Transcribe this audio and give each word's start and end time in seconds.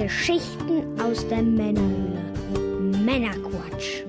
Geschichten 0.00 1.00
aus 1.00 1.26
der 1.26 1.42
Männerhöhle. 1.42 2.22
Männerquatsch. 3.04 4.04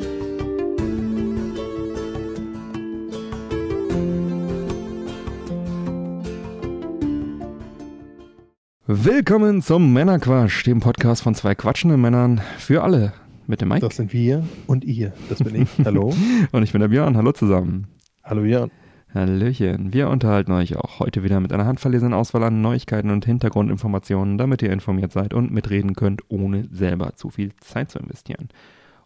Willkommen 8.86 9.63
zum 9.63 9.91
Männerquatsch, 9.91 10.63
dem 10.67 10.79
Podcast 10.79 11.23
von 11.23 11.33
zwei 11.33 11.55
quatschenden 11.55 11.99
Männern 11.99 12.39
für 12.59 12.83
alle. 12.83 13.13
Mit 13.47 13.61
dem 13.61 13.69
Mike. 13.69 13.81
Das 13.81 13.95
sind 13.95 14.13
wir 14.13 14.43
und 14.67 14.85
ihr. 14.85 15.13
Das 15.27 15.39
bin 15.39 15.63
ich. 15.63 15.69
Hallo. 15.83 16.13
und 16.51 16.61
ich 16.61 16.71
bin 16.71 16.81
der 16.81 16.89
Björn. 16.89 17.17
Hallo 17.17 17.31
zusammen. 17.31 17.87
Hallo 18.23 18.43
Björn. 18.43 18.69
Hallöchen. 19.14 19.91
Wir 19.91 20.07
unterhalten 20.07 20.52
euch 20.52 20.76
auch 20.76 21.00
heute 21.00 21.23
wieder 21.23 21.39
mit 21.39 21.52
einer 21.52 21.66
handverlesenen 21.66 22.14
Auswahl 22.14 22.44
an 22.44 22.62
Neuigkeiten 22.62 23.09
und 23.09 23.26
Hintergrundinformationen, 23.26 24.38
damit 24.38 24.62
ihr 24.62 24.71
informiert 24.71 25.12
seid 25.12 25.34
und 25.34 25.52
mitreden 25.52 25.95
könnt, 25.95 26.22
ohne 26.27 26.67
selber 26.72 27.16
zu 27.16 27.31
viel 27.31 27.52
Zeit 27.59 27.90
zu 27.90 27.98
investieren. 27.98 28.50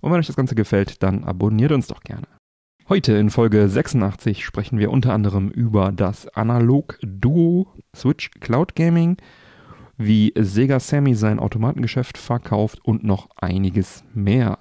Und 0.01 0.11
wenn 0.11 0.19
euch 0.19 0.27
das 0.27 0.35
Ganze 0.35 0.55
gefällt, 0.55 1.01
dann 1.03 1.23
abonniert 1.23 1.71
uns 1.71 1.87
doch 1.87 2.01
gerne. 2.01 2.27
Heute 2.89 3.13
in 3.13 3.29
Folge 3.29 3.69
86 3.69 4.43
sprechen 4.43 4.77
wir 4.77 4.91
unter 4.91 5.13
anderem 5.13 5.47
über 5.49 5.93
das 5.93 6.27
Analog-Duo 6.27 7.67
Switch 7.95 8.29
Cloud 8.41 8.75
Gaming, 8.75 9.15
wie 9.95 10.33
Sega 10.37 10.81
Sammy 10.81 11.15
sein 11.15 11.39
Automatengeschäft 11.39 12.17
verkauft 12.17 12.83
und 12.83 13.05
noch 13.05 13.29
einiges 13.37 14.03
mehr. 14.13 14.59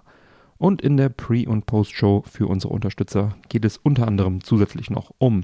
Und 0.63 0.81
in 0.81 0.97
der 0.97 1.09
Pre- 1.09 1.49
und 1.49 1.67
Post-Show 1.67 2.23
für 2.25 2.47
unsere 2.47 2.73
Unterstützer 2.73 3.35
geht 3.49 3.65
es 3.65 3.79
unter 3.79 4.07
anderem 4.07 4.45
zusätzlich 4.45 4.91
noch 4.91 5.11
um 5.19 5.43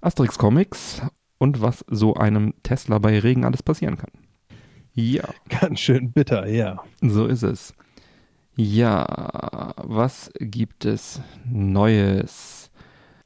Asterix 0.00 0.38
Comics 0.38 1.02
und 1.36 1.60
was 1.60 1.84
so 1.86 2.14
einem 2.14 2.54
Tesla 2.62 2.98
bei 2.98 3.18
Regen 3.18 3.44
alles 3.44 3.62
passieren 3.62 3.98
kann. 3.98 4.10
Ja. 4.94 5.28
Ganz 5.60 5.80
schön 5.80 6.12
bitter, 6.12 6.48
ja. 6.48 6.82
So 7.02 7.26
ist 7.26 7.42
es. 7.42 7.74
Ja, 8.56 9.74
was 9.84 10.32
gibt 10.40 10.86
es 10.86 11.20
Neues? 11.44 12.70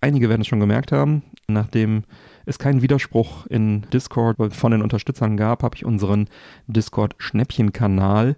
Einige 0.01 0.29
werden 0.29 0.41
es 0.41 0.49
schon 0.49 0.59
gemerkt 0.59 0.91
haben, 0.91 1.23
nachdem 1.47 2.03
es 2.47 2.59
keinen 2.59 2.83
Widerspruch 2.83 3.47
in 3.47 3.83
Discord 3.93 4.39
von 4.53 4.73
den 4.73 4.83
Unterstützern 4.83 5.37
gab, 5.37 5.63
habe 5.63 5.77
ich 5.77 5.85
unseren 5.85 6.29
Discord-Schnäppchen-Kanal 6.67 8.35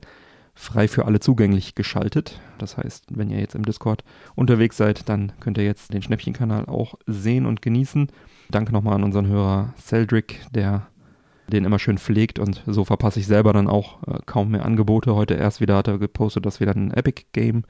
frei 0.55 0.89
für 0.89 1.05
alle 1.05 1.21
zugänglich 1.21 1.75
geschaltet. 1.75 2.41
Das 2.59 2.77
heißt, 2.77 3.07
wenn 3.11 3.31
ihr 3.31 3.41
jetzt 3.41 3.55
im 3.55 3.65
Discord 3.65 4.05
unterwegs 4.35 4.77
seid, 4.77 5.09
dann 5.09 5.33
könnt 5.41 5.59
ihr 5.59 5.65
jetzt 5.65 5.93
den 5.93 6.03
Schnäppchenkanal 6.03 6.67
auch 6.67 6.95
sehen 7.07 7.47
und 7.47 7.63
genießen. 7.63 8.09
Danke 8.51 8.73
nochmal 8.73 8.95
an 8.95 9.05
unseren 9.05 9.27
Hörer 9.27 9.75
Celdric, 9.79 10.41
der 10.53 10.87
den 11.49 11.65
immer 11.65 11.79
schön 11.79 11.99
pflegt 11.99 12.39
und 12.39 12.63
so 12.67 12.85
verpasse 12.85 13.21
ich 13.21 13.27
selber 13.27 13.53
dann 13.53 13.69
auch 13.69 14.03
äh, 14.05 14.19
kaum 14.25 14.53
mehr 14.53 14.65
Angebote. 14.65 15.15
Heute 15.15 15.35
erst 15.35 15.61
wieder 15.61 15.77
hat 15.77 15.89
er 15.89 15.99
gepostet, 15.99 16.47
dass 16.47 16.61
wieder 16.61 16.75
ein 16.75 16.91
Epic 16.93 17.25
Game 17.33 17.65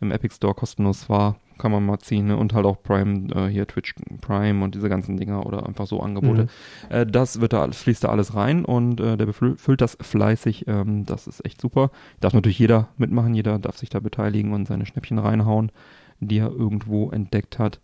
im 0.00 0.10
Epic 0.10 0.34
Store 0.34 0.54
kostenlos 0.54 1.08
war 1.08 1.36
kann 1.58 1.72
man 1.72 1.84
mal 1.84 1.98
ziehen. 1.98 2.26
Ne? 2.26 2.36
Und 2.36 2.54
halt 2.54 2.66
auch 2.66 2.82
Prime, 2.82 3.28
äh, 3.34 3.48
hier 3.48 3.66
Twitch 3.66 3.94
Prime 4.20 4.62
und 4.64 4.74
diese 4.74 4.88
ganzen 4.88 5.16
Dinger 5.16 5.46
oder 5.46 5.66
einfach 5.66 5.86
so 5.86 6.00
Angebote. 6.00 6.44
Mhm. 6.44 6.94
Äh, 6.94 7.06
das 7.06 7.40
wird 7.40 7.52
da, 7.52 7.70
fließt 7.70 8.04
da 8.04 8.08
alles 8.08 8.34
rein 8.34 8.64
und 8.64 9.00
äh, 9.00 9.16
der 9.16 9.26
befüllt 9.26 9.80
das 9.80 9.96
fleißig. 10.00 10.66
Ähm, 10.68 11.04
das 11.06 11.26
ist 11.26 11.44
echt 11.44 11.60
super. 11.60 11.90
Darf 12.20 12.34
natürlich 12.34 12.58
jeder 12.58 12.88
mitmachen, 12.96 13.34
jeder 13.34 13.58
darf 13.58 13.78
sich 13.78 13.90
da 13.90 14.00
beteiligen 14.00 14.52
und 14.52 14.66
seine 14.66 14.86
Schnäppchen 14.86 15.18
reinhauen, 15.18 15.72
die 16.20 16.38
er 16.38 16.50
irgendwo 16.50 17.10
entdeckt 17.10 17.58
hat. 17.58 17.80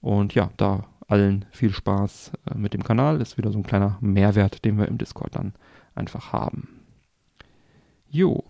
Und 0.00 0.34
ja, 0.34 0.50
da 0.56 0.84
allen 1.10 1.44
viel 1.50 1.72
Spaß 1.72 2.32
äh, 2.50 2.56
mit 2.56 2.72
dem 2.72 2.84
Kanal. 2.84 3.20
Ist 3.20 3.36
wieder 3.36 3.52
so 3.52 3.58
ein 3.58 3.64
kleiner 3.64 3.98
Mehrwert, 4.00 4.64
den 4.64 4.78
wir 4.78 4.88
im 4.88 4.98
Discord 4.98 5.34
dann 5.34 5.52
einfach 5.94 6.32
haben. 6.32 6.80
Jo, 8.08 8.44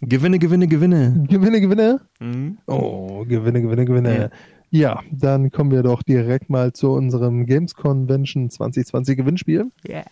Gewinne, 0.00 0.38
Gewinne, 0.38 0.66
Gewinne. 0.66 1.24
Gewinne, 1.28 1.60
Gewinne? 1.60 2.00
Mhm. 2.20 2.58
Oh, 2.66 3.24
Gewinne, 3.26 3.60
Gewinne, 3.60 3.84
Gewinne. 3.84 4.30
Ja. 4.70 4.94
ja. 4.94 5.00
dann 5.10 5.50
kommen 5.50 5.70
wir 5.70 5.82
doch 5.82 6.02
direkt 6.02 6.48
mal 6.48 6.72
zu 6.72 6.92
unserem 6.92 7.46
Games 7.46 7.74
Convention 7.74 8.48
2020 8.48 9.16
Gewinnspiel. 9.16 9.70
Yeah. 9.86 10.04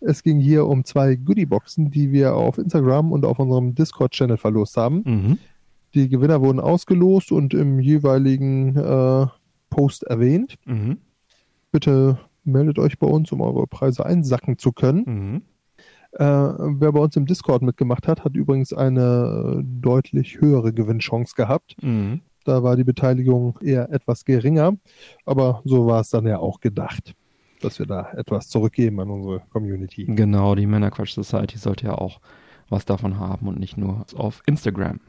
Es 0.00 0.22
ging 0.22 0.40
hier 0.40 0.66
um 0.66 0.84
zwei 0.84 1.14
Goodieboxen, 1.14 1.90
die 1.90 2.12
wir 2.12 2.34
auf 2.34 2.58
Instagram 2.58 3.12
und 3.12 3.24
auf 3.24 3.38
unserem 3.38 3.74
Discord-Channel 3.74 4.36
verlost 4.36 4.76
haben. 4.76 5.02
Mhm. 5.04 5.38
Die 5.94 6.08
Gewinner 6.08 6.42
wurden 6.42 6.60
ausgelost 6.60 7.32
und 7.32 7.54
im 7.54 7.80
jeweiligen 7.80 8.76
äh, 8.76 9.26
Post 9.70 10.02
erwähnt. 10.02 10.56
Mhm. 10.66 10.98
Bitte 11.70 12.18
meldet 12.44 12.78
euch 12.78 12.98
bei 12.98 13.06
uns, 13.06 13.32
um 13.32 13.40
eure 13.40 13.66
Preise 13.66 14.04
einsacken 14.04 14.58
zu 14.58 14.72
können. 14.72 15.04
Mhm. 15.06 15.42
Äh, 16.18 16.24
wer 16.24 16.92
bei 16.92 17.00
uns 17.00 17.14
im 17.16 17.26
Discord 17.26 17.60
mitgemacht 17.60 18.08
hat, 18.08 18.24
hat 18.24 18.34
übrigens 18.36 18.72
eine 18.72 19.58
äh, 19.58 19.62
deutlich 19.62 20.40
höhere 20.40 20.72
Gewinnchance 20.72 21.34
gehabt. 21.34 21.76
Mhm. 21.82 22.22
Da 22.44 22.62
war 22.62 22.76
die 22.76 22.84
Beteiligung 22.84 23.58
eher 23.60 23.90
etwas 23.92 24.24
geringer, 24.24 24.76
aber 25.26 25.60
so 25.64 25.86
war 25.86 26.00
es 26.00 26.10
dann 26.10 26.26
ja 26.26 26.38
auch 26.38 26.60
gedacht, 26.60 27.14
dass 27.60 27.78
wir 27.78 27.86
da 27.86 28.12
etwas 28.12 28.48
zurückgeben 28.48 29.00
an 29.00 29.10
unsere 29.10 29.40
Community. 29.50 30.04
Genau, 30.04 30.54
die 30.54 30.66
Männerquatsch 30.66 31.12
Society 31.12 31.58
sollte 31.58 31.86
ja 31.86 31.94
auch 31.96 32.20
was 32.70 32.84
davon 32.86 33.18
haben 33.18 33.48
und 33.48 33.58
nicht 33.58 33.76
nur 33.76 34.06
auf 34.14 34.42
Instagram. 34.46 35.00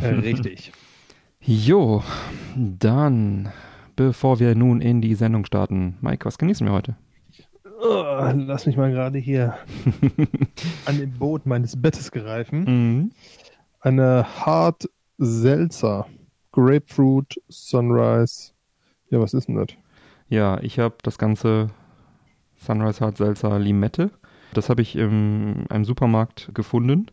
Äh, 0.00 0.06
richtig. 0.08 0.72
jo, 1.40 2.02
dann, 2.56 3.48
bevor 3.96 4.40
wir 4.40 4.54
nun 4.54 4.80
in 4.82 5.00
die 5.00 5.14
Sendung 5.14 5.46
starten, 5.46 5.96
Mike, 6.02 6.26
was 6.26 6.36
genießen 6.36 6.66
wir 6.66 6.74
heute? 6.74 6.96
Oh, 7.82 8.30
lass 8.34 8.66
mich 8.66 8.76
mal 8.76 8.90
gerade 8.90 9.18
hier 9.18 9.54
an 10.84 10.98
dem 10.98 11.12
Boot 11.12 11.46
meines 11.46 11.80
Bettes 11.80 12.10
greifen. 12.10 12.64
Mhm. 12.64 13.10
Eine 13.80 14.26
Hard 14.44 14.88
Seltzer 15.16 16.06
Grapefruit 16.52 17.40
Sunrise. 17.48 18.52
Ja, 19.08 19.20
was 19.20 19.32
ist 19.32 19.48
denn 19.48 19.56
das? 19.56 19.68
Ja, 20.28 20.60
ich 20.60 20.78
habe 20.78 20.96
das 21.02 21.16
ganze 21.16 21.70
Sunrise 22.58 23.00
Hard 23.00 23.16
Seltzer 23.16 23.58
Limette. 23.58 24.10
Das 24.52 24.68
habe 24.68 24.82
ich 24.82 24.96
in 24.96 25.64
einem 25.70 25.84
Supermarkt 25.84 26.50
gefunden. 26.54 27.06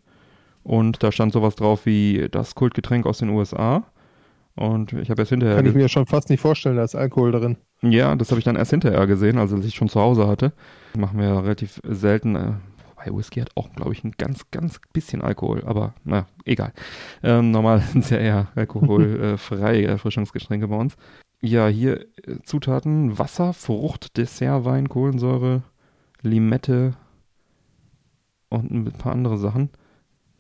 Und 0.63 1.01
da 1.01 1.13
stand 1.13 1.31
sowas 1.31 1.56
drauf 1.56 1.85
wie 1.85 2.27
das 2.29 2.56
Kultgetränk 2.56 3.06
aus 3.06 3.19
den 3.19 3.29
USA. 3.29 3.85
Und 4.57 4.94
ich 4.94 5.12
habe 5.12 5.22
erst 5.22 5.29
hinterher. 5.29 5.56
Kann 5.56 5.68
ich 5.68 5.75
mir 5.75 5.88
schon 5.88 6.07
fast 6.07 6.31
nicht 6.31 6.41
vorstellen, 6.41 6.78
da 6.78 6.84
ist 6.84 6.95
Alkohol 6.95 7.31
drin. 7.31 7.57
Ja, 7.84 8.16
das 8.16 8.31
habe 8.31 8.40
ich 8.40 8.45
dann 8.45 8.56
erst 8.56 8.72
hinterher 8.72 9.06
gesehen, 9.06 9.38
also 9.38 9.56
als 9.56 9.66
ich 9.66 9.75
schon 9.75 9.88
zu 9.88 10.01
Hause 10.01 10.28
hatte. 10.28 10.51
Machen 10.97 11.19
wir 11.19 11.44
relativ 11.44 11.79
selten. 11.88 12.35
Äh, 12.35 12.53
wobei 12.90 13.16
Whisky 13.16 13.40
hat 13.40 13.51
auch, 13.53 13.72
glaube 13.73 13.94
ich, 13.94 14.03
ein 14.03 14.13
ganz, 14.18 14.50
ganz 14.50 14.81
bisschen 14.94 15.22
Alkohol, 15.22 15.63
aber 15.63 15.94
naja, 16.03 16.25
egal. 16.44 16.73
Ähm, 17.22 17.51
normal 17.51 17.81
sind 17.91 18.03
es 18.03 18.09
ja 18.09 18.18
eher 18.18 18.47
alkoholfreie 18.56 19.85
Erfrischungsgetränke 19.88 20.68
bei 20.68 20.75
uns. 20.75 20.97
Ja, 21.39 21.68
hier 21.68 22.01
äh, 22.25 22.39
Zutaten: 22.44 23.19
Wasser, 23.19 23.53
Frucht, 23.53 24.18
Dessertwein, 24.18 24.89
Kohlensäure, 24.89 25.62
Limette 26.24 26.95
und 28.50 28.72
ein 28.72 28.85
paar 28.85 29.12
andere 29.12 29.38
Sachen. 29.38 29.69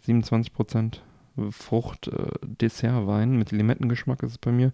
27 0.01 0.51
Frucht, 0.51 1.06
äh, 1.37 2.27
Dessertwein 2.45 3.37
mit 3.37 3.51
Limettengeschmack 3.51 4.23
ist 4.23 4.31
es 4.31 4.37
bei 4.37 4.51
mir. 4.51 4.73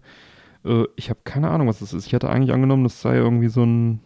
Äh, 0.64 0.84
ich 0.96 1.10
habe 1.10 1.20
keine 1.24 1.50
Ahnung, 1.50 1.68
was 1.68 1.80
das 1.80 1.92
ist. 1.92 2.06
Ich 2.06 2.14
hatte 2.14 2.30
eigentlich 2.30 2.52
angenommen, 2.52 2.84
das 2.84 3.00
sei 3.00 3.16
irgendwie 3.16 3.48
so 3.48 3.64
ein 3.64 4.00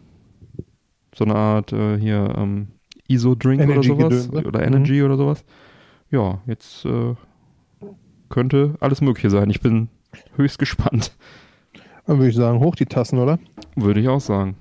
so 1.15 1.25
eine 1.25 1.35
Art 1.35 1.73
äh, 1.73 1.97
hier 1.97 2.33
ähm, 2.37 2.67
ISO-Drink 3.07 3.67
oder 3.67 3.83
sowas. 3.83 4.31
Ne? 4.31 4.43
Oder 4.43 4.63
Energy 4.65 4.99
mhm. 4.99 5.05
oder 5.05 5.17
sowas. 5.17 5.43
Ja, 6.11 6.41
jetzt 6.45 6.85
äh, 6.85 7.15
könnte 8.29 8.75
alles 8.79 9.01
Mögliche 9.01 9.29
sein. 9.29 9.49
Ich 9.49 9.61
bin 9.61 9.89
höchst 10.35 10.59
gespannt. 10.59 11.15
Dann 12.05 12.17
würde 12.17 12.29
ich 12.29 12.35
sagen, 12.35 12.59
hoch 12.59 12.75
die 12.75 12.85
Tassen, 12.85 13.19
oder? 13.19 13.39
Würde 13.75 13.99
ich 13.99 14.07
auch 14.07 14.21
sagen. 14.21 14.55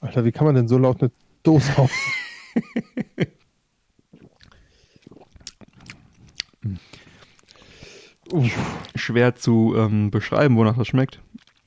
Alter, 0.00 0.24
wie 0.24 0.32
kann 0.32 0.46
man 0.46 0.54
denn 0.54 0.68
so 0.68 0.78
laut 0.78 1.02
eine 1.02 1.10
Dose 1.46 1.78
auf? 1.78 1.92
Schwer 8.96 9.36
zu 9.36 9.74
ähm, 9.76 10.10
beschreiben, 10.10 10.56
wonach 10.56 10.76
das 10.76 10.88
schmeckt. 10.88 11.20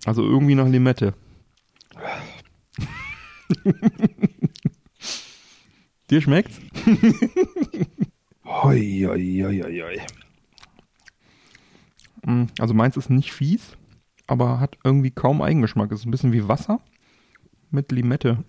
Also 0.06 0.24
irgendwie 0.24 0.56
nach 0.56 0.68
Limette. 0.68 1.14
Dir 6.10 6.22
schmeckt's? 6.22 6.60
hoi, 8.44 9.06
hoi, 9.08 9.44
hoi, 9.46 9.82
hoi. 9.82 10.02
Mm, 12.26 12.48
also 12.60 12.74
meins 12.74 12.98
ist 12.98 13.10
nicht 13.10 13.32
fies, 13.32 13.78
aber 14.28 14.60
hat 14.60 14.78
irgendwie 14.84 15.12
kaum 15.12 15.42
Eigengeschmack. 15.42 15.90
Es 15.94 16.02
ist 16.02 16.06
ein 16.06 16.12
bisschen 16.12 16.34
wie 16.34 16.50
Wasser 16.50 16.82
mit 17.72 17.94
Limette. 17.94 18.44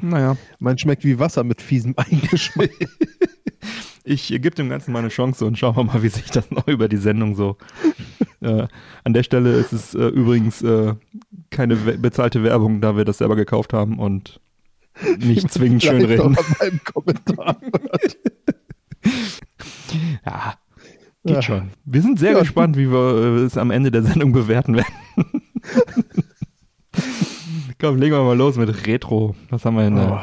Naja. 0.00 0.36
Man 0.58 0.78
schmeckt 0.78 1.04
wie 1.04 1.18
Wasser 1.18 1.44
mit 1.44 1.60
fiesem 1.60 1.94
Eigengeschmack. 1.96 2.70
ich 4.04 4.28
gebe 4.28 4.50
dem 4.50 4.68
Ganzen 4.68 4.92
mal 4.92 5.00
eine 5.00 5.08
Chance 5.08 5.44
und 5.44 5.58
schauen 5.58 5.76
wir 5.76 5.84
mal, 5.84 6.02
wie 6.02 6.08
sich 6.08 6.30
das 6.30 6.50
noch 6.50 6.66
über 6.68 6.88
die 6.88 6.96
Sendung 6.96 7.34
so. 7.34 7.56
äh, 8.40 8.66
an 9.04 9.12
der 9.12 9.22
Stelle 9.22 9.52
ist 9.54 9.72
es 9.72 9.94
äh, 9.94 10.06
übrigens 10.06 10.62
äh, 10.62 10.94
keine 11.50 11.76
bezahlte 11.76 12.42
Werbung, 12.42 12.80
da 12.80 12.96
wir 12.96 13.04
das 13.04 13.18
selber 13.18 13.36
gekauft 13.36 13.72
haben 13.72 13.98
und 13.98 14.40
nicht 15.18 15.50
zwingend 15.50 15.82
schön 15.82 16.04
reden. 16.04 16.36
ja, 20.24 20.54
geht 21.24 21.36
ja. 21.36 21.42
schon. 21.42 21.70
Wir 21.84 22.02
sind 22.02 22.18
sehr 22.18 22.32
ja. 22.32 22.40
gespannt, 22.40 22.76
wie 22.76 22.90
wir 22.90 23.38
äh, 23.38 23.44
es 23.44 23.56
am 23.56 23.70
Ende 23.70 23.90
der 23.90 24.02
Sendung 24.02 24.32
bewerten 24.32 24.76
werden. 24.76 24.94
Komm, 27.82 27.96
legen 27.96 28.14
wir 28.14 28.22
mal 28.22 28.36
los 28.36 28.56
mit 28.56 28.86
Retro. 28.86 29.34
Was 29.50 29.64
haben 29.64 29.74
wir 29.74 29.82
denn? 29.82 29.98
Oh. 29.98 30.16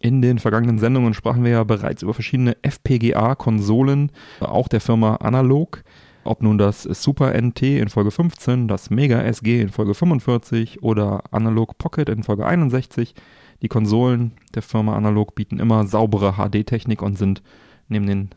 In 0.00 0.20
den 0.22 0.40
vergangenen 0.40 0.80
Sendungen 0.80 1.14
sprachen 1.14 1.44
wir 1.44 1.52
ja 1.52 1.62
bereits 1.62 2.02
über 2.02 2.14
verschiedene 2.14 2.56
FPGA-Konsolen, 2.62 4.10
auch 4.40 4.66
der 4.66 4.80
Firma 4.80 5.14
Analog. 5.18 5.84
Ob 6.24 6.42
nun 6.42 6.58
das 6.58 6.82
Super 6.82 7.40
NT 7.40 7.62
in 7.62 7.90
Folge 7.90 8.10
15, 8.10 8.66
das 8.66 8.90
Mega 8.90 9.22
SG 9.22 9.60
in 9.60 9.68
Folge 9.68 9.94
45 9.94 10.82
oder 10.82 11.22
Analog 11.30 11.78
Pocket 11.78 12.08
in 12.08 12.24
Folge 12.24 12.44
61. 12.44 13.14
Die 13.62 13.68
Konsolen 13.68 14.32
der 14.56 14.62
Firma 14.62 14.96
Analog 14.96 15.36
bieten 15.36 15.60
immer 15.60 15.86
saubere 15.86 16.32
HD-Technik 16.32 17.02
und 17.02 17.16
sind 17.16 17.40
neben 17.86 18.08
den 18.08 18.30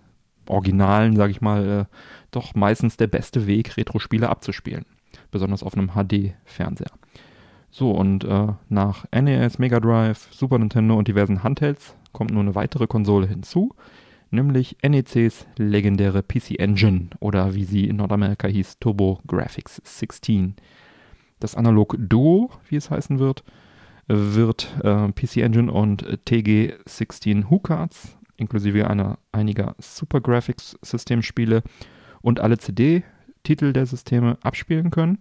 Originalen, 0.48 1.16
sage 1.16 1.32
ich 1.32 1.42
mal, 1.42 1.68
äh, 1.68 1.86
doch 2.30 2.54
meistens 2.54 2.98
der 2.98 3.08
beste 3.08 3.48
Weg, 3.48 3.78
Retro-Spiele 3.78 4.30
abzuspielen. 4.30 4.86
Besonders 5.32 5.64
auf 5.64 5.76
einem 5.76 5.94
HD-Fernseher. 5.96 6.92
So, 7.70 7.92
und 7.92 8.24
äh, 8.24 8.48
nach 8.70 9.06
NES, 9.12 9.60
Mega 9.60 9.80
Drive, 9.80 10.28
Super 10.32 10.58
Nintendo 10.58 10.96
und 10.96 11.08
diversen 11.08 11.44
Handhelds 11.44 11.96
kommt 12.12 12.32
nun 12.32 12.48
eine 12.48 12.56
weitere 12.56 12.88
Konsole 12.88 13.28
hinzu, 13.28 13.76
nämlich 14.32 14.78
NECs 14.82 15.46
legendäre 15.58 16.24
PC 16.24 16.60
Engine 16.60 17.10
oder 17.20 17.54
wie 17.54 17.66
sie 17.66 17.88
in 17.88 17.98
Nordamerika 17.98 18.48
hieß, 18.48 18.80
Turbo 18.80 19.20
Graphics 19.28 19.82
16. 19.84 20.56
Das 21.40 21.56
Analog 21.56 21.96
Duo, 22.00 22.50
wie 22.70 22.78
es 22.78 22.90
heißen 22.90 23.20
wird, 23.20 23.44
wird 24.08 24.76
äh, 24.84 25.12
PC 25.12 25.38
Engine 25.38 25.72
und 25.72 26.04
TG16 26.26 27.50
HuCards 27.50 28.18
inklusive 28.38 28.90
einer, 28.90 29.18
einiger 29.32 29.76
Super 29.80 30.22
Graphics 30.22 30.78
Systemspiele 30.82 31.64
und 32.22 32.40
alle 32.40 32.58
CD-Titel 32.58 33.74
der 33.74 33.86
Systeme 33.86 34.38
abspielen 34.42 34.92
können. 34.92 35.20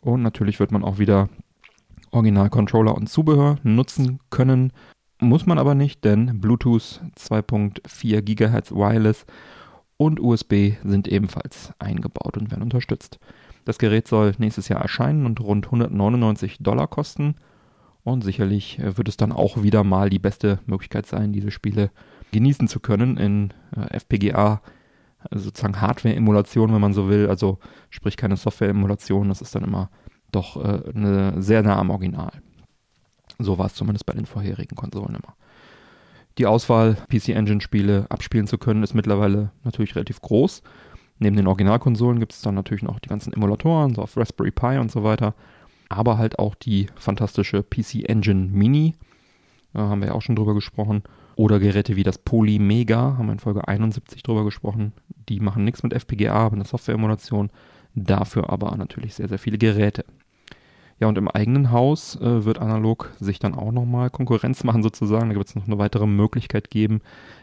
Und 0.00 0.22
natürlich 0.22 0.60
wird 0.60 0.72
man 0.72 0.84
auch 0.84 0.98
wieder 0.98 1.28
Original-Controller 2.16 2.94
und 2.94 3.08
Zubehör 3.08 3.58
nutzen 3.62 4.20
können. 4.30 4.72
Muss 5.20 5.46
man 5.46 5.58
aber 5.58 5.74
nicht, 5.74 6.04
denn 6.04 6.40
Bluetooth 6.40 7.00
2.4 7.16 8.22
GHz 8.22 8.72
Wireless 8.72 9.26
und 9.96 10.20
USB 10.20 10.72
sind 10.84 11.08
ebenfalls 11.08 11.72
eingebaut 11.78 12.36
und 12.36 12.50
werden 12.50 12.62
unterstützt. 12.62 13.18
Das 13.64 13.78
Gerät 13.78 14.08
soll 14.08 14.34
nächstes 14.38 14.68
Jahr 14.68 14.80
erscheinen 14.80 15.26
und 15.26 15.40
rund 15.40 15.66
199 15.66 16.58
Dollar 16.60 16.86
kosten. 16.86 17.36
Und 18.04 18.22
sicherlich 18.22 18.78
äh, 18.78 18.96
wird 18.96 19.08
es 19.08 19.16
dann 19.16 19.32
auch 19.32 19.62
wieder 19.62 19.82
mal 19.82 20.10
die 20.10 20.20
beste 20.20 20.60
Möglichkeit 20.66 21.06
sein, 21.06 21.32
diese 21.32 21.50
Spiele 21.50 21.90
genießen 22.32 22.68
zu 22.68 22.78
können 22.78 23.16
in 23.16 23.52
äh, 23.76 23.96
FPGA, 23.96 24.62
also 25.28 25.44
sozusagen 25.46 25.80
Hardware-Emulation, 25.80 26.72
wenn 26.72 26.80
man 26.80 26.92
so 26.92 27.08
will. 27.08 27.28
Also 27.28 27.58
sprich 27.90 28.16
keine 28.16 28.36
Software-Emulation, 28.36 29.28
das 29.28 29.40
ist 29.40 29.54
dann 29.54 29.64
immer 29.64 29.90
doch 30.36 30.56
äh, 30.56 30.90
eine, 30.94 31.42
sehr 31.42 31.62
nah 31.62 31.78
am 31.78 31.90
Original. 31.90 32.32
So 33.38 33.58
war 33.58 33.66
es 33.66 33.74
zumindest 33.74 34.06
bei 34.06 34.14
den 34.14 34.26
vorherigen 34.26 34.76
Konsolen 34.76 35.16
immer. 35.16 35.34
Die 36.38 36.46
Auswahl, 36.46 36.96
PC 37.08 37.30
Engine 37.30 37.60
Spiele 37.60 38.06
abspielen 38.08 38.46
zu 38.46 38.58
können, 38.58 38.82
ist 38.82 38.94
mittlerweile 38.94 39.50
natürlich 39.64 39.94
relativ 39.96 40.20
groß. 40.20 40.62
Neben 41.18 41.36
den 41.36 41.46
Originalkonsolen 41.46 42.20
gibt 42.20 42.32
es 42.32 42.42
dann 42.42 42.54
natürlich 42.54 42.82
noch 42.82 43.00
die 43.00 43.08
ganzen 43.08 43.32
Emulatoren, 43.32 43.94
so 43.94 44.02
auf 44.02 44.16
Raspberry 44.16 44.50
Pi 44.50 44.78
und 44.78 44.90
so 44.90 45.02
weiter. 45.02 45.34
Aber 45.88 46.18
halt 46.18 46.38
auch 46.38 46.54
die 46.54 46.88
fantastische 46.96 47.62
PC 47.62 48.08
Engine 48.08 48.48
Mini, 48.52 48.94
da 49.72 49.88
haben 49.88 50.00
wir 50.00 50.08
ja 50.08 50.14
auch 50.14 50.22
schon 50.22 50.36
drüber 50.36 50.54
gesprochen. 50.54 51.02
Oder 51.36 51.58
Geräte 51.58 51.96
wie 51.96 52.02
das 52.02 52.18
Poly 52.18 52.58
Mega, 52.58 53.16
haben 53.18 53.26
wir 53.26 53.32
in 53.32 53.38
Folge 53.38 53.68
71 53.68 54.22
drüber 54.22 54.44
gesprochen. 54.44 54.92
Die 55.28 55.40
machen 55.40 55.64
nichts 55.64 55.82
mit 55.82 55.92
FPGA, 55.92 56.32
aber 56.32 56.54
eine 56.54 56.64
Software-Emulation. 56.64 57.50
Dafür 57.94 58.50
aber 58.50 58.74
natürlich 58.76 59.14
sehr, 59.14 59.28
sehr 59.28 59.38
viele 59.38 59.58
Geräte. 59.58 60.04
Ja, 60.98 61.08
und 61.08 61.18
im 61.18 61.28
eigenen 61.28 61.70
Haus 61.72 62.16
äh, 62.16 62.44
wird 62.44 62.58
Analog 62.58 63.12
sich 63.20 63.38
dann 63.38 63.54
auch 63.54 63.70
nochmal 63.70 64.08
Konkurrenz 64.08 64.64
machen 64.64 64.82
sozusagen. 64.82 65.28
Da 65.28 65.36
wird 65.36 65.48
es 65.48 65.54
noch 65.54 65.66
eine 65.66 65.78
weitere 65.78 66.06
Möglichkeit 66.06 66.70
geben, 66.70 67.00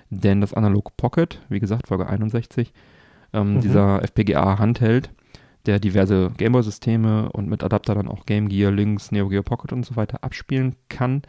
denn 0.10 0.42
das 0.42 0.54
Analog 0.54 0.98
Pocket, 0.98 1.40
wie 1.50 1.60
gesagt, 1.60 1.88
Folge 1.88 2.08
61, 2.08 2.74
ähm, 3.32 3.56
mhm. 3.56 3.62
dieser 3.62 4.02
FPGA-Handheld, 4.04 5.12
der 5.68 5.80
diverse 5.80 6.32
Gameboy-Systeme 6.36 7.32
und 7.32 7.48
mit 7.48 7.64
Adapter 7.64 7.94
dann 7.94 8.08
auch 8.08 8.26
Game 8.26 8.50
Gear, 8.50 8.72
Lynx, 8.72 9.12
Neo 9.12 9.30
Geo 9.30 9.44
Pocket 9.44 9.72
und 9.72 9.86
so 9.86 9.96
weiter 9.96 10.24
abspielen 10.24 10.76
kann, 10.90 11.22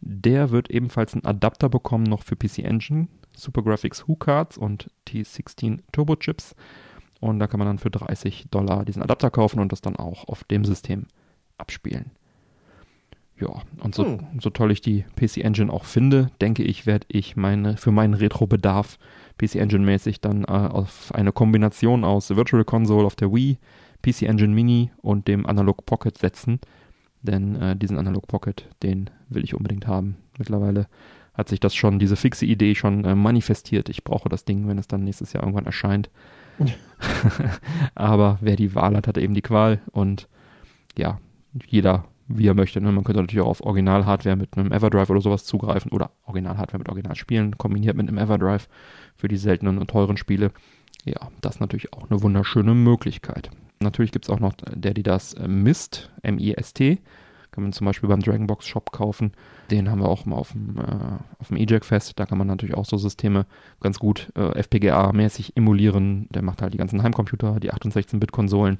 der 0.00 0.50
wird 0.50 0.70
ebenfalls 0.70 1.14
einen 1.14 1.24
Adapter 1.24 1.68
bekommen 1.68 2.04
noch 2.04 2.22
für 2.22 2.36
PC 2.36 2.58
Engine, 2.58 3.08
Super 3.34 3.62
Graphics 3.62 4.06
HU-Cards 4.06 4.58
und 4.58 4.90
T16 5.08 5.80
Turbo 5.92 6.16
Chips. 6.16 6.54
Und 7.20 7.38
da 7.38 7.46
kann 7.46 7.58
man 7.58 7.66
dann 7.66 7.78
für 7.78 7.90
30 7.90 8.46
Dollar 8.50 8.84
diesen 8.84 9.02
Adapter 9.02 9.30
kaufen 9.30 9.60
und 9.60 9.72
das 9.72 9.82
dann 9.82 9.96
auch 9.96 10.26
auf 10.28 10.44
dem 10.44 10.64
System 10.64 11.06
abspielen. 11.60 12.10
Ja, 13.40 13.62
und 13.82 13.94
so, 13.94 14.04
hm. 14.04 14.40
so 14.40 14.50
toll 14.50 14.70
ich 14.70 14.82
die 14.82 15.04
PC 15.16 15.38
Engine 15.38 15.72
auch 15.72 15.84
finde, 15.84 16.30
denke 16.40 16.62
ich, 16.62 16.84
werde 16.84 17.06
ich 17.08 17.36
meine, 17.36 17.76
für 17.76 17.90
meinen 17.90 18.14
Retro-Bedarf 18.14 18.98
PC 19.38 19.56
Engine-mäßig 19.56 20.20
dann 20.20 20.44
äh, 20.44 20.48
auf 20.48 21.14
eine 21.14 21.32
Kombination 21.32 22.04
aus 22.04 22.36
Virtual 22.36 22.64
Console 22.64 23.06
auf 23.06 23.16
der 23.16 23.32
Wii, 23.32 23.58
PC 24.02 24.22
Engine 24.22 24.54
Mini 24.54 24.90
und 24.98 25.28
dem 25.28 25.46
Analog 25.46 25.86
Pocket 25.86 26.16
setzen. 26.16 26.60
Denn 27.22 27.56
äh, 27.56 27.76
diesen 27.76 27.98
Analog 27.98 28.26
Pocket, 28.28 28.68
den 28.82 29.08
will 29.28 29.44
ich 29.44 29.54
unbedingt 29.54 29.86
haben. 29.86 30.16
Mittlerweile 30.38 30.86
hat 31.34 31.48
sich 31.48 31.60
das 31.60 31.74
schon, 31.74 31.98
diese 31.98 32.16
fixe 32.16 32.44
Idee 32.44 32.74
schon 32.74 33.04
äh, 33.04 33.14
manifestiert. 33.14 33.88
Ich 33.88 34.04
brauche 34.04 34.28
das 34.28 34.44
Ding, 34.44 34.68
wenn 34.68 34.78
es 34.78 34.88
dann 34.88 35.04
nächstes 35.04 35.32
Jahr 35.32 35.42
irgendwann 35.42 35.66
erscheint. 35.66 36.10
Aber 37.94 38.38
wer 38.42 38.56
die 38.56 38.74
Wahl 38.74 38.96
hat, 38.96 39.06
hat 39.06 39.16
eben 39.16 39.32
die 39.32 39.42
Qual. 39.42 39.80
Und 39.92 40.28
ja, 40.98 41.18
jeder 41.66 42.04
wie 42.32 42.46
er 42.46 42.54
möchte. 42.54 42.80
Ne? 42.80 42.92
Man 42.92 43.04
könnte 43.04 43.20
natürlich 43.20 43.44
auch 43.44 43.50
auf 43.50 43.62
Original-Hardware 43.62 44.36
mit 44.36 44.56
einem 44.56 44.72
Everdrive 44.72 45.10
oder 45.10 45.20
sowas 45.20 45.44
zugreifen 45.44 45.90
oder 45.90 46.12
Original-Hardware 46.26 46.78
mit 46.78 46.88
Original-Spielen 46.88 47.58
kombiniert 47.58 47.96
mit 47.96 48.08
einem 48.08 48.18
Everdrive 48.18 48.68
für 49.16 49.28
die 49.28 49.36
seltenen 49.36 49.78
und 49.78 49.90
teuren 49.90 50.16
Spiele. 50.16 50.52
Ja, 51.04 51.28
das 51.40 51.56
ist 51.56 51.60
natürlich 51.60 51.92
auch 51.92 52.08
eine 52.08 52.22
wunderschöne 52.22 52.74
Möglichkeit. 52.74 53.50
Natürlich 53.80 54.12
gibt 54.12 54.26
es 54.26 54.30
auch 54.30 54.40
noch 54.40 54.52
der, 54.54 54.94
die 54.94 55.02
das 55.02 55.34
äh, 55.34 55.48
Mist, 55.48 56.10
M-I-S-T, 56.22 56.98
kann 57.50 57.64
man 57.64 57.72
zum 57.72 57.86
Beispiel 57.86 58.08
beim 58.08 58.20
Dragonbox 58.20 58.66
Shop 58.66 58.92
kaufen. 58.92 59.32
Den 59.70 59.90
haben 59.90 60.00
wir 60.00 60.08
auch 60.08 60.24
mal 60.24 60.36
auf 60.36 60.52
dem, 60.52 60.76
äh, 60.78 61.48
dem 61.48 61.56
EJAC 61.56 61.84
Fest. 61.84 62.12
Da 62.16 62.26
kann 62.26 62.38
man 62.38 62.46
natürlich 62.46 62.76
auch 62.76 62.84
so 62.84 62.96
Systeme 62.96 63.46
ganz 63.80 63.98
gut 63.98 64.30
äh, 64.36 64.60
FPGA-mäßig 64.60 65.56
emulieren. 65.56 66.28
Der 66.30 66.42
macht 66.42 66.62
halt 66.62 66.74
die 66.74 66.78
ganzen 66.78 67.02
Heimcomputer, 67.02 67.58
die 67.58 67.72
8 67.72 67.86
und 67.86 67.94
16-Bit-Konsolen. 67.94 68.76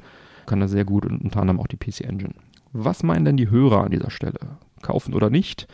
Kann 0.47 0.61
er 0.61 0.69
sehr 0.69 0.85
gut 0.85 1.05
und 1.05 1.21
unter 1.23 1.41
anderem 1.41 1.59
auch 1.59 1.67
die 1.67 1.77
PC 1.77 2.03
Engine. 2.03 2.35
Was 2.73 3.03
meinen 3.03 3.25
denn 3.25 3.37
die 3.37 3.51
Hörer 3.51 3.85
an 3.85 3.91
dieser 3.91 4.11
Stelle? 4.11 4.39
Kaufen 4.83 5.15
oder 5.15 5.31
nicht? 5.31 5.67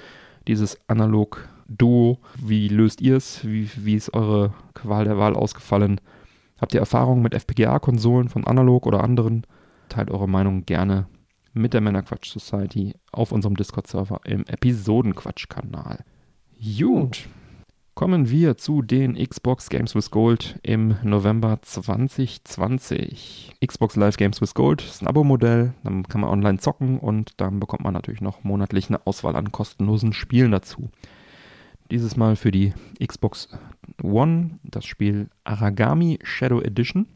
Dieses 0.48 0.78
analog 0.88 1.48
Duo, 1.68 2.20
wie 2.36 2.68
löst 2.68 3.00
ihr 3.00 3.16
es? 3.16 3.44
Wie, 3.44 3.68
wie 3.76 3.94
ist 3.94 4.14
eure 4.14 4.54
Qual 4.74 5.04
der 5.04 5.18
Wahl 5.18 5.34
ausgefallen? 5.34 6.00
Habt 6.58 6.74
ihr 6.74 6.80
Erfahrungen 6.80 7.22
mit 7.22 7.34
FPGA-Konsolen 7.34 8.28
von 8.28 8.46
Analog 8.46 8.86
oder 8.86 9.02
anderen? 9.02 9.46
Teilt 9.88 10.10
eure 10.10 10.28
Meinung 10.28 10.64
gerne 10.64 11.06
mit 11.52 11.74
der 11.74 11.80
Männerquatsch 11.80 12.30
Society 12.30 12.94
auf 13.12 13.32
unserem 13.32 13.56
Discord-Server 13.56 14.20
im 14.24 14.44
Episodenquatsch-Kanal. 14.46 16.04
Gut. 16.78 17.28
Kommen 17.96 18.28
wir 18.28 18.58
zu 18.58 18.82
den 18.82 19.14
Xbox 19.14 19.70
Games 19.70 19.94
with 19.94 20.10
Gold 20.10 20.60
im 20.62 20.96
November 21.02 21.60
2020. 21.62 23.54
Xbox 23.66 23.96
Live 23.96 24.18
Games 24.18 24.42
with 24.42 24.52
Gold 24.52 24.82
ist 24.82 25.00
ein 25.00 25.06
Abo-Modell, 25.06 25.72
dann 25.82 26.02
kann 26.02 26.20
man 26.20 26.28
online 26.28 26.58
zocken 26.58 26.98
und 26.98 27.40
dann 27.40 27.58
bekommt 27.58 27.84
man 27.84 27.94
natürlich 27.94 28.20
noch 28.20 28.44
monatlich 28.44 28.90
eine 28.90 29.06
Auswahl 29.06 29.34
an 29.34 29.50
kostenlosen 29.50 30.12
Spielen 30.12 30.50
dazu. 30.50 30.90
Dieses 31.90 32.18
Mal 32.18 32.36
für 32.36 32.50
die 32.50 32.74
Xbox 33.02 33.48
One 34.02 34.58
das 34.62 34.84
Spiel 34.84 35.30
Aragami 35.44 36.18
Shadow 36.22 36.60
Edition. 36.60 37.06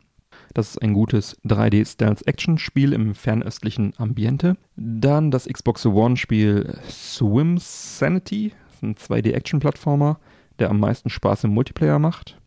Das 0.55 0.71
ist 0.71 0.79
ein 0.83 0.95
gutes 0.95 1.37
3D-Stealth-Action-Spiel 1.45 2.95
im 2.95 3.15
fernöstlichen 3.15 3.93
Ambiente. 3.99 4.57
Dann 4.77 5.31
das 5.31 5.45
Xbox 5.45 5.85
One-Spiel 5.85 6.79
Swim 6.89 7.59
Sanity, 7.59 8.55
ein 8.81 8.95
2D-Action-Plattformer 8.95 10.19
der 10.61 10.71
am 10.71 10.79
meisten 10.79 11.11
Spaß 11.11 11.45
im 11.45 11.55
Multiplayer 11.55 11.99
macht. 11.99 12.39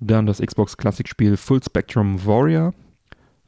Dann 0.00 0.26
das 0.26 0.40
Xbox 0.40 0.76
Classic-Spiel 0.76 1.36
Full 1.36 1.62
Spectrum 1.62 2.24
Warrior. 2.24 2.74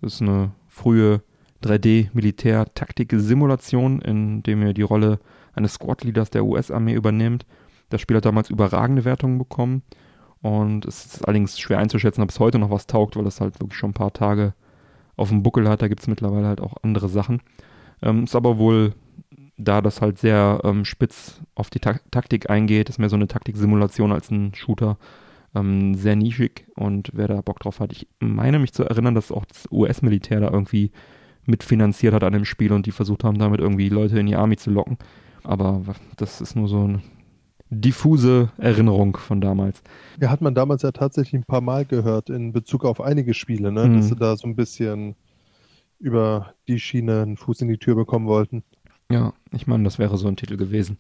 Das 0.01 0.15
ist 0.15 0.23
eine 0.23 0.53
frühe 0.69 1.23
3D-Militär-Taktik-Simulation, 1.63 4.01
in 4.03 4.43
dem 4.43 4.63
ihr 4.63 4.75
die 4.75 4.83
Rolle 4.83 5.21
eines 5.55 5.75
Squad-Leaders 5.75 6.31
der 6.31 6.45
US-Armee 6.45 6.95
übernehmt. 6.95 7.47
Das 7.89 8.01
Spiel 8.01 8.17
hat 8.17 8.25
damals 8.25 8.51
überragende 8.51 9.05
Wertungen 9.05 9.39
bekommen. 9.39 9.83
Und 10.43 10.85
es 10.85 11.07
ist 11.07 11.25
allerdings 11.27 11.59
schwer 11.59 11.79
einzuschätzen, 11.79 12.23
ob 12.23 12.31
es 12.31 12.41
heute 12.41 12.59
noch 12.59 12.71
was 12.71 12.87
taugt, 12.87 13.17
weil 13.17 13.27
es 13.27 13.41
halt 13.41 13.61
wirklich 13.61 13.79
schon 13.79 13.91
ein 13.91 13.95
paar 13.95 14.13
Tage 14.13 14.55
auf 15.17 15.31
dem 15.31 15.43
Buckel 15.43 15.69
hat. 15.69 15.83
Da 15.83 15.89
gibt 15.89 16.01
es 16.01 16.09
mittlerweile 16.09 16.47
halt 16.47 16.61
auch 16.61 16.75
andere 16.83 17.09
Sachen. 17.09 17.41
Ähm, 18.03 18.25
ist 18.25 18.37
aber 18.37 18.59
wohl, 18.59 18.93
da 19.57 19.81
das 19.81 20.01
halt 20.01 20.19
sehr 20.19 20.61
ähm, 20.65 20.85
spitz 20.85 21.41
auf 21.55 21.71
die 21.71 21.81
Ta 21.81 21.99
Taktik 22.11 22.51
eingeht, 22.51 22.89
ist 22.89 22.99
mehr 22.99 23.09
so 23.09 23.17
eine 23.17 23.29
Taktiksimulation 23.29 24.13
als 24.13 24.31
ein 24.31 24.55
Shooter. 24.55 24.99
Ähm, 25.55 25.95
sehr 25.95 26.17
nischig 26.17 26.67
und 26.75 27.11
wer 27.15 27.29
da 27.29 27.41
Bock 27.41 27.61
drauf 27.61 27.81
hat, 27.81 27.93
ich 27.93 28.09
meine 28.19 28.59
mich 28.59 28.75
zu 28.75 28.85
erinnern, 28.85 29.15
dass 29.15 29.33
auch 29.33 29.47
das 29.47 29.67
US-Militär 29.71 30.41
da 30.41 30.51
irgendwie 30.51 30.91
mitfinanziert 31.47 32.13
hat 32.13 32.25
an 32.25 32.33
dem 32.33 32.45
Spiel 32.45 32.73
und 32.73 32.87
die 32.87 32.93
versucht 32.93 33.25
haben, 33.25 33.39
damit 33.39 33.61
irgendwie 33.61 33.89
Leute 33.89 34.19
in 34.19 34.27
die 34.27 34.37
Army 34.37 34.57
zu 34.57 34.71
locken. 34.71 34.99
Aber 35.45 35.83
das 36.17 36.41
ist 36.41 36.57
nur 36.57 36.69
so 36.69 36.83
eine 36.83 37.01
diffuse 37.71 38.51
Erinnerung 38.59 39.17
von 39.17 39.41
damals. 39.41 39.83
Ja, 40.21 40.31
hat 40.31 40.41
man 40.41 40.55
damals 40.55 40.83
ja 40.83 40.93
tatsächlich 40.93 41.41
ein 41.41 41.47
paar 41.47 41.61
Mal 41.61 41.85
gehört 41.85 42.31
in 42.31 42.53
Bezug 42.53 42.85
auf 42.85 43.01
einige 43.01 43.35
Spiele, 43.35 43.73
ne? 43.73 43.87
Mhm. 43.87 43.97
dass 43.97 44.09
sie 44.09 44.17
da 44.17 44.37
so 44.37 44.47
ein 44.47 44.57
bisschen 44.57 45.15
über 45.99 46.55
die 46.69 46.79
Schiene 46.79 47.23
einen 47.23 47.37
Fuß 47.37 47.63
in 47.63 47.69
die 47.69 47.79
Tür 47.79 47.95
bekommen 47.95 48.27
wollten. 48.27 48.63
Ja, 49.11 49.33
ich 49.53 49.67
meine, 49.67 49.85
das 49.85 49.99
wäre 49.99 50.19
so 50.19 50.29
ein 50.29 50.37
Titel 50.37 50.57
gewesen, 50.57 50.97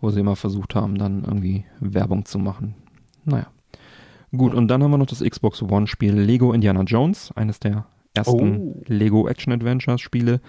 wo 0.00 0.10
sie 0.10 0.20
immer 0.20 0.36
versucht 0.36 0.74
haben, 0.74 0.98
dann 0.98 1.24
irgendwie 1.24 1.64
Werbung 1.80 2.24
zu 2.24 2.38
machen. 2.38 2.74
Naja. 3.24 3.46
Gut, 4.36 4.54
und 4.54 4.68
dann 4.68 4.82
haben 4.82 4.90
wir 4.90 4.98
noch 4.98 5.06
das 5.06 5.20
Xbox 5.20 5.62
One-Spiel 5.62 6.14
Lego 6.14 6.52
Indiana 6.52 6.82
Jones, 6.82 7.30
eines 7.36 7.60
der 7.60 7.86
ersten 8.14 8.58
oh. 8.58 8.82
Lego 8.86 9.28
Action 9.28 9.52
Adventures 9.52 10.00
Spiele. 10.00 10.40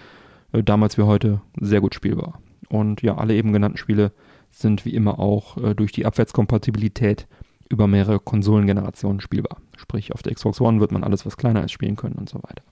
Äh, 0.52 0.62
damals 0.62 0.98
wie 0.98 1.02
heute 1.02 1.40
sehr 1.60 1.80
gut 1.80 1.94
spielbar. 1.94 2.40
Und 2.68 3.02
ja, 3.02 3.16
alle 3.16 3.34
eben 3.34 3.52
genannten 3.52 3.78
Spiele 3.78 4.12
sind 4.50 4.84
wie 4.84 4.94
immer 4.94 5.18
auch 5.18 5.56
äh, 5.58 5.74
durch 5.74 5.92
die 5.92 6.06
Abwärtskompatibilität 6.06 7.26
über 7.68 7.86
mehrere 7.86 8.20
Konsolengenerationen 8.20 9.20
spielbar. 9.20 9.58
Sprich, 9.76 10.12
auf 10.12 10.22
der 10.22 10.34
Xbox 10.34 10.60
One 10.60 10.80
wird 10.80 10.92
man 10.92 11.04
alles, 11.04 11.26
was 11.26 11.36
kleiner 11.36 11.64
ist, 11.64 11.72
spielen 11.72 11.96
können 11.96 12.14
und 12.14 12.28
so 12.28 12.38
weiter. 12.38 12.62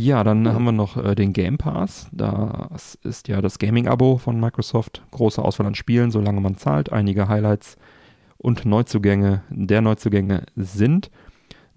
Ja, 0.00 0.22
dann 0.22 0.46
haben 0.46 0.64
wir 0.64 0.70
noch 0.70 0.96
äh, 0.96 1.16
den 1.16 1.32
Game 1.32 1.58
Pass. 1.58 2.08
Das 2.12 2.94
ist 3.02 3.26
ja 3.26 3.42
das 3.42 3.58
Gaming-Abo 3.58 4.18
von 4.18 4.38
Microsoft. 4.38 5.02
Große 5.10 5.44
Auswahl 5.44 5.66
an 5.66 5.74
Spielen, 5.74 6.12
solange 6.12 6.40
man 6.40 6.56
zahlt. 6.56 6.92
Einige 6.92 7.26
Highlights 7.26 7.76
und 8.36 8.64
Neuzugänge 8.64 9.42
der 9.50 9.80
Neuzugänge 9.80 10.44
sind 10.54 11.10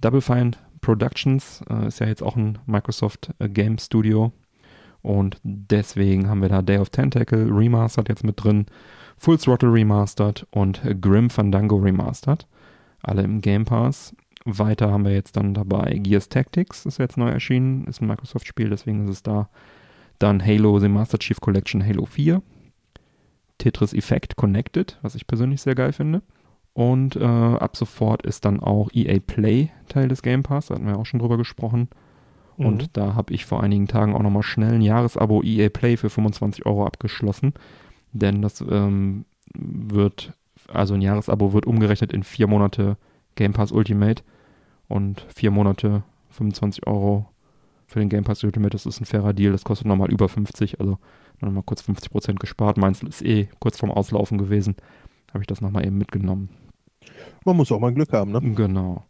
Double 0.01 0.21
Fine 0.21 0.51
Productions, 0.81 1.63
äh, 1.67 1.87
ist 1.87 1.99
ja 1.99 2.05
jetzt 2.05 2.21
auch 2.21 2.35
ein 2.35 2.59
Microsoft 2.67 3.31
äh, 3.39 3.49
Game 3.49 3.79
Studio. 3.79 4.31
Und 5.01 5.37
deswegen 5.41 6.29
haben 6.29 6.43
wir 6.43 6.49
da 6.49 6.61
Day 6.61 6.77
of 6.77 6.91
Tentacle 6.91 7.49
Remastered 7.51 8.07
jetzt 8.07 8.23
mit 8.23 8.43
drin, 8.43 8.67
Full 9.17 9.39
Throttle 9.39 9.73
Remastered 9.73 10.45
und 10.51 10.79
Grim 11.01 11.31
Fandango 11.31 11.77
Remastered. 11.77 12.45
Alle 13.01 13.23
im 13.23 13.41
Game 13.41 13.65
Pass. 13.65 14.15
Weiter 14.45 14.91
haben 14.91 15.05
wir 15.05 15.13
jetzt 15.13 15.37
dann 15.37 15.53
dabei 15.53 15.93
Gears 15.99 16.29
Tactics, 16.29 16.85
ist 16.85 16.97
jetzt 16.97 17.17
neu 17.17 17.29
erschienen, 17.29 17.85
ist 17.85 18.01
ein 18.01 18.07
Microsoft-Spiel, 18.07 18.69
deswegen 18.69 19.03
ist 19.03 19.09
es 19.09 19.23
da. 19.23 19.49
Dann 20.19 20.43
Halo 20.45 20.79
The 20.79 20.87
Master 20.87 21.19
Chief 21.19 21.39
Collection 21.39 21.85
Halo 21.85 22.05
4. 22.05 22.41
Tetris 23.57 23.93
Effect 23.93 24.35
Connected, 24.37 24.97
was 25.03 25.15
ich 25.15 25.27
persönlich 25.27 25.61
sehr 25.61 25.75
geil 25.75 25.93
finde. 25.93 26.23
Und 26.73 27.15
äh, 27.15 27.23
ab 27.23 27.75
sofort 27.75 28.25
ist 28.25 28.45
dann 28.45 28.59
auch 28.59 28.89
EA 28.93 29.19
Play 29.19 29.69
Teil 29.89 30.07
des 30.07 30.21
Game 30.21 30.41
Pass, 30.41 30.67
da 30.67 30.75
hatten 30.75 30.87
wir 30.87 30.97
auch 30.97 31.05
schon 31.05 31.19
drüber 31.19 31.37
gesprochen. 31.37 31.89
Mhm. 32.57 32.65
Und 32.65 32.97
da 32.97 33.13
habe 33.15 33.33
ich 33.33 33.45
vor 33.45 33.61
einigen 33.61 33.87
Tagen 33.87 34.15
auch 34.15 34.21
nochmal 34.21 34.43
schnell 34.43 34.73
ein 34.73 34.81
Jahresabo 34.81 35.43
EA 35.43 35.69
Play 35.69 35.97
für 35.97 36.09
25 36.09 36.65
Euro 36.65 36.85
abgeschlossen. 36.85 37.53
Denn 38.13 38.41
das 38.41 38.61
ähm, 38.61 39.25
wird, 39.53 40.33
also 40.67 40.93
ein 40.93 41.01
Jahresabo 41.01 41.53
wird 41.53 41.65
umgerechnet 41.65 42.13
in 42.13 42.23
vier 42.23 42.47
Monate 42.47 42.97
Game 43.35 43.53
Pass 43.53 43.71
Ultimate 43.71 44.23
und 44.87 45.25
vier 45.33 45.51
Monate 45.51 46.03
25 46.31 46.87
Euro 46.87 47.25
für 47.87 47.99
den 47.99 48.09
Game 48.09 48.23
Pass 48.23 48.43
Ultimate. 48.43 48.71
Das 48.71 48.85
ist 48.85 49.01
ein 49.01 49.05
fairer 49.05 49.33
Deal. 49.33 49.51
Das 49.51 49.63
kostet 49.63 49.87
nochmal 49.87 50.11
über 50.11 50.29
50, 50.29 50.79
also 50.79 50.97
nochmal 51.39 51.63
kurz 51.63 51.81
50% 51.81 52.35
gespart. 52.35 52.77
Meins 52.77 53.03
ist 53.03 53.21
eh 53.21 53.49
kurz 53.59 53.77
vorm 53.77 53.91
Auslaufen 53.91 54.37
gewesen. 54.37 54.75
Habe 55.33 55.43
ich 55.43 55.47
das 55.47 55.61
nochmal 55.61 55.85
eben 55.85 55.97
mitgenommen. 55.97 56.49
Man 57.45 57.57
muss 57.57 57.71
auch 57.71 57.79
mal 57.79 57.93
Glück 57.93 58.13
haben, 58.13 58.31
ne? 58.31 58.41
Genau. 58.41 59.05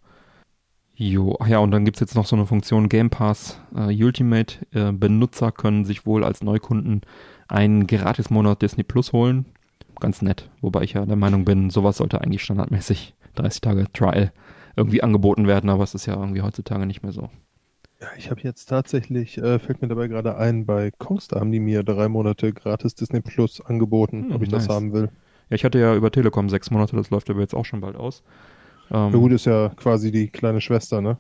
Jo, 0.96 1.36
ach 1.40 1.48
ja, 1.48 1.60
und 1.60 1.72
dann 1.72 1.84
gibt 1.84 1.98
es 1.98 2.02
jetzt 2.02 2.16
noch 2.16 2.26
so 2.26 2.36
eine 2.36 2.46
Funktion 2.46 2.90
Game 2.90 3.10
Pass 3.10 3.60
äh, 3.76 4.04
Ultimate. 4.04 4.66
Äh, 4.72 4.92
Benutzer 4.92 5.52
können 5.52 5.84
sich 5.84 6.06
wohl 6.06 6.24
als 6.24 6.44
Neukunden 6.44 7.02
einen 7.48 7.88
Gratis-Monat 7.88 8.62
Disney 8.62 8.84
Plus 8.84 9.14
holen. 9.14 9.46
Ganz 10.00 10.22
nett. 10.22 10.50
Wobei 10.62 10.84
ich 10.84 10.94
ja 10.94 11.06
der 11.06 11.16
Meinung 11.16 11.44
bin, 11.46 11.70
sowas 11.70 11.98
sollte 11.98 12.22
eigentlich 12.22 12.44
standardmäßig 12.44 13.16
30 13.36 13.62
Tage 13.62 13.92
Trial 13.94 14.32
irgendwie 14.76 15.04
angeboten 15.04 15.48
werden, 15.48 15.70
aber 15.70 15.84
es 15.84 15.94
ist 15.94 16.06
ja 16.06 16.16
irgendwie 16.16 16.42
heutzutage 16.42 16.86
nicht 16.86 17.04
mehr 17.04 17.12
so. 17.12 17.30
Ja, 18.02 18.08
ich 18.18 18.32
habe 18.32 18.42
jetzt 18.42 18.66
tatsächlich, 18.66 19.38
äh, 19.38 19.60
fällt 19.60 19.82
mir 19.82 19.88
dabei 19.88 20.08
gerade 20.08 20.36
ein, 20.36 20.66
bei 20.66 20.92
Kongstar 20.98 21.40
haben 21.40 21.52
die 21.52 21.60
mir 21.60 21.84
drei 21.84 22.08
Monate 22.08 22.52
gratis 22.52 22.96
Disney 22.96 23.22
Plus 23.22 23.62
angeboten, 23.62 24.26
hm, 24.26 24.32
ob 24.32 24.42
ich 24.42 24.50
nice. 24.50 24.66
das 24.66 24.76
haben 24.76 24.92
will. 24.92 25.10
Ja, 25.50 25.56
ich 25.56 25.64
hatte 25.64 25.80
ja 25.80 25.96
über 25.96 26.12
Telekom 26.12 26.50
sechs 26.50 26.72
Monate, 26.72 26.96
das 26.96 27.12
läuft 27.12 27.30
aber 27.30 27.42
jetzt 27.42 27.54
auch 27.54 27.66
schon 27.66 27.82
bald 27.82 27.96
aus. 27.96 28.24
Ähm, 28.90 29.14
ja 29.14 29.20
gut, 29.20 29.32
ist 29.32 29.46
ja 29.46 29.70
quasi 29.76 30.12
die 30.12 30.30
kleine 30.30 30.62
Schwester, 30.62 31.02
ne? 31.02 31.18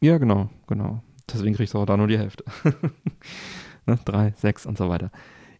Ja, 0.00 0.18
genau, 0.18 0.48
genau. 0.66 1.02
Deswegen 1.32 1.54
kriegst 1.54 1.74
du 1.74 1.78
auch 1.78 1.86
da 1.86 1.96
nur 1.96 2.08
die 2.08 2.18
Hälfte. 2.18 2.44
ne? 3.86 3.98
Drei, 4.04 4.32
sechs 4.36 4.64
und 4.64 4.78
so 4.78 4.88
weiter. 4.88 5.10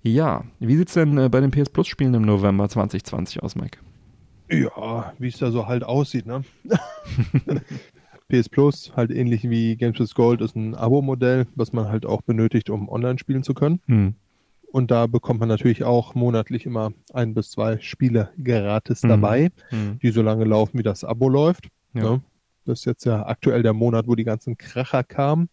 Ja, 0.02 0.44
wie 0.58 0.76
sieht's 0.76 0.94
denn 0.94 1.18
äh, 1.18 1.28
bei 1.28 1.40
den 1.40 1.50
PS 1.50 1.70
Plus 1.70 1.86
Spielen 1.86 2.14
im 2.14 2.22
November 2.22 2.68
2020 2.68 3.42
aus, 3.42 3.54
Mike? 3.54 3.78
Ja, 4.52 5.12
wie 5.18 5.28
es 5.28 5.38
da 5.38 5.50
so 5.50 5.66
halt 5.66 5.82
aussieht, 5.82 6.26
ne? 6.26 6.44
PS 8.28 8.48
Plus, 8.48 8.92
halt 8.96 9.10
ähnlich 9.10 9.48
wie 9.48 9.76
Games 9.76 9.98
with 9.98 10.14
Gold, 10.14 10.40
ist 10.40 10.56
ein 10.56 10.74
Abo-Modell, 10.74 11.46
was 11.54 11.72
man 11.72 11.88
halt 11.88 12.06
auch 12.06 12.22
benötigt, 12.22 12.70
um 12.70 12.88
online 12.88 13.18
spielen 13.18 13.42
zu 13.42 13.54
können. 13.54 13.80
Hm. 13.86 14.14
Und 14.72 14.90
da 14.90 15.06
bekommt 15.06 15.40
man 15.40 15.50
natürlich 15.50 15.84
auch 15.84 16.14
monatlich 16.14 16.64
immer 16.64 16.92
ein 17.12 17.34
bis 17.34 17.50
zwei 17.50 17.78
Spiele 17.80 18.30
gratis 18.42 19.02
mhm. 19.02 19.08
dabei, 19.08 19.50
mhm. 19.70 19.98
die 20.00 20.10
so 20.10 20.22
lange 20.22 20.44
laufen, 20.44 20.78
wie 20.78 20.82
das 20.82 21.04
Abo 21.04 21.28
läuft. 21.28 21.68
Ja. 21.92 22.02
Ne? 22.02 22.22
Das 22.64 22.80
ist 22.80 22.84
jetzt 22.86 23.04
ja 23.04 23.26
aktuell 23.26 23.62
der 23.62 23.74
Monat, 23.74 24.06
wo 24.06 24.14
die 24.14 24.24
ganzen 24.24 24.56
Kracher 24.56 25.04
kamen, 25.04 25.50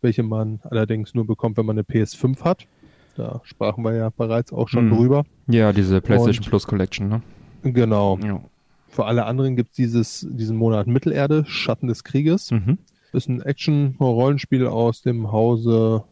welche 0.00 0.22
man 0.22 0.60
allerdings 0.62 1.12
nur 1.12 1.26
bekommt, 1.26 1.58
wenn 1.58 1.66
man 1.66 1.76
eine 1.76 1.84
PS5 1.84 2.44
hat. 2.44 2.66
Da 3.14 3.42
sprachen 3.44 3.84
wir 3.84 3.94
ja 3.94 4.08
bereits 4.08 4.54
auch 4.54 4.68
schon 4.68 4.86
mhm. 4.86 4.96
drüber. 4.96 5.24
Ja, 5.48 5.74
diese 5.74 6.00
PlayStation 6.00 6.44
Und, 6.44 6.48
Plus 6.48 6.66
Collection, 6.66 7.08
ne? 7.08 7.22
Genau. 7.62 8.18
Ja. 8.18 8.40
Für 8.88 9.06
alle 9.06 9.24
anderen 9.24 9.56
gibt 9.56 9.78
es 9.78 10.26
diesen 10.28 10.56
Monat 10.56 10.86
Mittelerde, 10.86 11.44
Schatten 11.46 11.88
des 11.88 12.04
Krieges. 12.04 12.50
Mhm. 12.50 12.78
Das 13.12 13.24
ist 13.24 13.28
ein 13.28 13.42
Action-Rollenspiel 13.42 14.66
aus 14.66 15.02
dem 15.02 15.32
Hause 15.32 16.04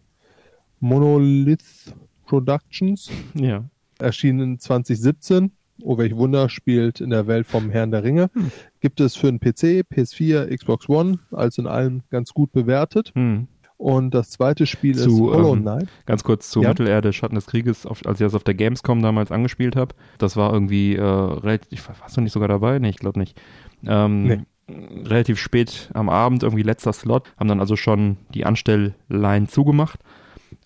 Monolith 0.80 1.94
Productions. 2.26 3.10
Ja. 3.34 3.64
Erschienen 3.98 4.58
2017. 4.58 5.52
Oh, 5.82 5.98
welch 5.98 6.14
Wunder, 6.14 6.48
spielt 6.48 7.00
in 7.00 7.10
der 7.10 7.26
Welt 7.26 7.46
vom 7.46 7.70
Herrn 7.70 7.90
der 7.90 8.04
Ringe. 8.04 8.30
Hm. 8.34 8.50
Gibt 8.80 9.00
es 9.00 9.16
für 9.16 9.28
einen 9.28 9.40
PC, 9.40 9.84
PS4, 9.90 10.54
Xbox 10.54 10.88
One, 10.88 11.18
als 11.30 11.56
in 11.56 11.66
allem 11.66 12.02
ganz 12.10 12.34
gut 12.34 12.52
bewertet. 12.52 13.12
Hm. 13.14 13.48
Und 13.80 14.12
das 14.12 14.28
zweite 14.28 14.66
Spiel 14.66 14.94
zu, 14.94 15.08
ist 15.08 15.34
Hollow 15.34 15.54
ähm, 15.54 15.62
Knight. 15.62 15.82
Ähm, 15.84 15.88
ganz 16.04 16.22
kurz 16.22 16.50
zu 16.50 16.60
ja. 16.60 16.68
Mittelerde, 16.68 17.14
Schatten 17.14 17.34
des 17.34 17.46
Krieges, 17.46 17.86
auf, 17.86 18.04
als 18.04 18.20
ich 18.20 18.26
das 18.26 18.34
auf 18.34 18.44
der 18.44 18.52
Gamescom 18.52 19.00
damals 19.00 19.32
angespielt 19.32 19.74
habe. 19.74 19.94
Das 20.18 20.36
war 20.36 20.52
irgendwie 20.52 20.96
äh, 20.96 21.02
relativ, 21.02 21.88
warst 21.98 22.14
du 22.14 22.20
nicht 22.20 22.32
sogar 22.32 22.48
dabei? 22.48 22.78
Nee, 22.78 22.90
ich 22.90 22.98
glaube 22.98 23.18
nicht. 23.18 23.40
Ähm, 23.86 24.24
nee. 24.24 24.40
Relativ 24.68 25.38
spät 25.38 25.88
am 25.94 26.10
Abend, 26.10 26.42
irgendwie 26.42 26.62
letzter 26.62 26.92
Slot, 26.92 27.32
haben 27.38 27.48
dann 27.48 27.58
also 27.58 27.74
schon 27.74 28.18
die 28.34 28.44
Anstellline 28.44 29.46
zugemacht 29.48 29.98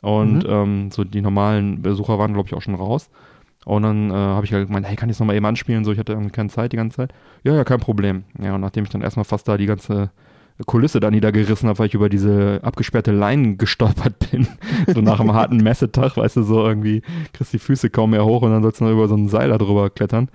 und 0.03 0.43
mhm. 0.43 0.51
ähm, 0.51 0.91
so 0.91 1.05
die 1.05 1.21
normalen 1.21 1.83
Besucher 1.83 2.19
waren, 2.19 2.33
glaube 2.33 2.49
ich, 2.49 2.55
auch 2.55 2.63
schon 2.63 2.75
raus. 2.75 3.11
Und 3.65 3.85
dann 3.85 4.11
äh, 4.11 4.15
habe 4.15 4.45
ich 4.45 4.53
halt 4.53 4.67
gemeint, 4.67 4.89
hey, 4.89 4.97
kann 4.97 5.09
ich 5.09 5.15
es 5.15 5.21
nochmal 5.21 5.37
eben 5.37 5.47
anspielen? 5.47 5.85
So, 5.85 5.93
ich 5.93 6.01
hatte 6.01 6.13
irgendwie 6.13 6.33
keine 6.33 6.49
Zeit 6.49 6.73
die 6.73 6.77
ganze 6.77 6.97
Zeit. 6.97 7.15
Ja, 7.45 7.55
ja, 7.55 7.63
kein 7.63 7.79
Problem. 7.79 8.25
Ja, 8.43 8.57
und 8.57 8.61
nachdem 8.61 8.83
ich 8.83 8.91
dann 8.91 9.03
erstmal 9.03 9.25
fast 9.25 9.47
da 9.47 9.57
die 9.57 9.67
ganze 9.67 10.11
Kulisse 10.67 11.01
da 11.01 11.11
niedergerissen 11.11 11.69
habe, 11.69 11.81
weil 11.81 11.89
ich 11.89 11.95
über 11.95 12.09
diese 12.09 12.61
abgesperrte 12.63 13.11
Leinen 13.11 13.59
gestolpert 13.59 14.31
bin. 14.31 14.47
so 14.95 15.01
nach 15.01 15.19
einem 15.19 15.33
harten 15.33 15.57
Messetag, 15.57 16.17
weißt 16.17 16.37
du, 16.37 16.43
so 16.43 16.65
irgendwie 16.65 17.03
kriegst 17.33 17.53
die 17.53 17.59
Füße 17.59 17.91
kaum 17.91 18.11
mehr 18.11 18.25
hoch 18.25 18.43
und 18.43 18.51
dann 18.51 18.63
sollst 18.63 18.81
du 18.81 18.85
noch 18.85 18.93
über 18.93 19.09
so 19.09 19.15
einen 19.15 19.29
Seil 19.29 19.49
da 19.49 19.59
drüber 19.59 19.91
klettern. 19.91 20.29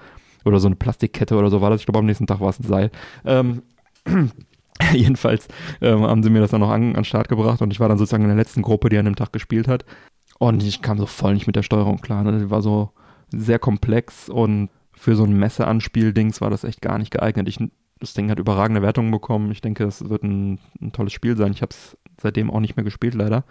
Oder 0.45 0.59
so 0.59 0.67
eine 0.67 0.75
Plastikkette 0.75 1.35
oder 1.35 1.49
so 1.49 1.61
war 1.61 1.69
das. 1.69 1.81
Ich 1.81 1.85
glaube, 1.85 1.99
am 1.99 2.05
nächsten 2.05 2.27
Tag 2.27 2.39
war 2.39 2.49
es 2.49 2.59
ein 2.59 2.67
Seil. 2.67 2.91
Ähm, 3.25 3.61
Jedenfalls 4.93 5.47
ähm, 5.81 6.03
haben 6.03 6.23
sie 6.23 6.29
mir 6.29 6.39
das 6.39 6.51
dann 6.51 6.61
noch 6.61 6.69
an, 6.69 6.95
an 6.95 7.03
Start 7.03 7.27
gebracht 7.27 7.61
und 7.61 7.71
ich 7.71 7.79
war 7.79 7.89
dann 7.89 7.97
sozusagen 7.97 8.23
in 8.23 8.29
der 8.29 8.37
letzten 8.37 8.61
Gruppe, 8.61 8.89
die 8.89 8.97
an 8.97 9.05
dem 9.05 9.15
Tag 9.15 9.33
gespielt 9.33 9.67
hat. 9.67 9.85
Und 10.37 10.63
ich 10.63 10.81
kam 10.81 10.97
so 10.97 11.05
voll 11.05 11.33
nicht 11.33 11.47
mit 11.47 11.57
der 11.57 11.63
Steuerung 11.63 11.99
klar. 11.99 12.23
Ne? 12.23 12.39
Die 12.39 12.49
war 12.49 12.61
so 12.61 12.91
sehr 13.29 13.59
komplex 13.59 14.29
und 14.29 14.69
für 14.93 15.15
so 15.15 15.23
ein 15.23 15.37
Messeanspiel-Dings 15.37 16.41
war 16.41 16.49
das 16.49 16.63
echt 16.63 16.81
gar 16.81 16.97
nicht 16.97 17.11
geeignet. 17.11 17.47
Ich, 17.49 17.59
das 17.99 18.13
Ding 18.13 18.29
hat 18.29 18.39
überragende 18.39 18.81
Wertungen 18.81 19.11
bekommen. 19.11 19.51
Ich 19.51 19.61
denke, 19.61 19.83
es 19.83 20.09
wird 20.09 20.23
ein, 20.23 20.59
ein 20.81 20.91
tolles 20.91 21.13
Spiel 21.13 21.35
sein. 21.35 21.51
Ich 21.51 21.61
habe 21.61 21.71
es 21.71 21.97
seitdem 22.21 22.49
auch 22.49 22.59
nicht 22.59 22.75
mehr 22.75 22.83
gespielt, 22.83 23.13
leider. 23.13 23.43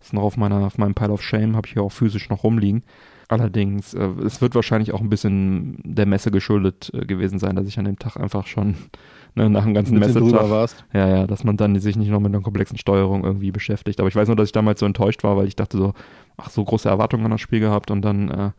ist 0.00 0.12
noch 0.12 0.22
auf, 0.22 0.36
meiner, 0.36 0.66
auf 0.66 0.78
meinem 0.78 0.94
Pile 0.94 1.12
of 1.12 1.22
Shame, 1.22 1.56
habe 1.56 1.66
ich 1.66 1.72
hier 1.74 1.82
auch 1.82 1.92
physisch 1.92 2.28
noch 2.28 2.44
rumliegen. 2.44 2.84
Allerdings, 3.28 3.92
äh, 3.94 4.08
es 4.24 4.40
wird 4.40 4.54
wahrscheinlich 4.54 4.92
auch 4.92 5.00
ein 5.00 5.08
bisschen 5.08 5.78
der 5.82 6.06
Messe 6.06 6.30
geschuldet 6.30 6.92
äh, 6.94 7.04
gewesen 7.04 7.40
sein, 7.40 7.56
dass 7.56 7.66
ich 7.66 7.78
an 7.78 7.84
dem 7.84 7.98
Tag 7.98 8.16
einfach 8.16 8.46
schon 8.46 8.76
ne, 9.34 9.50
nach 9.50 9.64
dem 9.64 9.74
ganzen 9.74 9.98
Messetag. 9.98 10.48
warst. 10.48 10.84
Ja, 10.92 11.08
ja, 11.08 11.26
dass 11.26 11.42
man 11.42 11.56
dann 11.56 11.78
sich 11.80 11.96
nicht 11.96 12.10
noch 12.10 12.20
mit 12.20 12.32
einer 12.32 12.42
komplexen 12.42 12.78
Steuerung 12.78 13.24
irgendwie 13.24 13.50
beschäftigt. 13.50 13.98
Aber 13.98 14.08
ich 14.08 14.14
weiß 14.14 14.28
nur, 14.28 14.36
dass 14.36 14.48
ich 14.48 14.52
damals 14.52 14.78
so 14.78 14.86
enttäuscht 14.86 15.24
war, 15.24 15.36
weil 15.36 15.48
ich 15.48 15.56
dachte 15.56 15.76
so, 15.76 15.94
ach, 16.36 16.50
so 16.50 16.64
große 16.64 16.88
Erwartungen 16.88 17.24
an 17.24 17.32
das 17.32 17.40
Spiel 17.40 17.58
gehabt 17.58 17.90
und 17.90 18.02
dann, 18.02 18.28
äh, 18.30 18.50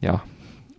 ja, 0.00 0.22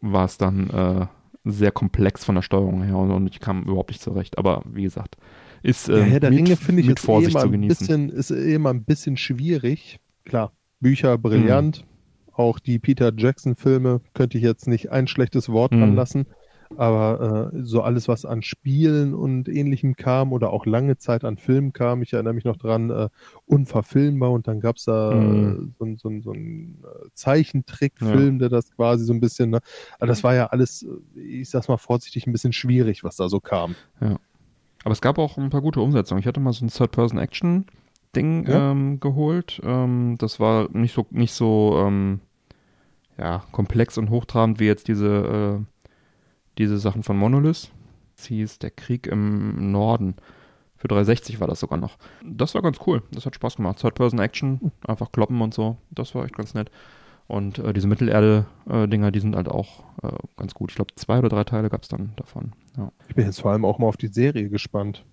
war 0.01 0.25
es 0.25 0.37
dann 0.37 0.69
äh, 0.71 1.05
sehr 1.45 1.71
komplex 1.71 2.25
von 2.25 2.35
der 2.35 2.41
Steuerung 2.41 2.83
her 2.83 2.97
und, 2.97 3.27
ich 3.27 3.39
kam 3.39 3.63
überhaupt 3.63 3.91
nicht 3.91 4.01
zurecht. 4.01 4.37
Aber 4.37 4.63
wie 4.65 4.83
gesagt, 4.83 5.15
ist 5.63 5.89
äh, 5.89 5.99
ja, 5.99 6.03
Herr 6.03 6.19
der 6.19 6.31
mit, 6.31 6.39
Ringe 6.39 6.55
finde 6.57 6.81
ich 6.81 6.87
mit 6.87 6.99
Vorsicht 6.99 7.37
eh 7.37 7.39
zu 7.39 7.49
genießen. 7.49 7.77
Bisschen, 7.77 8.09
ist 8.09 8.31
eh 8.31 8.57
mal 8.57 8.71
ein 8.71 8.83
bisschen 8.83 9.17
schwierig. 9.17 9.99
Klar, 10.25 10.51
Bücher 10.79 11.17
brillant. 11.17 11.81
Mhm. 11.81 12.33
Auch 12.33 12.59
die 12.59 12.79
Peter 12.79 13.13
Jackson-Filme 13.15 14.01
könnte 14.13 14.37
ich 14.37 14.43
jetzt 14.43 14.67
nicht 14.67 14.91
ein 14.91 15.07
schlechtes 15.07 15.47
Wort 15.47 15.71
mhm. 15.71 15.79
dran 15.79 15.95
lassen. 15.95 16.25
Aber 16.77 17.51
äh, 17.53 17.63
so 17.63 17.81
alles, 17.81 18.07
was 18.07 18.25
an 18.25 18.41
Spielen 18.41 19.13
und 19.13 19.47
ähnlichem 19.47 19.95
kam 19.95 20.33
oder 20.33 20.51
auch 20.51 20.65
lange 20.65 20.97
Zeit 20.97 21.23
an 21.23 21.37
Filmen 21.37 21.73
kam, 21.73 22.01
ich 22.01 22.13
erinnere 22.13 22.33
mich 22.33 22.45
noch 22.45 22.57
dran, 22.57 22.89
äh, 22.89 23.09
unverfilmbar 23.45 24.31
und 24.31 24.47
dann 24.47 24.59
gab 24.59 24.77
es 24.77 24.85
da 24.85 25.13
mhm. 25.13 25.73
so, 25.77 25.85
so, 25.95 26.21
so 26.21 26.31
einen 26.31 26.83
äh, 26.83 27.07
Zeichentrickfilm, 27.13 28.35
ja. 28.35 28.39
der 28.39 28.49
das 28.49 28.71
quasi 28.71 29.05
so 29.05 29.13
ein 29.13 29.19
bisschen, 29.19 29.51
ne? 29.51 29.59
aber 29.97 30.07
das 30.07 30.23
war 30.23 30.35
ja 30.35 30.47
alles, 30.47 30.85
ich 31.15 31.49
sag's 31.49 31.67
mal 31.67 31.77
vorsichtig, 31.77 32.27
ein 32.27 32.31
bisschen 32.31 32.53
schwierig, 32.53 33.03
was 33.03 33.15
da 33.15 33.29
so 33.29 33.39
kam. 33.39 33.75
Ja. 34.01 34.17
Aber 34.83 34.91
es 34.91 35.01
gab 35.01 35.17
auch 35.17 35.37
ein 35.37 35.49
paar 35.49 35.61
gute 35.61 35.81
Umsetzungen. 35.81 36.19
Ich 36.19 36.27
hatte 36.27 36.39
mal 36.39 36.53
so 36.53 36.63
ein 36.63 36.69
Third-Person-Action 36.69 37.65
Ding 38.15 38.47
ja. 38.47 38.71
ähm, 38.71 38.99
geholt. 38.99 39.59
Ähm, 39.63 40.15
das 40.19 40.39
war 40.39 40.69
nicht 40.71 40.93
so, 40.93 41.05
nicht 41.09 41.33
so 41.33 41.83
ähm, 41.85 42.21
ja, 43.17 43.43
komplex 43.51 43.97
und 43.97 44.09
hochtrabend 44.09 44.59
wie 44.59 44.65
jetzt 44.65 44.87
diese 44.87 45.59
äh, 45.59 45.74
diese 46.57 46.77
Sachen 46.77 47.03
von 47.03 47.17
Monolith. 47.17 47.71
Das 48.15 48.25
hieß 48.27 48.59
Der 48.59 48.71
Krieg 48.71 49.07
im 49.07 49.71
Norden. 49.71 50.15
Für 50.77 50.87
360 50.87 51.39
war 51.39 51.47
das 51.47 51.59
sogar 51.59 51.79
noch. 51.79 51.97
Das 52.23 52.53
war 52.53 52.61
ganz 52.61 52.77
cool. 52.85 53.01
Das 53.11 53.25
hat 53.25 53.35
Spaß 53.35 53.55
gemacht. 53.55 53.79
Third-Person-Action, 53.79 54.71
einfach 54.87 55.11
kloppen 55.11 55.41
und 55.41 55.53
so. 55.53 55.77
Das 55.89 56.13
war 56.15 56.25
echt 56.25 56.35
ganz 56.35 56.53
nett. 56.53 56.69
Und 57.27 57.57
äh, 57.59 57.73
diese 57.73 57.87
Mittelerde-Dinger, 57.87 59.11
die 59.11 59.19
sind 59.19 59.35
halt 59.35 59.49
auch 59.49 59.83
äh, 60.03 60.09
ganz 60.37 60.53
gut. 60.53 60.71
Ich 60.71 60.75
glaube, 60.75 60.93
zwei 60.95 61.19
oder 61.19 61.29
drei 61.29 61.43
Teile 61.43 61.69
gab 61.69 61.83
es 61.83 61.87
dann 61.87 62.13
davon. 62.17 62.51
Ja. 62.77 62.91
Ich 63.07 63.15
bin 63.15 63.25
jetzt 63.25 63.41
vor 63.41 63.51
allem 63.51 63.65
auch 63.65 63.79
mal 63.79 63.87
auf 63.87 63.97
die 63.97 64.07
Serie 64.07 64.49
gespannt. 64.49 65.03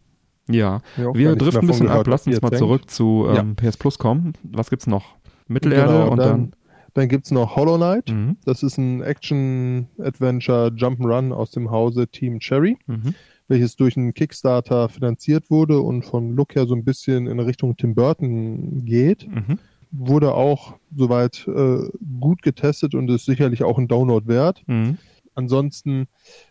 Ja, 0.48 0.80
wir 0.96 1.36
driften 1.36 1.62
ein 1.62 1.66
bisschen 1.68 1.88
ab. 1.88 2.06
Lass 2.06 2.26
uns 2.26 2.42
mal 2.42 2.52
zurück 2.52 2.90
zu 2.90 3.26
ähm, 3.28 3.56
ja. 3.58 3.70
PS 3.70 3.76
Plus 3.76 3.98
kommen. 3.98 4.34
Was 4.42 4.70
gibt's 4.70 4.86
noch? 4.86 5.14
Mittelerde 5.46 5.92
genau, 5.92 6.10
und 6.10 6.18
dann, 6.18 6.28
dann 6.28 6.52
dann 6.94 7.08
gibt 7.08 7.24
es 7.26 7.30
noch 7.30 7.56
Hollow 7.56 7.76
Knight. 7.76 8.10
Mhm. 8.10 8.36
Das 8.44 8.62
ist 8.62 8.78
ein 8.78 9.02
Action-Adventure 9.02 10.68
Jump'n'Run 10.68 11.32
aus 11.32 11.50
dem 11.50 11.70
Hause 11.70 12.06
Team 12.08 12.38
Cherry, 12.40 12.76
mhm. 12.86 13.14
welches 13.48 13.76
durch 13.76 13.96
einen 13.96 14.14
Kickstarter 14.14 14.88
finanziert 14.88 15.50
wurde 15.50 15.80
und 15.80 16.02
von 16.04 16.34
Look 16.36 16.54
her 16.54 16.66
so 16.66 16.74
ein 16.74 16.84
bisschen 16.84 17.26
in 17.26 17.40
Richtung 17.40 17.76
Tim 17.76 17.94
Burton 17.94 18.84
geht. 18.84 19.26
Mhm. 19.28 19.58
Wurde 19.90 20.34
auch 20.34 20.76
soweit 20.94 21.46
äh, 21.48 21.88
gut 22.20 22.42
getestet 22.42 22.94
und 22.94 23.10
ist 23.10 23.26
sicherlich 23.26 23.62
auch 23.62 23.78
ein 23.78 23.88
Download 23.88 24.26
wert. 24.26 24.62
Mhm. 24.66 24.98
Ansonsten, 25.34 26.08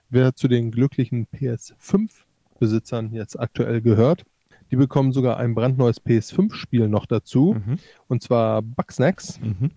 wer 0.09 0.35
zu 0.35 0.47
den 0.47 0.71
glücklichen 0.71 1.27
PS5-Besitzern 1.27 3.13
jetzt 3.13 3.39
aktuell 3.39 3.81
gehört, 3.81 4.23
die 4.71 4.75
bekommen 4.75 5.11
sogar 5.11 5.37
ein 5.37 5.53
brandneues 5.53 6.03
PS5-Spiel 6.03 6.87
noch 6.87 7.05
dazu. 7.05 7.55
Mhm. 7.55 7.77
Und 8.07 8.23
zwar 8.23 8.61
Bugsnacks. 8.61 9.39
Mhm. 9.39 9.71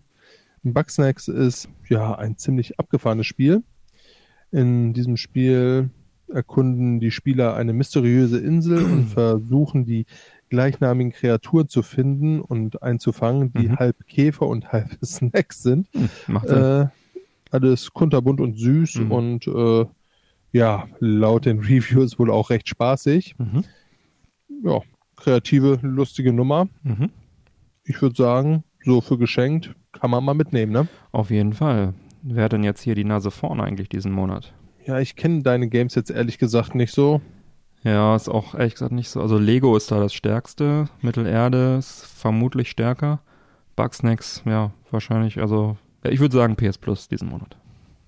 Bugsnacks 0.72 1.28
ist 1.28 1.68
ja 1.88 2.14
ein 2.14 2.36
ziemlich 2.36 2.78
abgefahrenes 2.78 3.26
Spiel. 3.26 3.62
In 4.50 4.94
diesem 4.94 5.16
Spiel 5.16 5.90
erkunden 6.28 7.00
die 7.00 7.10
Spieler 7.10 7.54
eine 7.54 7.72
mysteriöse 7.72 8.38
Insel 8.38 8.82
und 8.84 9.06
versuchen 9.08 9.84
die 9.84 10.06
gleichnamigen 10.48 11.12
Kreaturen 11.12 11.68
zu 11.68 11.82
finden 11.82 12.40
und 12.40 12.82
einzufangen, 12.82 13.52
die 13.52 13.68
mhm. 13.68 13.76
halb 13.76 14.06
Käfer 14.06 14.46
und 14.46 14.72
halb 14.72 14.96
Snacks 15.04 15.62
sind. 15.62 15.88
Mhm, 15.94 16.40
äh, 16.46 16.86
alles 17.50 17.92
kunterbunt 17.92 18.40
und 18.40 18.58
süß 18.58 18.96
mhm. 18.96 19.12
und 19.12 19.46
äh, 19.46 19.86
ja, 20.52 20.88
laut 21.00 21.46
den 21.46 21.58
Reviews 21.60 22.18
wohl 22.18 22.30
auch 22.30 22.50
recht 22.50 22.68
spaßig. 22.68 23.34
Mhm. 23.38 23.64
Ja, 24.62 24.80
kreative, 25.16 25.78
lustige 25.82 26.32
Nummer. 26.32 26.68
Mhm. 26.82 27.10
Ich 27.84 28.00
würde 28.00 28.16
sagen, 28.16 28.64
so 28.84 29.00
für 29.00 29.18
geschenkt 29.18 29.74
kann 30.00 30.10
man 30.10 30.24
mal 30.24 30.34
mitnehmen, 30.34 30.72
ne? 30.72 30.88
Auf 31.12 31.30
jeden 31.30 31.52
Fall. 31.52 31.94
Wer 32.22 32.44
hat 32.44 32.52
denn 32.52 32.64
jetzt 32.64 32.82
hier 32.82 32.94
die 32.94 33.04
Nase 33.04 33.30
vorne 33.30 33.62
eigentlich 33.62 33.88
diesen 33.88 34.12
Monat? 34.12 34.52
Ja, 34.86 34.98
ich 34.98 35.16
kenne 35.16 35.42
deine 35.42 35.68
Games 35.68 35.94
jetzt 35.94 36.10
ehrlich 36.10 36.38
gesagt 36.38 36.74
nicht 36.74 36.92
so. 36.92 37.20
Ja, 37.82 38.16
ist 38.16 38.28
auch 38.28 38.54
ehrlich 38.54 38.74
gesagt 38.74 38.92
nicht 38.92 39.10
so. 39.10 39.20
Also 39.20 39.38
Lego 39.38 39.76
ist 39.76 39.90
da 39.90 40.00
das 40.00 40.14
stärkste. 40.14 40.88
Mittelerde 41.02 41.76
ist 41.78 42.06
vermutlich 42.06 42.70
stärker. 42.70 43.20
Bugsnacks, 43.76 44.42
ja, 44.46 44.72
wahrscheinlich. 44.90 45.38
Also, 45.40 45.76
ja, 46.04 46.10
ich 46.10 46.20
würde 46.20 46.36
sagen 46.36 46.56
PS 46.56 46.78
Plus 46.78 47.08
diesen 47.08 47.28
Monat. 47.28 47.56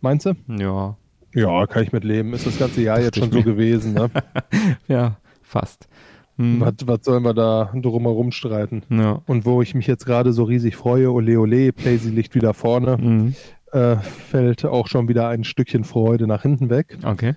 Meinst 0.01 0.27
du? 0.27 0.35
Ja. 0.49 0.97
Ja, 1.35 1.67
kann 1.67 1.83
ich 1.83 1.93
mitleben. 1.93 2.33
Ist 2.33 2.47
das 2.47 2.59
ganze 2.59 2.81
Jahr 2.81 3.01
jetzt 3.01 3.19
schon 3.19 3.31
so 3.31 3.43
gewesen, 3.43 3.93
ne? 3.93 4.11
ja, 4.89 5.17
fast. 5.43 5.89
Hm. 6.37 6.61
Was, 6.61 6.75
was 6.85 6.99
sollen 7.03 7.25
wir 7.25 7.35
da 7.35 7.73
drumherum 7.75 8.31
streiten? 8.31 8.83
Ja. 8.91 9.23
Und 9.27 9.45
wo 9.45 9.63
ich 9.63 9.75
mich 9.75 9.87
jetzt 9.87 10.05
gerade 10.05 10.33
so 10.33 10.45
riesig 10.45 10.77
freue, 10.77 11.11
ole 11.11 11.39
ole, 11.39 11.73
Playsy 11.73 12.11
liegt 12.11 12.35
wieder 12.35 12.53
vorne, 12.55 12.99
mhm. 12.99 13.35
äh, 13.73 13.97
fällt 13.97 14.65
auch 14.65 14.89
schon 14.89 15.09
wieder 15.09 15.29
ein 15.29 15.45
Stückchen 15.45 15.85
Freude 15.85 16.27
nach 16.27 16.43
hinten 16.43 16.69
weg. 16.69 16.99
Okay. 17.03 17.35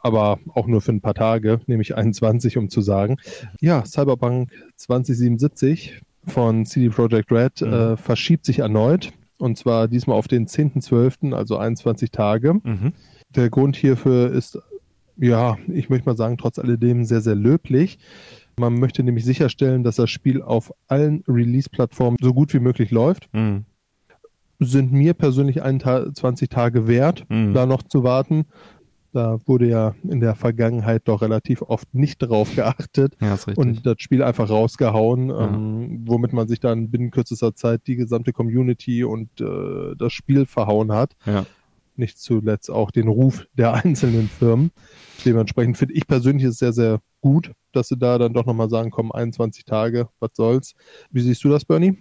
Aber 0.00 0.38
auch 0.54 0.66
nur 0.66 0.80
für 0.80 0.92
ein 0.92 1.00
paar 1.00 1.14
Tage, 1.14 1.60
nämlich 1.66 1.96
21, 1.96 2.56
um 2.56 2.70
zu 2.70 2.80
sagen. 2.80 3.18
Ja, 3.60 3.84
Cyberpunk 3.84 4.50
2077 4.76 6.00
von 6.26 6.66
CD 6.66 6.88
Projekt 6.88 7.30
Red 7.30 7.60
mhm. 7.60 7.72
äh, 7.72 7.96
verschiebt 7.96 8.44
sich 8.44 8.60
erneut. 8.60 9.12
Und 9.38 9.56
zwar 9.56 9.88
diesmal 9.88 10.18
auf 10.18 10.28
den 10.28 10.46
10.12., 10.46 11.34
also 11.34 11.56
21 11.56 12.10
Tage. 12.10 12.54
Mhm. 12.54 12.92
Der 13.34 13.48
Grund 13.48 13.74
hierfür 13.76 14.30
ist 14.30 14.58
ja, 15.20 15.58
ich 15.68 15.88
möchte 15.90 16.08
mal 16.08 16.16
sagen, 16.16 16.38
trotz 16.38 16.58
alledem 16.58 17.04
sehr, 17.04 17.20
sehr 17.20 17.34
löblich. 17.34 17.98
Man 18.60 18.74
möchte 18.74 19.02
nämlich 19.02 19.24
sicherstellen, 19.24 19.84
dass 19.84 19.96
das 19.96 20.10
Spiel 20.10 20.42
auf 20.42 20.70
allen 20.86 21.24
Release-Plattformen 21.26 22.18
so 22.20 22.34
gut 22.34 22.52
wie 22.52 22.60
möglich 22.60 22.90
läuft. 22.90 23.32
Mhm. 23.32 23.64
Sind 24.58 24.92
mir 24.92 25.14
persönlich 25.14 25.62
21 25.62 26.50
Tage 26.50 26.86
wert, 26.86 27.24
mhm. 27.30 27.54
da 27.54 27.64
noch 27.64 27.82
zu 27.82 28.04
warten. 28.04 28.44
Da 29.14 29.38
wurde 29.46 29.66
ja 29.66 29.94
in 30.06 30.20
der 30.20 30.34
Vergangenheit 30.34 31.08
doch 31.08 31.22
relativ 31.22 31.62
oft 31.62 31.94
nicht 31.94 32.18
drauf 32.18 32.54
geachtet 32.54 33.16
ja, 33.18 33.38
und 33.56 33.86
das 33.86 33.96
Spiel 33.98 34.22
einfach 34.22 34.50
rausgehauen, 34.50 35.30
ja. 35.30 35.46
ähm, 35.46 36.02
womit 36.04 36.34
man 36.34 36.46
sich 36.46 36.60
dann 36.60 36.90
binnen 36.90 37.10
kürzester 37.10 37.54
Zeit 37.54 37.86
die 37.86 37.96
gesamte 37.96 38.34
Community 38.34 39.04
und 39.04 39.40
äh, 39.40 39.96
das 39.96 40.12
Spiel 40.12 40.44
verhauen 40.44 40.92
hat. 40.92 41.16
Ja. 41.24 41.46
Nicht 41.96 42.18
zuletzt 42.18 42.70
auch 42.70 42.90
den 42.90 43.08
Ruf 43.08 43.46
der 43.54 43.72
einzelnen 43.84 44.28
Firmen. 44.28 44.70
Dementsprechend 45.24 45.78
finde 45.78 45.94
ich 45.94 46.06
persönlich 46.06 46.44
es 46.44 46.58
sehr, 46.58 46.74
sehr 46.74 47.00
gut, 47.20 47.52
dass 47.72 47.88
sie 47.88 47.98
da 47.98 48.18
dann 48.18 48.32
doch 48.32 48.46
nochmal 48.46 48.70
sagen, 48.70 48.90
komm, 48.90 49.12
21 49.12 49.64
Tage, 49.64 50.08
was 50.18 50.30
soll's. 50.34 50.74
Wie 51.10 51.20
siehst 51.20 51.44
du 51.44 51.48
das, 51.48 51.64
Bernie? 51.64 51.98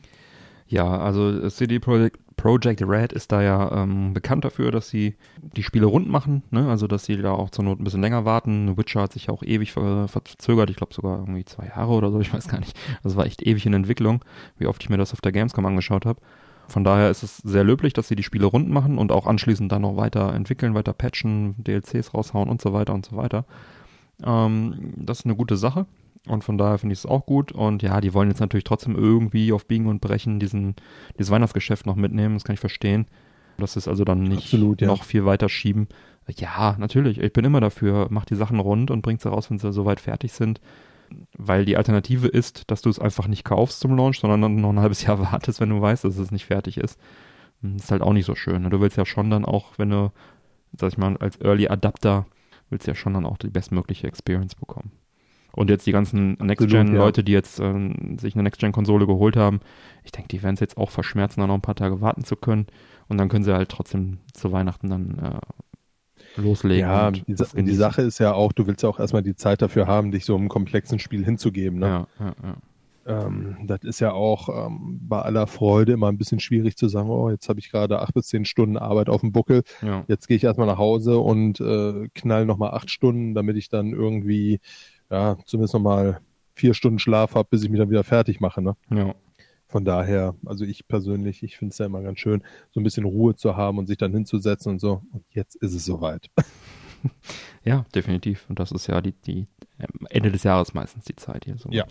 Ja, 0.67 0.99
also 0.99 1.49
CD 1.49 1.79
Projekt, 1.79 2.19
Project 2.39 2.81
Red 2.83 3.11
ist 3.11 3.31
da 3.31 3.41
ja 3.41 3.83
ähm, 3.83 4.13
bekannt 4.13 4.45
dafür, 4.45 4.71
dass 4.71 4.87
sie 4.87 5.17
die 5.41 5.63
Spiele 5.63 5.87
rund 5.87 6.07
machen, 6.07 6.43
ne? 6.51 6.69
also 6.69 6.87
dass 6.87 7.03
sie 7.03 7.17
da 7.17 7.31
auch 7.31 7.49
zur 7.49 7.65
Not 7.65 7.81
ein 7.81 7.83
bisschen 7.83 8.01
länger 8.01 8.23
warten. 8.23 8.77
Witcher 8.77 9.01
hat 9.01 9.11
sich 9.11 9.29
auch 9.29 9.43
ewig 9.43 9.73
ver 9.73 10.07
verzögert, 10.07 10.69
ich 10.69 10.77
glaube 10.77 10.93
sogar 10.93 11.19
irgendwie 11.19 11.43
zwei 11.43 11.65
Jahre 11.65 11.91
oder 11.91 12.11
so, 12.11 12.21
ich 12.21 12.33
weiß 12.33 12.47
gar 12.47 12.59
nicht. 12.59 12.79
Das 13.03 13.17
war 13.17 13.25
echt 13.25 13.41
ewig 13.41 13.65
in 13.65 13.73
Entwicklung, 13.73 14.23
wie 14.57 14.67
oft 14.67 14.81
ich 14.81 14.89
mir 14.89 14.97
das 14.97 15.11
auf 15.11 15.19
der 15.19 15.33
Gamescom 15.33 15.65
angeschaut 15.65 16.05
habe. 16.05 16.21
Von 16.69 16.83
daher 16.83 17.09
ist 17.09 17.23
es 17.23 17.37
sehr 17.37 17.63
löblich, 17.63 17.93
dass 17.93 18.07
sie 18.07 18.15
die 18.15 18.23
Spiele 18.23 18.45
rund 18.45 18.69
machen 18.69 18.99
und 18.99 19.11
auch 19.11 19.25
anschließend 19.25 19.71
dann 19.71 19.81
noch 19.81 19.97
weiter 19.97 20.33
entwickeln, 20.33 20.75
weiter 20.75 20.93
patchen, 20.93 21.55
DLCs 21.57 22.13
raushauen 22.13 22.47
und 22.47 22.61
so 22.61 22.71
weiter 22.71 22.93
und 22.93 23.05
so 23.05 23.17
weiter. 23.17 23.45
Ähm, 24.23 24.93
das 24.97 25.19
ist 25.19 25.25
eine 25.25 25.35
gute 25.35 25.57
Sache. 25.57 25.85
Und 26.27 26.43
von 26.43 26.57
daher 26.57 26.77
finde 26.77 26.93
ich 26.93 26.99
es 26.99 27.05
auch 27.05 27.25
gut. 27.25 27.51
Und 27.51 27.81
ja, 27.81 28.01
die 28.01 28.13
wollen 28.13 28.29
jetzt 28.29 28.41
natürlich 28.41 28.63
trotzdem 28.63 28.95
irgendwie 28.95 29.51
auf 29.53 29.65
Biegen 29.65 29.87
und 29.87 30.01
Brechen 30.01 30.39
diesen, 30.39 30.75
dieses 31.17 31.31
Weihnachtsgeschäft 31.31 31.85
noch 31.85 31.95
mitnehmen. 31.95 32.35
Das 32.35 32.43
kann 32.43 32.53
ich 32.53 32.59
verstehen. 32.59 33.07
Das 33.57 33.75
ist 33.75 33.87
also 33.87 34.03
dann 34.03 34.23
nicht 34.23 34.43
Absolut, 34.43 34.81
ja. 34.81 34.87
noch 34.87 35.03
viel 35.03 35.25
weiter 35.25 35.49
schieben. 35.49 35.87
Ja, 36.37 36.75
natürlich. 36.77 37.19
Ich 37.19 37.33
bin 37.33 37.45
immer 37.45 37.61
dafür. 37.61 38.07
Mach 38.09 38.25
die 38.25 38.35
Sachen 38.35 38.59
rund 38.59 38.91
und 38.91 39.01
bring 39.01 39.19
sie 39.19 39.29
raus, 39.29 39.49
wenn 39.49 39.59
sie 39.59 39.73
soweit 39.73 39.99
fertig 39.99 40.33
sind. 40.33 40.61
Weil 41.37 41.65
die 41.65 41.75
Alternative 41.75 42.27
ist, 42.27 42.69
dass 42.69 42.81
du 42.81 42.89
es 42.89 42.99
einfach 42.99 43.27
nicht 43.27 43.43
kaufst 43.43 43.79
zum 43.79 43.95
Launch, 43.95 44.19
sondern 44.19 44.41
dann 44.41 44.55
noch 44.55 44.69
ein 44.69 44.79
halbes 44.79 45.03
Jahr 45.03 45.19
wartest, 45.31 45.59
wenn 45.59 45.69
du 45.69 45.81
weißt, 45.81 46.03
dass 46.03 46.17
es 46.17 46.31
nicht 46.31 46.45
fertig 46.45 46.77
ist. 46.77 46.99
Das 47.61 47.85
ist 47.85 47.91
halt 47.91 48.01
auch 48.01 48.13
nicht 48.13 48.25
so 48.25 48.35
schön. 48.35 48.61
Ne? 48.61 48.69
Du 48.69 48.79
willst 48.79 48.97
ja 48.97 49.05
schon 49.05 49.29
dann 49.29 49.45
auch, 49.45 49.77
wenn 49.77 49.89
du, 49.89 50.11
sag 50.77 50.91
ich 50.91 50.97
mal, 50.97 51.17
als 51.17 51.41
Early 51.41 51.67
Adapter 51.67 52.25
willst 52.71 52.87
ja 52.87 52.95
schon 52.95 53.13
dann 53.13 53.25
auch 53.25 53.37
die 53.37 53.49
bestmögliche 53.49 54.07
Experience 54.07 54.55
bekommen. 54.55 54.91
Und 55.51 55.69
jetzt 55.69 55.87
die 55.87 55.91
ganzen 55.91 56.33
Next-Gen-Leute, 56.33 57.21
ja. 57.21 57.25
die 57.25 57.31
jetzt 57.31 57.59
äh, 57.59 58.17
sich 58.19 58.35
eine 58.35 58.43
Next-Gen-Konsole 58.43 59.07
geholt 59.07 59.35
haben, 59.35 59.59
ich 60.03 60.11
denke, 60.11 60.29
die 60.29 60.43
werden 60.43 60.53
es 60.53 60.59
jetzt 60.59 60.77
auch 60.77 60.91
verschmerzen, 60.91 61.41
da 61.41 61.47
noch 61.47 61.55
ein 61.55 61.61
paar 61.61 61.75
Tage 61.75 62.01
warten 62.01 62.23
zu 62.23 62.35
können. 62.35 62.67
Und 63.07 63.17
dann 63.17 63.29
können 63.29 63.43
sie 63.43 63.53
halt 63.53 63.69
trotzdem 63.69 64.19
zu 64.33 64.51
Weihnachten 64.51 64.89
dann 64.89 65.17
äh, 65.17 66.41
loslegen. 66.41 66.87
Ja, 66.87 67.11
die, 67.11 67.23
die, 67.25 67.73
Sache 67.73 68.03
ist 68.03 68.19
ja 68.19 68.33
auch, 68.33 68.53
du 68.53 68.67
willst 68.67 68.83
ja 68.83 68.89
auch 68.89 68.99
erstmal 68.99 69.23
die 69.23 69.35
Zeit 69.35 69.61
dafür 69.61 69.87
haben, 69.87 70.11
dich 70.11 70.25
so 70.25 70.35
einem 70.35 70.49
komplexen 70.49 70.99
Spiel 70.99 71.25
hinzugeben. 71.25 71.79
Ne? 71.79 71.87
Ja, 71.87 72.07
ja, 72.19 72.35
ja. 72.43 72.55
Ähm, 73.09 73.57
das 73.65 73.79
ist 73.81 73.99
ja 73.99 74.11
auch 74.13 74.67
ähm, 74.67 74.99
bei 75.01 75.19
aller 75.21 75.47
Freude 75.47 75.93
immer 75.93 76.09
ein 76.09 76.17
bisschen 76.17 76.39
schwierig 76.39 76.77
zu 76.77 76.87
sagen, 76.87 77.09
oh, 77.09 77.29
jetzt 77.29 77.49
habe 77.49 77.59
ich 77.59 77.71
gerade 77.71 77.99
acht 77.99 78.13
bis 78.13 78.27
zehn 78.27 78.45
Stunden 78.45 78.77
Arbeit 78.77 79.09
auf 79.09 79.21
dem 79.21 79.31
Buckel. 79.31 79.63
Ja. 79.81 80.05
Jetzt 80.07 80.27
gehe 80.27 80.37
ich 80.37 80.43
erstmal 80.43 80.67
nach 80.67 80.77
Hause 80.77 81.17
und 81.17 81.59
äh, 81.59 82.07
knall 82.13 82.45
nochmal 82.45 82.71
acht 82.71 82.91
Stunden, 82.91 83.33
damit 83.33 83.57
ich 83.57 83.69
dann 83.69 83.93
irgendwie, 83.93 84.59
ja, 85.09 85.37
zumindest 85.45 85.73
nochmal 85.73 86.21
vier 86.53 86.75
Stunden 86.75 86.99
Schlaf 86.99 87.33
habe, 87.33 87.47
bis 87.49 87.63
ich 87.63 87.69
mich 87.69 87.79
dann 87.79 87.89
wieder 87.89 88.03
fertig 88.03 88.39
mache. 88.39 88.61
Ne? 88.61 88.75
Ja. 88.91 89.15
Von 89.67 89.85
daher, 89.85 90.35
also 90.45 90.65
ich 90.65 90.87
persönlich, 90.87 91.41
ich 91.41 91.57
finde 91.57 91.71
es 91.71 91.77
ja 91.79 91.87
immer 91.87 92.01
ganz 92.01 92.19
schön, 92.19 92.43
so 92.71 92.79
ein 92.79 92.83
bisschen 92.83 93.05
Ruhe 93.05 93.35
zu 93.35 93.55
haben 93.55 93.79
und 93.79 93.87
sich 93.87 93.97
dann 93.97 94.13
hinzusetzen 94.13 94.73
und 94.73 94.79
so. 94.79 95.01
Und 95.11 95.23
jetzt 95.31 95.55
ist 95.55 95.73
es 95.73 95.85
soweit. 95.85 96.29
Ja, 97.63 97.85
definitiv. 97.93 98.45
Und 98.49 98.59
das 98.59 98.71
ist 98.71 98.87
ja 98.87 99.01
die, 99.01 99.13
die 99.13 99.47
Ende 100.09 100.31
des 100.31 100.43
Jahres 100.43 100.73
meistens 100.73 101.05
die 101.05 101.15
Zeit 101.15 101.45
hier. 101.45 101.57
So. 101.57 101.69
Ja. 101.71 101.85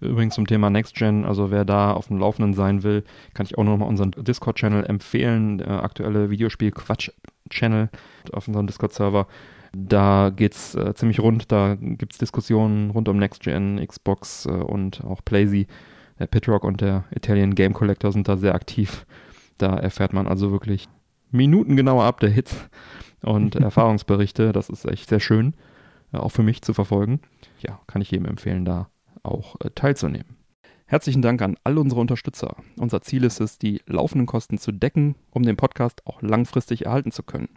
Übrigens 0.00 0.34
zum 0.34 0.46
Thema 0.46 0.70
Next 0.70 0.94
Gen, 0.94 1.24
also 1.24 1.50
wer 1.50 1.64
da 1.64 1.92
auf 1.92 2.08
dem 2.08 2.18
Laufenden 2.18 2.54
sein 2.54 2.82
will, 2.82 3.04
kann 3.34 3.46
ich 3.46 3.56
auch 3.56 3.64
nochmal 3.64 3.88
unseren 3.88 4.10
Discord-Channel 4.12 4.84
empfehlen, 4.84 5.58
der 5.58 5.82
aktuelle 5.82 6.30
Videospiel-Quatsch-Channel 6.30 7.88
auf 8.32 8.48
unserem 8.48 8.66
Discord-Server. 8.66 9.26
Da 9.72 10.30
geht's 10.34 10.74
äh, 10.74 10.94
ziemlich 10.94 11.20
rund, 11.20 11.52
da 11.52 11.76
gibt 11.78 12.12
es 12.12 12.18
Diskussionen 12.18 12.90
rund 12.90 13.08
um 13.08 13.18
Next 13.18 13.42
Gen, 13.42 13.84
Xbox 13.86 14.46
äh, 14.46 14.50
und 14.50 15.04
auch 15.04 15.24
Playsee. 15.24 15.66
Der 16.18 16.26
Pitrock 16.26 16.64
und 16.64 16.80
der 16.80 17.04
Italian 17.14 17.54
Game 17.54 17.72
Collector 17.72 18.12
sind 18.12 18.28
da 18.28 18.36
sehr 18.36 18.54
aktiv. 18.54 19.06
Da 19.58 19.76
erfährt 19.76 20.12
man 20.12 20.26
also 20.26 20.50
wirklich 20.50 20.88
minutengenaue 21.30 22.04
Updates 22.04 22.54
und 23.22 23.54
Erfahrungsberichte. 23.56 24.52
Das 24.52 24.68
ist 24.68 24.84
echt 24.84 25.08
sehr 25.08 25.20
schön, 25.20 25.54
auch 26.18 26.30
für 26.30 26.42
mich 26.42 26.62
zu 26.62 26.74
verfolgen. 26.74 27.20
Ja, 27.60 27.80
kann 27.86 28.02
ich 28.02 28.10
jedem 28.10 28.26
empfehlen, 28.26 28.64
da 28.64 28.88
auch 29.22 29.56
äh, 29.60 29.70
teilzunehmen. 29.70 30.36
Herzlichen 30.86 31.22
Dank 31.22 31.40
an 31.40 31.56
all 31.62 31.78
unsere 31.78 32.00
Unterstützer. 32.00 32.56
Unser 32.76 33.00
Ziel 33.00 33.22
ist 33.22 33.40
es, 33.40 33.58
die 33.58 33.80
laufenden 33.86 34.26
Kosten 34.26 34.58
zu 34.58 34.72
decken, 34.72 35.14
um 35.30 35.44
den 35.44 35.56
Podcast 35.56 36.04
auch 36.04 36.20
langfristig 36.20 36.86
erhalten 36.86 37.12
zu 37.12 37.22
können. 37.22 37.48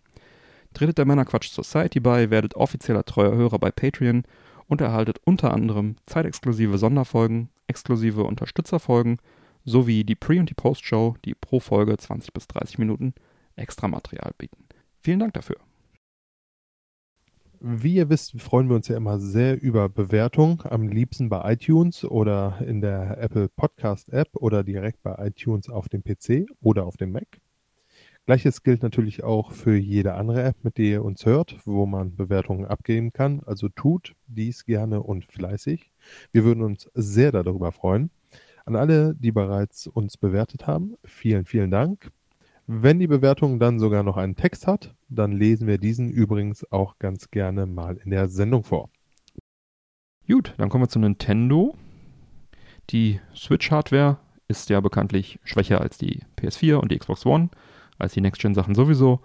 Tretet 0.73 0.99
der 0.99 1.05
Männerquatsch 1.05 1.49
Society 1.49 1.99
bei, 1.99 2.29
werdet 2.29 2.55
offizieller 2.55 3.05
treuer 3.05 3.33
Hörer 3.33 3.57
bei 3.57 3.71
Patreon 3.71 4.23
und 4.67 4.81
erhaltet 4.81 5.19
unter 5.23 5.51
anderem 5.51 5.95
zeitexklusive 6.05 6.77
Sonderfolgen, 6.77 7.49
exklusive 7.67 8.23
Unterstützerfolgen 8.23 9.17
sowie 9.65 10.03
die 10.03 10.15
Pre- 10.15 10.39
und 10.39 10.49
die 10.49 10.55
Post-Show, 10.55 11.15
die 11.25 11.35
pro 11.35 11.59
Folge 11.59 11.97
20 11.97 12.33
bis 12.33 12.47
30 12.47 12.77
Minuten 12.77 13.13
extra 13.55 13.87
Material 13.87 14.33
bieten. 14.37 14.65
Vielen 14.99 15.19
Dank 15.19 15.33
dafür. 15.33 15.57
Wie 17.65 17.95
ihr 17.95 18.10
wisst, 18.10 18.41
freuen 18.41 18.67
wir 18.67 18.76
uns 18.76 18.89
ja 18.89 18.97
immer 18.97 19.19
sehr 19.19 19.62
über 19.62 19.88
Bewertungen, 19.88 20.60
am 20.65 20.89
liebsten 20.89 21.30
bei 21.30 21.54
iTunes 21.54 22.04
oder 22.04 22.58
in 22.60 22.82
der 22.82 23.17
Apple 23.17 23.47
Podcast 23.47 24.12
App 24.12 24.28
oder 24.34 24.65
direkt 24.65 25.02
bei 25.02 25.15
iTunes 25.28 25.69
auf 25.69 25.88
dem 25.88 26.04
PC 26.04 26.45
oder 26.60 26.86
auf 26.86 26.97
dem 26.97 27.13
Mac. 27.13 27.39
Gleiches 28.26 28.63
gilt 28.63 28.84
natürlich 28.84 29.23
auch 29.23 29.54
für 29.54 29.78
jede 29.78 30.15
andere 30.15 30.43
App, 30.43 30.58
mit 30.63 30.78
der 30.78 30.86
ihr 30.86 31.06
uns 31.06 31.26
hört, 31.26 31.58
wo 31.63 31.86
man 31.86 32.17
Bewertungen 32.17 32.65
abgeben 32.65 33.13
kann. 33.13 33.41
Also 33.45 33.69
tut 33.69 34.13
dies 34.28 34.65
gerne 34.65 35.02
und 35.02 35.23
fleißig. 35.23 35.89
Wir 36.34 36.43
würden 36.43 36.65
uns 36.65 36.91
sehr 36.95 37.32
darüber 37.32 37.71
freuen. 37.71 38.10
An 38.65 38.76
alle, 38.76 39.15
die 39.15 39.32
bereits 39.32 39.88
uns 39.88 40.17
bewertet 40.17 40.67
haben, 40.67 40.95
vielen, 41.06 41.45
vielen 41.45 41.71
Dank. 41.71 42.12
Wenn 42.65 42.99
die 42.99 43.08
Bewertung 43.08 43.60
dann 43.60 43.80
sogar 43.80 44.04
noch 44.04 44.15
einen 44.15 44.38
Text 44.38 44.67
hat, 44.67 44.95
dann 45.10 45.34
lesen 45.34 45.67
wir 45.67 45.78
diesen 45.78 46.10
übrigens 46.10 46.69
auch 46.71 46.97
ganz 46.97 47.30
gerne 47.30 47.65
mal 47.65 47.97
in 47.97 48.12
der 48.12 48.30
Sendung 48.30 48.63
vor. 48.63 48.89
Gut, 50.28 50.54
dann 50.58 50.69
kommen 50.69 50.86
wir 50.86 50.89
zu 50.89 50.99
Nintendo. 50.99 51.76
Die 52.89 53.19
Switch-Hardware 53.36 54.17
ist 54.47 54.69
ja 54.69 54.80
bekanntlich 54.80 55.39
schwächer 55.43 55.82
als 55.82 55.97
die 55.97 56.21
PS4 56.38 56.76
und 56.76 56.91
die 56.91 56.97
Xbox 56.97 57.26
One, 57.26 57.49
als 57.97 58.13
die 58.13 58.21
Next-Gen-Sachen 58.21 58.76
sowieso. 58.76 59.19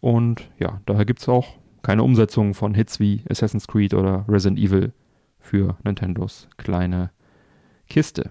Und 0.00 0.50
ja, 0.58 0.80
daher 0.86 1.04
gibt 1.04 1.20
es 1.20 1.28
auch 1.28 1.56
keine 1.82 2.02
Umsetzung 2.02 2.54
von 2.54 2.74
Hits 2.74 2.98
wie 2.98 3.22
Assassin's 3.30 3.68
Creed 3.68 3.94
oder 3.94 4.24
Resident 4.28 4.58
Evil 4.58 4.92
für 5.38 5.76
Nintendos 5.84 6.48
kleine 6.56 7.10
Kiste. 7.88 8.30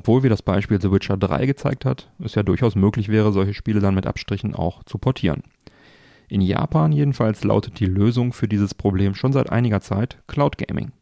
Obwohl 0.00 0.22
wie 0.22 0.30
das 0.30 0.40
Beispiel 0.40 0.80
The 0.80 0.90
Witcher 0.90 1.18
3 1.18 1.44
gezeigt 1.44 1.84
hat, 1.84 2.10
es 2.24 2.34
ja 2.34 2.42
durchaus 2.42 2.74
möglich 2.74 3.10
wäre, 3.10 3.32
solche 3.32 3.52
Spiele 3.52 3.80
dann 3.80 3.94
mit 3.94 4.06
Abstrichen 4.06 4.54
auch 4.54 4.82
zu 4.84 4.96
portieren. 4.96 5.42
In 6.30 6.40
Japan 6.40 6.90
jedenfalls 6.90 7.44
lautet 7.44 7.78
die 7.80 7.84
Lösung 7.84 8.32
für 8.32 8.48
dieses 8.48 8.72
Problem 8.72 9.14
schon 9.14 9.34
seit 9.34 9.52
einiger 9.52 9.82
Zeit 9.82 10.16
Cloud 10.26 10.56
Gaming. 10.56 10.92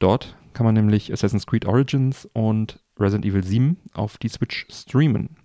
Dort 0.00 0.36
kann 0.54 0.66
man 0.66 0.74
nämlich 0.74 1.12
Assassin's 1.12 1.46
Creed 1.46 1.66
Origins 1.66 2.28
und 2.32 2.80
Resident 2.98 3.24
Evil 3.24 3.44
7 3.44 3.76
auf 3.94 4.18
die 4.18 4.28
Switch 4.28 4.66
streamen. 4.68 5.36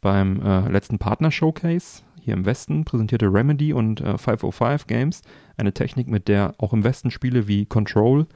Beim 0.00 0.40
äh, 0.42 0.68
letzten 0.68 0.98
Partner-Showcase 0.98 2.02
hier 2.20 2.34
im 2.34 2.46
Westen 2.46 2.84
präsentierte 2.84 3.32
Remedy 3.32 3.72
und 3.72 4.00
äh, 4.00 4.18
505 4.18 4.88
Games 4.88 5.22
eine 5.56 5.72
Technik, 5.72 6.08
mit 6.08 6.26
der 6.26 6.56
auch 6.58 6.72
im 6.72 6.82
Westen 6.82 7.12
Spiele 7.12 7.46
wie 7.46 7.64
Control 7.64 8.26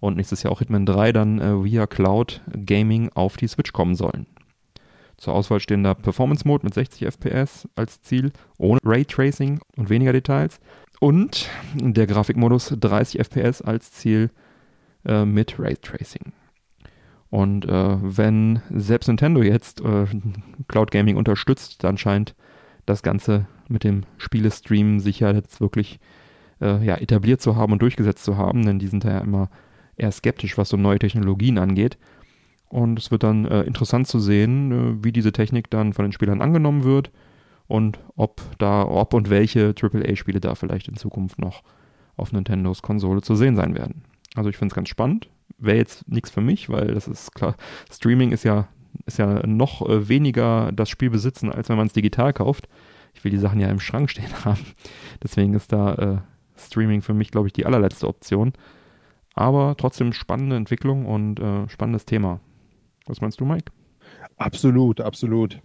und 0.00 0.16
nächstes 0.16 0.42
Jahr 0.42 0.52
auch 0.52 0.58
Hitman 0.58 0.86
3 0.86 1.12
dann 1.12 1.38
äh, 1.38 1.64
via 1.64 1.86
Cloud 1.86 2.40
Gaming 2.66 3.10
auf 3.14 3.36
die 3.36 3.48
Switch 3.48 3.72
kommen 3.72 3.94
sollen. 3.94 4.26
Zur 5.16 5.34
Auswahl 5.34 5.60
stehen 5.60 5.84
da 5.84 5.92
Performance 5.92 6.48
Mode 6.48 6.64
mit 6.64 6.72
60 6.72 7.06
FPS 7.06 7.68
als 7.76 8.00
Ziel, 8.00 8.32
ohne 8.56 8.80
Raytracing 8.82 9.60
und 9.76 9.90
weniger 9.90 10.14
Details. 10.14 10.60
Und 10.98 11.48
der 11.74 12.06
Grafikmodus 12.06 12.74
30 12.78 13.20
FPS 13.20 13.60
als 13.60 13.92
Ziel 13.92 14.30
äh, 15.04 15.26
mit 15.26 15.58
Raytracing. 15.58 16.32
Und 17.28 17.66
äh, 17.66 17.96
wenn 18.00 18.60
selbst 18.70 19.08
Nintendo 19.08 19.42
jetzt 19.42 19.82
äh, 19.82 20.06
Cloud 20.68 20.90
Gaming 20.90 21.16
unterstützt, 21.16 21.84
dann 21.84 21.98
scheint 21.98 22.34
das 22.86 23.02
Ganze 23.02 23.46
mit 23.68 23.84
dem 23.84 24.02
Spielestream 24.16 25.00
sich 25.00 25.20
ja 25.20 25.32
jetzt 25.32 25.60
wirklich 25.60 26.00
äh, 26.60 26.84
ja, 26.84 26.96
etabliert 26.96 27.40
zu 27.40 27.56
haben 27.56 27.72
und 27.72 27.82
durchgesetzt 27.82 28.24
zu 28.24 28.36
haben, 28.36 28.64
denn 28.64 28.78
die 28.78 28.88
sind 28.88 29.04
da 29.04 29.10
ja 29.10 29.18
immer 29.18 29.48
eher 30.00 30.12
skeptisch, 30.12 30.56
was 30.58 30.68
so 30.68 30.76
neue 30.76 30.98
Technologien 30.98 31.58
angeht. 31.58 31.98
Und 32.68 32.98
es 32.98 33.10
wird 33.10 33.24
dann 33.24 33.46
äh, 33.46 33.62
interessant 33.62 34.06
zu 34.06 34.20
sehen, 34.20 34.72
äh, 34.72 35.04
wie 35.04 35.12
diese 35.12 35.32
Technik 35.32 35.70
dann 35.70 35.92
von 35.92 36.04
den 36.04 36.12
Spielern 36.12 36.40
angenommen 36.40 36.84
wird 36.84 37.10
und 37.66 37.98
ob 38.16 38.40
da, 38.58 38.84
ob 38.84 39.14
und 39.14 39.30
welche 39.30 39.74
AAA-Spiele 39.80 40.40
da 40.40 40.54
vielleicht 40.54 40.88
in 40.88 40.96
Zukunft 40.96 41.38
noch 41.38 41.62
auf 42.16 42.32
Nintendos 42.32 42.82
Konsole 42.82 43.22
zu 43.22 43.34
sehen 43.34 43.56
sein 43.56 43.74
werden. 43.74 44.02
Also 44.34 44.50
ich 44.50 44.56
finde 44.56 44.72
es 44.72 44.76
ganz 44.76 44.88
spannend. 44.88 45.28
Wäre 45.58 45.78
jetzt 45.78 46.08
nichts 46.08 46.30
für 46.30 46.40
mich, 46.40 46.68
weil 46.68 46.94
das 46.94 47.08
ist 47.08 47.34
klar, 47.34 47.56
Streaming 47.90 48.32
ist 48.32 48.44
ja, 48.44 48.68
ist 49.06 49.18
ja 49.18 49.46
noch 49.46 49.88
äh, 49.88 50.08
weniger 50.08 50.70
das 50.72 50.88
Spiel 50.88 51.10
besitzen, 51.10 51.50
als 51.50 51.68
wenn 51.68 51.76
man 51.76 51.86
es 51.86 51.92
digital 51.92 52.32
kauft. 52.32 52.68
Ich 53.14 53.24
will 53.24 53.30
die 53.30 53.38
Sachen 53.38 53.60
ja 53.60 53.68
im 53.68 53.80
Schrank 53.80 54.10
stehen 54.10 54.32
haben. 54.44 54.64
Deswegen 55.22 55.54
ist 55.54 55.72
da 55.72 55.94
äh, 55.94 56.16
Streaming 56.56 57.02
für 57.02 57.14
mich, 57.14 57.30
glaube 57.30 57.48
ich, 57.48 57.52
die 57.52 57.66
allerletzte 57.66 58.06
Option. 58.06 58.52
Aber 59.34 59.76
trotzdem 59.76 60.12
spannende 60.12 60.56
Entwicklung 60.56 61.06
und 61.06 61.40
äh, 61.40 61.68
spannendes 61.68 62.04
Thema. 62.04 62.40
Was 63.06 63.20
meinst 63.20 63.40
du, 63.40 63.44
Mike? 63.44 63.72
Absolut, 64.36 65.00
absolut. 65.00 65.60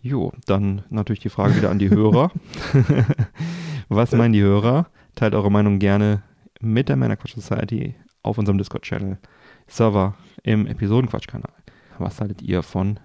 Jo, 0.00 0.32
dann 0.46 0.82
natürlich 0.90 1.20
die 1.20 1.28
Frage 1.28 1.56
wieder 1.56 1.70
an 1.70 1.78
die 1.78 1.90
Hörer. 1.90 2.30
Was 3.88 4.12
meinen 4.12 4.32
die 4.32 4.42
Hörer? 4.42 4.86
Teilt 5.14 5.34
eure 5.34 5.50
Meinung 5.50 5.78
gerne 5.78 6.22
mit 6.60 6.88
der 6.88 6.96
Männerquatsch 6.96 7.34
Society 7.34 7.96
auf 8.22 8.38
unserem 8.38 8.58
Discord-Channel, 8.58 9.18
Server 9.66 10.14
im 10.42 10.66
Episodenquatsch-Kanal. 10.66 11.52
Was 11.98 12.20
haltet 12.20 12.42
ihr 12.42 12.62
von 12.62 13.00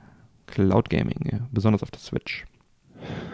Cloud 0.45 0.89
Gaming, 0.89 1.47
besonders 1.51 1.81
auf 1.81 1.91
der 1.91 1.99
Switch? 1.99 2.45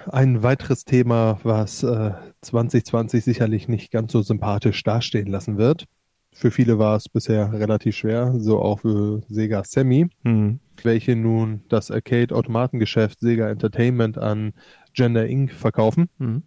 Ein 0.08 0.43
weiteres 0.43 0.86
Thema, 0.86 1.39
was 1.43 1.84
äh, 1.84 2.12
2020 2.41 3.23
sicherlich 3.23 3.67
nicht 3.67 3.91
ganz 3.91 4.12
so 4.12 4.21
sympathisch 4.21 4.84
dastehen 4.84 5.27
lassen 5.27 5.58
wird. 5.58 5.86
Für 6.32 6.51
viele 6.51 6.79
war 6.79 6.95
es 6.95 7.10
bisher 7.10 7.51
relativ 7.53 7.97
schwer, 7.97 8.34
so 8.38 8.60
auch 8.60 8.82
für 8.82 9.21
Sega 9.29 9.63
Sammy, 9.63 10.08
mhm. 10.23 10.60
welche 10.84 11.15
nun 11.15 11.62
das 11.69 11.91
Arcade-Automatengeschäft 11.91 13.19
Sega 13.19 13.49
Entertainment 13.49 14.17
an 14.17 14.53
Gender 14.93 15.27
Inc. 15.27 15.51
verkaufen. 15.51 16.10
Mhm. 16.17 16.43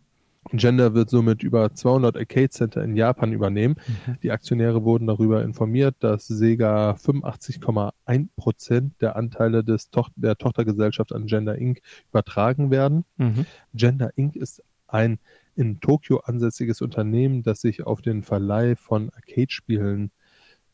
Gender 0.51 0.95
wird 0.95 1.09
somit 1.09 1.43
über 1.43 1.73
200 1.73 2.17
Arcade 2.17 2.51
Center 2.51 2.83
in 2.83 2.97
Japan 2.97 3.33
übernehmen. 3.33 3.77
Mhm. 4.07 4.19
Die 4.23 4.31
Aktionäre 4.33 4.85
wurden 4.85 5.07
darüber 5.07 5.43
informiert, 5.43 5.97
dass 6.01 6.27
Sega 6.27 6.93
85,1 6.93 8.29
Prozent 8.37 9.01
der 9.01 9.17
Anteile 9.17 9.65
des 9.65 9.91
to 9.91 10.07
der 10.17 10.37
Tochtergesellschaft 10.37 11.13
an 11.13 11.27
Gender 11.27 11.57
Inc. 11.57 11.81
übertragen 12.11 12.71
werden. 12.71 13.05
Mhm. 13.17 13.47
Gender 13.73 14.11
Inc. 14.17 14.37
ist 14.37 14.63
ein 14.89 15.19
in 15.55 15.81
Tokio 15.81 16.19
ansässiges 16.19 16.81
Unternehmen, 16.81 17.43
das 17.43 17.61
sich 17.61 17.87
auf 17.87 18.03
den 18.03 18.23
Verleih 18.23 18.75
von 18.75 19.11
Arcade-Spielen 19.11 20.11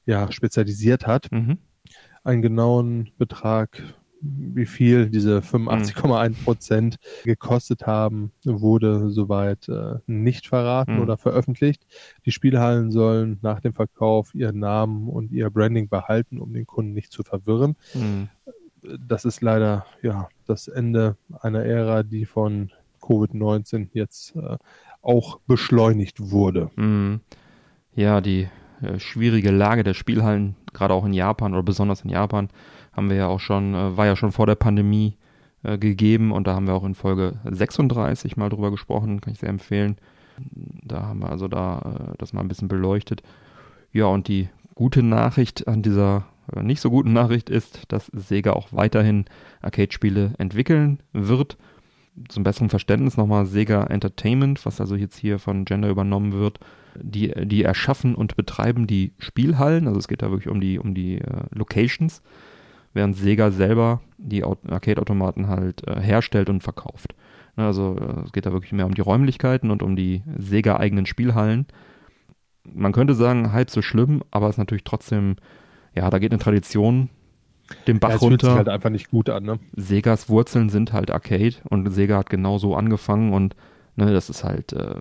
ja, 0.07 0.31
spezialisiert 0.33 1.07
hat. 1.07 1.31
Mhm. 1.31 1.59
Einen 2.25 2.43
genauen 2.43 3.11
Betrag 3.19 3.83
wie 4.21 4.67
viel 4.67 5.09
diese 5.09 5.39
85,1 5.39 6.45
Prozent 6.45 6.97
gekostet 7.25 7.87
haben, 7.87 8.33
wurde 8.45 9.11
soweit 9.11 9.69
äh, 9.69 9.97
nicht 10.07 10.47
verraten 10.47 10.97
mhm. 10.97 11.03
oder 11.03 11.17
veröffentlicht. 11.17 11.87
Die 12.27 12.33
Spielhallen 12.33 12.91
sollen 12.91 13.39
nach 13.43 13.61
dem 13.61 13.73
Verkauf 13.73 14.35
ihren 14.35 14.59
Namen 14.59 15.09
und 15.09 15.31
ihr 15.33 15.51
Branding 15.51 15.89
behalten, 15.89 16.41
um 16.41 16.53
den 16.53 16.67
Kunden 16.67 16.93
nicht 16.93 17.13
zu 17.13 17.23
verwirren. 17.23 17.77
Mhm. 17.95 18.29
Das 19.07 19.25
ist 19.25 19.41
leider 19.41 19.87
ja 20.03 20.29
das 20.47 20.69
Ende 20.69 21.17
einer 21.41 21.65
Ära, 21.65 22.03
die 22.03 22.25
von 22.25 22.71
Covid-19 23.01 23.89
jetzt 23.93 24.35
äh, 24.37 24.57
auch 25.03 25.41
beschleunigt 25.47 26.31
wurde. 26.31 26.71
Mhm. 26.77 27.21
Ja, 27.95 28.21
die 28.21 28.49
äh, 28.83 28.99
schwierige 28.99 29.51
Lage 29.51 29.83
der 29.83 29.95
Spielhallen, 29.95 30.57
gerade 30.73 30.95
auch 30.95 31.05
in 31.05 31.13
Japan 31.13 31.55
oder 31.55 31.63
besonders 31.63 32.03
in 32.03 32.11
Japan, 32.11 32.49
haben 32.99 33.11
wir 33.11 33.17
ja 33.17 33.29
auch 33.29 33.41
schon, 33.41 33.75
äh, 33.75 33.97
war 33.97 34.07
ja 34.07 34.17
schon 34.17 34.33
vor 34.33 34.47
der 34.47 34.57
Pandemie 34.57 35.17
äh, 35.63 35.79
gegeben 35.79 36.33
und 36.33 36.47
da 36.47 36.55
haben 36.55 36.67
wir 36.67 36.75
auch 36.75 36.85
in 36.85 36.95
Folge 36.95 37.39
36 37.45 38.37
mal 38.37 38.51
drüber 38.51 38.71
gesprochen, 38.71 39.21
kann 39.21 39.33
ich 39.33 39.39
sehr 39.39 39.49
empfehlen. 39.49 39.97
Da 40.83 41.03
haben 41.03 41.21
wir 41.21 41.31
also 41.31 41.49
da 41.49 41.79
äh, 41.79 42.15
das 42.19 42.33
mal 42.33 42.41
ein 42.41 42.49
bisschen 42.49 42.69
beleuchtet. 42.69 43.23
Ja, 43.93 44.07
und 44.07 44.29
die 44.29 44.49
gute 44.75 45.03
Nachricht 45.03 45.69
an 45.69 45.83
dieser 45.83 46.27
äh, 46.53 46.63
nicht 46.63 46.81
so 46.81 46.91
guten 46.91 47.13
Nachricht 47.13 47.51
ist, 47.51 47.85
dass 47.89 48.07
Sega 48.07 48.53
auch 48.53 48.73
weiterhin 48.73 49.27
Arcade-Spiele 49.63 50.35
entwickeln 50.39 51.01
wird. 51.13 51.57
Zum 52.29 52.43
besseren 52.43 52.69
Verständnis 52.69 53.17
nochmal 53.17 53.47
Sega 53.47 53.85
Entertainment, 53.85 54.67
was 54.67 54.81
also 54.81 54.97
jetzt 54.97 55.17
hier 55.17 55.39
von 55.39 55.65
Gender 55.65 55.89
übernommen 55.89 56.33
wird, 56.33 56.59
die, 56.97 57.33
die 57.47 57.63
erschaffen 57.63 58.17
und 58.17 58.35
betreiben 58.35 58.89
die 58.89 59.13
Spielhallen, 59.19 59.87
also 59.87 60.01
es 60.01 60.09
geht 60.09 60.23
da 60.23 60.31
wirklich 60.31 60.49
um 60.49 60.61
die, 60.61 60.81
um 60.81 60.95
die 60.95 61.19
äh, 61.19 61.43
Locations, 61.53 62.23
während 62.95 63.17
Sega 63.17 63.51
selber 63.51 64.01
die 64.17 64.45
Arcade-Automaten 64.45 65.49
halt 65.49 65.87
äh, 65.87 66.01
herstellt 66.01 66.49
und 66.51 66.63
verkauft. 66.63 67.15
Ne, 67.57 67.67
also 67.67 67.97
äh, 67.97 68.25
es 68.25 68.33
geht 68.33 68.47
da 68.47 68.53
wirklich 68.53 68.73
mehr 68.73 68.87
um 68.87 68.95
die 68.95 69.01
Räumlichkeiten 69.01 69.71
und 69.71 69.83
um 69.83 69.97
die 69.97 70.23
Sega-eigenen 70.37 71.07
Spielhallen. 71.07 71.67
Man 72.65 72.93
könnte 72.93 73.15
sagen, 73.15 73.53
halb 73.53 73.71
so 73.71 73.83
schlimm, 73.83 74.23
aber 74.31 74.47
es 74.47 74.55
ist 74.55 74.59
natürlich 74.59 74.85
trotzdem, 74.85 75.37
ja, 75.95 76.11
da 76.11 76.19
geht 76.19 76.33
eine 76.33 76.41
Tradition 76.41 77.09
den 77.87 77.99
Bach 78.01 78.11
ja, 78.11 78.17
runter. 78.17 78.29
Fühlt 78.29 78.41
sich 78.43 78.51
halt 78.51 78.69
einfach 78.69 78.91
nicht 78.91 79.11
gut 79.11 79.29
an, 79.29 79.45
ne? 79.45 79.59
Segas 79.77 80.29
Wurzeln 80.29 80.71
sind 80.71 80.93
halt 80.93 81.11
Arcade 81.11 81.57
und 81.69 81.91
Sega 81.91 82.17
hat 82.19 82.31
genauso 82.31 82.75
angefangen 82.75 83.33
und 83.33 83.55
Ne, 83.99 84.13
das 84.13 84.31
ist 84.31 84.45
halt, 84.45 84.73
äh, 84.75 84.95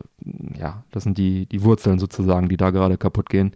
ja, 0.60 0.84
das 0.90 1.04
sind 1.04 1.20
die, 1.20 1.46
die 1.46 1.64
Wurzeln 1.64 2.00
sozusagen, 2.00 2.50
die 2.50 2.58
da 2.58 2.72
gerade 2.72 2.98
kaputt 2.98 3.30
gehen. 3.30 3.52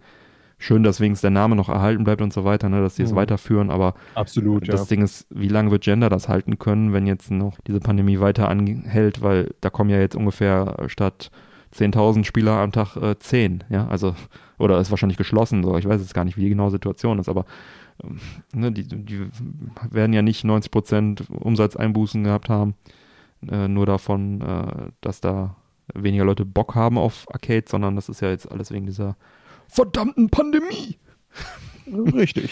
Schön, 0.61 0.83
dass 0.83 0.99
wenigstens 0.99 1.21
der 1.21 1.31
Name 1.31 1.55
noch 1.55 1.69
erhalten 1.69 2.03
bleibt 2.03 2.21
und 2.21 2.31
so 2.31 2.43
weiter, 2.43 2.69
ne, 2.69 2.81
dass 2.81 2.95
sie 2.95 3.01
es 3.01 3.13
mhm. 3.13 3.15
weiterführen, 3.15 3.71
aber 3.71 3.95
Absolut, 4.13 4.69
das 4.69 4.81
ja. 4.81 4.85
Ding 4.85 5.01
ist, 5.01 5.25
wie 5.31 5.47
lange 5.47 5.71
wird 5.71 5.83
Gender 5.83 6.07
das 6.07 6.29
halten 6.29 6.59
können, 6.59 6.93
wenn 6.93 7.07
jetzt 7.07 7.31
noch 7.31 7.57
diese 7.65 7.79
Pandemie 7.79 8.19
weiter 8.19 8.47
anhält, 8.47 9.23
weil 9.23 9.55
da 9.61 9.71
kommen 9.71 9.89
ja 9.89 9.99
jetzt 9.99 10.15
ungefähr 10.15 10.75
statt 10.85 11.31
10.000 11.73 12.25
Spieler 12.25 12.59
am 12.59 12.71
Tag 12.71 12.95
äh, 12.95 13.17
10, 13.17 13.63
ja, 13.69 13.87
also, 13.87 14.13
oder 14.59 14.79
ist 14.79 14.91
wahrscheinlich 14.91 15.17
geschlossen, 15.17 15.63
so, 15.63 15.75
ich 15.77 15.87
weiß 15.87 15.99
jetzt 15.99 16.13
gar 16.13 16.25
nicht, 16.25 16.37
wie 16.37 16.43
die 16.43 16.49
genaue 16.49 16.69
Situation 16.69 17.17
ist, 17.17 17.27
aber 17.27 17.45
ähm, 18.03 18.19
ne, 18.53 18.71
die, 18.71 18.83
die 18.83 19.29
werden 19.89 20.13
ja 20.13 20.21
nicht 20.21 20.45
90% 20.45 21.27
Umsatzeinbußen 21.31 22.23
gehabt 22.23 22.49
haben 22.49 22.75
äh, 23.49 23.67
nur 23.67 23.87
davon, 23.87 24.41
äh, 24.41 24.91
dass 25.01 25.21
da 25.21 25.55
weniger 25.95 26.25
Leute 26.25 26.45
Bock 26.45 26.75
haben 26.75 26.99
auf 26.99 27.25
Arcade, 27.31 27.65
sondern 27.67 27.95
das 27.95 28.09
ist 28.09 28.21
ja 28.21 28.29
jetzt 28.29 28.51
alles 28.51 28.71
wegen 28.71 28.85
dieser 28.85 29.15
verdammten 29.71 30.29
Pandemie. 30.29 30.97
Richtig. 31.87 32.51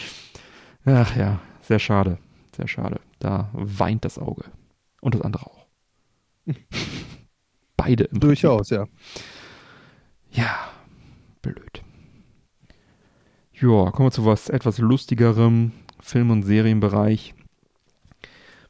Ach 0.85 1.15
ja, 1.15 1.39
sehr 1.61 1.79
schade. 1.79 2.17
Sehr 2.55 2.67
schade. 2.67 2.99
Da 3.19 3.49
weint 3.53 4.05
das 4.05 4.17
Auge. 4.17 4.45
Und 5.01 5.15
das 5.15 5.21
andere 5.21 5.45
auch. 5.45 5.67
Beide 7.77 8.05
im 8.05 8.19
Durchaus, 8.19 8.69
ja. 8.69 8.87
Ja, 10.31 10.69
blöd. 11.41 11.83
Ja, 13.53 13.91
kommen 13.91 14.07
wir 14.07 14.11
zu 14.11 14.25
was 14.25 14.49
etwas 14.49 14.77
lustigerem. 14.77 15.73
Film- 16.01 16.31
und 16.31 16.43
Serienbereich. 16.43 17.33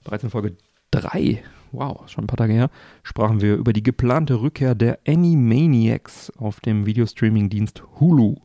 Bereits 0.04 0.24
in 0.24 0.30
Folge 0.32 0.58
3 0.92 1.44
wow, 1.72 2.08
schon 2.10 2.24
ein 2.24 2.28
paar 2.28 2.38
Tage 2.38 2.54
her, 2.54 2.70
sprachen 3.04 3.42
wir 3.42 3.56
über 3.56 3.74
die 3.74 3.84
geplante 3.84 4.42
Rückkehr 4.42 4.76
der 4.76 5.00
Animaniacs 5.08 6.32
auf 6.38 6.60
dem 6.60 6.86
Videostreaming-Dienst 6.86 7.84
Hulu. 8.00 8.36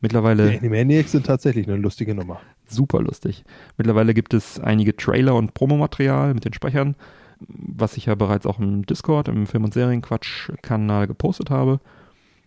Mittlerweile. 0.00 0.50
Die 0.50 0.58
Animaniacs 0.58 1.12
sind 1.12 1.26
tatsächlich 1.26 1.66
eine 1.66 1.76
lustige 1.76 2.14
Nummer. 2.14 2.40
Super 2.66 3.00
lustig. 3.00 3.44
Mittlerweile 3.76 4.14
gibt 4.14 4.34
es 4.34 4.60
einige 4.60 4.94
Trailer 4.94 5.34
und 5.34 5.54
Promomaterial 5.54 6.34
mit 6.34 6.44
den 6.44 6.52
Sprechern, 6.52 6.94
was 7.40 7.96
ich 7.96 8.06
ja 8.06 8.14
bereits 8.14 8.46
auch 8.46 8.58
im 8.58 8.84
Discord, 8.86 9.28
im 9.28 9.46
Film- 9.46 9.64
und 9.64 9.74
Serienquatsch-Kanal 9.74 11.06
gepostet 11.06 11.50
habe. 11.50 11.80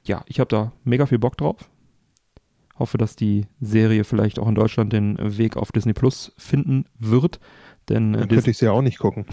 Ja, 0.04 0.24
ich 0.28 0.40
habe 0.40 0.48
da 0.48 0.72
mega 0.84 1.06
viel 1.06 1.20
Bock 1.20 1.38
drauf. 1.38 1.70
Hoffe, 2.78 2.98
dass 2.98 3.16
die 3.16 3.46
Serie 3.60 4.04
vielleicht 4.04 4.40
auch 4.40 4.48
in 4.48 4.56
Deutschland 4.56 4.94
den 4.94 5.18
Weg 5.38 5.58
auf 5.58 5.72
Disney 5.72 5.94
Plus 5.94 6.34
finden 6.38 6.86
wird. 6.98 7.40
Denn, 7.90 8.14
äh, 8.14 8.20
Dann 8.20 8.30
könnte 8.30 8.52
ich 8.52 8.58
sie 8.58 8.66
ja 8.66 8.72
auch 8.72 8.82
nicht 8.82 9.00
gucken. 9.00 9.26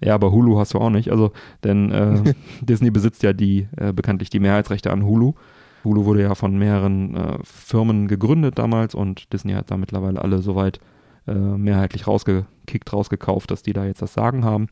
Ja, 0.00 0.14
aber 0.14 0.32
Hulu 0.32 0.58
hast 0.58 0.74
du 0.74 0.78
auch 0.78 0.90
nicht. 0.90 1.10
Also, 1.10 1.32
denn 1.64 1.90
äh, 1.90 2.34
Disney 2.60 2.90
besitzt 2.90 3.22
ja 3.22 3.32
die 3.32 3.68
äh, 3.76 3.92
bekanntlich 3.92 4.30
die 4.30 4.40
Mehrheitsrechte 4.40 4.90
an 4.90 5.04
Hulu. 5.04 5.34
Hulu 5.84 6.04
wurde 6.04 6.22
ja 6.22 6.34
von 6.34 6.58
mehreren 6.58 7.16
äh, 7.16 7.38
Firmen 7.42 8.08
gegründet 8.08 8.58
damals 8.58 8.94
und 8.94 9.32
Disney 9.32 9.52
hat 9.54 9.70
da 9.70 9.76
mittlerweile 9.76 10.22
alle 10.22 10.38
soweit 10.38 10.80
äh, 11.26 11.34
mehrheitlich 11.34 12.06
rausgekickt, 12.06 12.92
rausgekauft, 12.92 13.50
dass 13.50 13.62
die 13.62 13.72
da 13.72 13.84
jetzt 13.84 14.02
das 14.02 14.14
Sagen 14.14 14.44
haben 14.44 14.68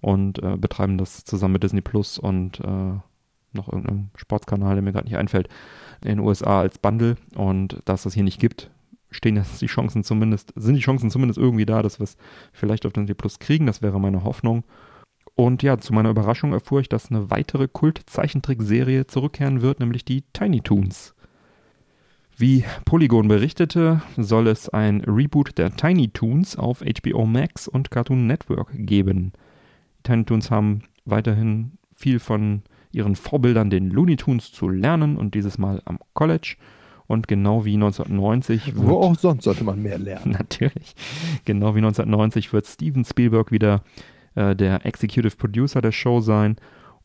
und 0.00 0.42
äh, 0.42 0.56
betreiben 0.56 0.98
das 0.98 1.24
zusammen 1.24 1.54
mit 1.54 1.62
Disney 1.62 1.80
Plus 1.80 2.18
und 2.18 2.60
äh, 2.60 2.98
noch 3.52 3.68
irgendeinem 3.68 4.10
Sportskanal, 4.14 4.74
der 4.74 4.82
mir 4.82 4.92
gerade 4.92 5.06
nicht 5.06 5.16
einfällt, 5.16 5.48
in 6.02 6.08
den 6.08 6.20
USA 6.20 6.60
als 6.60 6.78
Bundle. 6.78 7.16
Und 7.34 7.82
dass 7.84 8.04
das 8.04 8.14
hier 8.14 8.22
nicht 8.22 8.40
gibt, 8.40 8.70
stehen 9.10 9.36
jetzt 9.36 9.60
die 9.60 9.66
Chancen 9.66 10.04
zumindest, 10.04 10.52
sind 10.56 10.74
die 10.74 10.80
Chancen 10.80 11.10
zumindest 11.10 11.38
irgendwie 11.38 11.66
da, 11.66 11.82
dass 11.82 11.98
wir 11.98 12.04
es 12.04 12.16
vielleicht 12.52 12.86
auf 12.86 12.92
Disney 12.92 13.14
Plus 13.14 13.38
kriegen. 13.38 13.66
Das 13.66 13.82
wäre 13.82 14.00
meine 14.00 14.24
Hoffnung. 14.24 14.64
Und 15.34 15.62
ja, 15.62 15.78
zu 15.78 15.92
meiner 15.92 16.10
Überraschung 16.10 16.52
erfuhr 16.52 16.80
ich, 16.80 16.88
dass 16.88 17.10
eine 17.10 17.30
weitere 17.30 17.68
Kult-Zeichentrickserie 17.68 19.06
zurückkehren 19.06 19.62
wird, 19.62 19.80
nämlich 19.80 20.04
die 20.04 20.22
Tiny 20.32 20.60
Toons. 20.60 21.14
Wie 22.36 22.64
Polygon 22.84 23.28
berichtete, 23.28 24.02
soll 24.16 24.48
es 24.48 24.68
ein 24.68 25.02
Reboot 25.02 25.58
der 25.58 25.76
Tiny 25.76 26.08
Toons 26.08 26.56
auf 26.56 26.80
HBO 26.80 27.26
Max 27.26 27.68
und 27.68 27.90
Cartoon 27.90 28.26
Network 28.26 28.70
geben. 28.72 29.32
Die 29.98 30.02
Tiny 30.04 30.24
Toons 30.24 30.50
haben 30.50 30.82
weiterhin 31.04 31.72
viel 31.94 32.18
von 32.18 32.62
ihren 32.92 33.14
Vorbildern, 33.14 33.70
den 33.70 33.90
Looney 33.90 34.16
Tunes, 34.16 34.52
zu 34.52 34.68
lernen 34.68 35.16
und 35.16 35.34
dieses 35.34 35.58
Mal 35.58 35.82
am 35.84 35.98
College. 36.14 36.56
Und 37.10 37.26
genau 37.26 37.64
wie 37.64 37.74
1990. 37.74 38.76
Wo 38.76 39.00
auch 39.00 39.18
sonst 39.18 39.42
sollte 39.42 39.64
man 39.64 39.82
mehr 39.82 39.98
lernen. 39.98 40.30
Natürlich. 40.38 40.94
Genau 41.44 41.74
wie 41.74 41.80
1990 41.80 42.52
wird 42.52 42.66
Steven 42.66 43.04
Spielberg 43.04 43.50
wieder 43.50 43.82
äh, 44.36 44.54
der 44.54 44.86
Executive 44.86 45.34
Producer 45.34 45.80
der 45.80 45.90
Show 45.90 46.20
sein. 46.20 46.54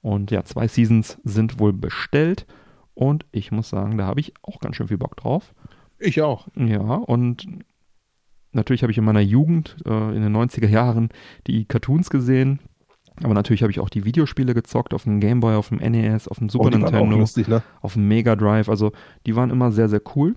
Und 0.04 0.30
ja, 0.30 0.44
zwei 0.44 0.68
Seasons 0.68 1.18
sind 1.24 1.60
wohl 1.60 1.74
bestellt. 1.74 2.46
Und 2.94 3.26
ich 3.32 3.52
muss 3.52 3.70
sagen, 3.70 3.98
da 3.98 4.06
habe 4.06 4.20
ich 4.20 4.34
auch 4.44 4.60
ganz 4.60 4.76
schön 4.76 4.90
viel 4.90 5.00
Bock 5.00 5.18
drauf. 5.18 5.56
Ich 5.98 6.22
auch. 6.22 6.50
Ja, 6.56 6.82
und 6.82 7.48
natürlich 8.52 8.84
habe 8.84 8.92
ich 8.92 9.00
in 9.00 9.06
meiner 9.06 9.22
Jugend, 9.22 9.76
äh, 9.88 10.16
in 10.16 10.22
den 10.22 10.38
90er 10.38 10.68
Jahren, 10.68 11.10
die 11.48 11.66
Cartoons 11.66 12.12
gesehen. 12.12 12.60
Aber 13.24 13.34
natürlich 13.34 13.62
habe 13.62 13.72
ich 13.72 13.80
auch 13.80 13.90
die 13.90 14.04
Videospiele 14.04 14.54
gezockt 14.54 14.94
auf 14.94 15.04
dem 15.04 15.20
Game 15.20 15.40
Boy, 15.40 15.56
auf 15.56 15.70
dem 15.70 15.78
NES, 15.78 16.28
auf 16.28 16.38
dem 16.38 16.50
Super 16.50 16.66
oh, 16.66 16.70
Nintendo, 16.70 17.18
lustig, 17.18 17.48
ne? 17.48 17.64
auf 17.82 17.94
dem 17.94 18.08
Mega 18.08 18.36
Drive. 18.36 18.68
Also 18.68 18.92
die 19.26 19.36
waren 19.36 19.52
immer 19.52 19.72
sehr, 19.72 19.88
sehr 19.88 20.02
cool. 20.16 20.36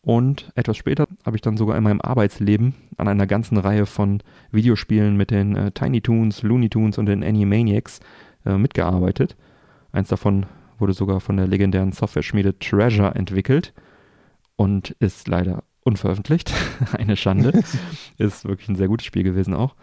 Und 0.00 0.52
etwas 0.54 0.76
später 0.76 1.06
habe 1.26 1.36
ich 1.36 1.42
dann 1.42 1.56
sogar 1.56 1.76
in 1.76 1.84
meinem 1.84 2.00
Arbeitsleben 2.00 2.74
an 2.96 3.08
einer 3.08 3.26
ganzen 3.26 3.58
Reihe 3.58 3.84
von 3.84 4.22
Videospielen 4.52 5.16
mit 5.16 5.30
den 5.30 5.54
äh, 5.54 5.70
Tiny 5.72 6.00
Toons, 6.00 6.42
Looney 6.42 6.70
Tunes 6.70 6.96
und 6.96 7.06
den 7.06 7.22
Animaniacs 7.22 8.00
äh, 8.46 8.56
mitgearbeitet. 8.56 9.36
Eins 9.92 10.08
davon 10.08 10.46
wurde 10.78 10.92
sogar 10.92 11.20
von 11.20 11.36
der 11.36 11.46
legendären 11.46 11.92
Software-Schmiede 11.92 12.58
Treasure 12.58 13.14
entwickelt 13.14 13.74
und 14.56 14.90
ist 15.00 15.28
leider 15.28 15.62
unveröffentlicht. 15.84 16.52
Eine 16.92 17.16
Schande. 17.16 17.62
ist 18.18 18.46
wirklich 18.46 18.68
ein 18.68 18.76
sehr 18.76 18.88
gutes 18.88 19.06
Spiel 19.06 19.24
gewesen 19.24 19.54
auch. 19.54 19.74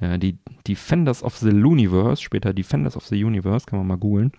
Ja, 0.00 0.18
die 0.18 0.38
Defenders 0.66 1.22
of 1.22 1.36
the 1.36 1.50
Looniverse, 1.50 2.22
später 2.22 2.52
Defenders 2.52 2.96
of 2.96 3.06
the 3.06 3.22
Universe, 3.22 3.66
kann 3.66 3.78
man 3.78 3.86
mal 3.86 3.96
googeln. 3.96 4.32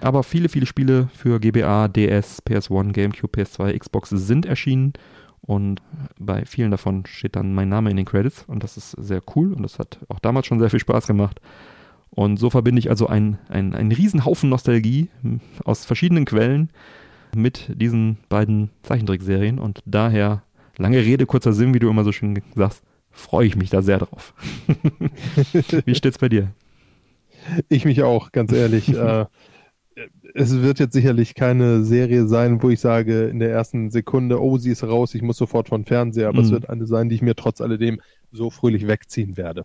Aber 0.00 0.22
viele, 0.22 0.48
viele 0.48 0.66
Spiele 0.66 1.08
für 1.14 1.40
GBA, 1.40 1.88
DS, 1.88 2.42
PS1, 2.46 2.92
GameCube, 2.92 3.40
PS2, 3.40 3.78
Xbox 3.78 4.10
sind 4.10 4.44
erschienen 4.44 4.92
und 5.40 5.80
bei 6.18 6.44
vielen 6.44 6.70
davon 6.70 7.06
steht 7.06 7.36
dann 7.36 7.54
mein 7.54 7.68
Name 7.68 7.90
in 7.90 7.96
den 7.96 8.04
Credits 8.04 8.44
und 8.46 8.62
das 8.62 8.76
ist 8.76 8.90
sehr 8.90 9.22
cool 9.34 9.52
und 9.52 9.62
das 9.62 9.78
hat 9.78 10.00
auch 10.08 10.18
damals 10.18 10.46
schon 10.46 10.58
sehr 10.58 10.70
viel 10.70 10.80
Spaß 10.80 11.06
gemacht. 11.06 11.40
Und 12.10 12.38
so 12.38 12.50
verbinde 12.50 12.80
ich 12.80 12.90
also 12.90 13.06
einen 13.06 13.38
ein 13.48 13.92
Riesenhaufen 13.92 14.48
Nostalgie 14.48 15.08
aus 15.64 15.84
verschiedenen 15.84 16.24
Quellen 16.24 16.70
mit 17.34 17.70
diesen 17.74 18.18
beiden 18.28 18.70
Zeichentrickserien 18.82 19.58
und 19.58 19.80
daher, 19.84 20.42
lange 20.76 20.98
Rede, 20.98 21.26
kurzer 21.26 21.52
Sinn, 21.52 21.74
wie 21.74 21.78
du 21.78 21.88
immer 21.88 22.04
so 22.04 22.12
schön 22.12 22.42
sagst, 22.54 22.82
freue 23.16 23.46
ich 23.46 23.56
mich 23.56 23.70
da 23.70 23.82
sehr 23.82 23.98
drauf. 23.98 24.34
Wie 25.84 25.94
steht's 25.94 26.18
bei 26.18 26.28
dir? 26.28 26.52
Ich 27.68 27.84
mich 27.84 28.02
auch, 28.02 28.32
ganz 28.32 28.52
ehrlich. 28.52 28.88
äh, 28.94 29.26
es 30.34 30.60
wird 30.60 30.78
jetzt 30.78 30.92
sicherlich 30.92 31.34
keine 31.34 31.82
Serie 31.82 32.26
sein, 32.26 32.62
wo 32.62 32.68
ich 32.68 32.80
sage 32.80 33.24
in 33.28 33.38
der 33.38 33.50
ersten 33.50 33.90
Sekunde, 33.90 34.40
oh, 34.42 34.58
sie 34.58 34.70
ist 34.70 34.84
raus, 34.84 35.14
ich 35.14 35.22
muss 35.22 35.38
sofort 35.38 35.68
von 35.68 35.84
Fernseher, 35.84 36.28
aber 36.28 36.40
mhm. 36.40 36.44
es 36.44 36.50
wird 36.50 36.68
eine 36.68 36.86
sein, 36.86 37.08
die 37.08 37.14
ich 37.14 37.22
mir 37.22 37.34
trotz 37.34 37.60
alledem 37.60 38.00
so 38.30 38.50
fröhlich 38.50 38.86
wegziehen 38.86 39.36
werde. 39.36 39.64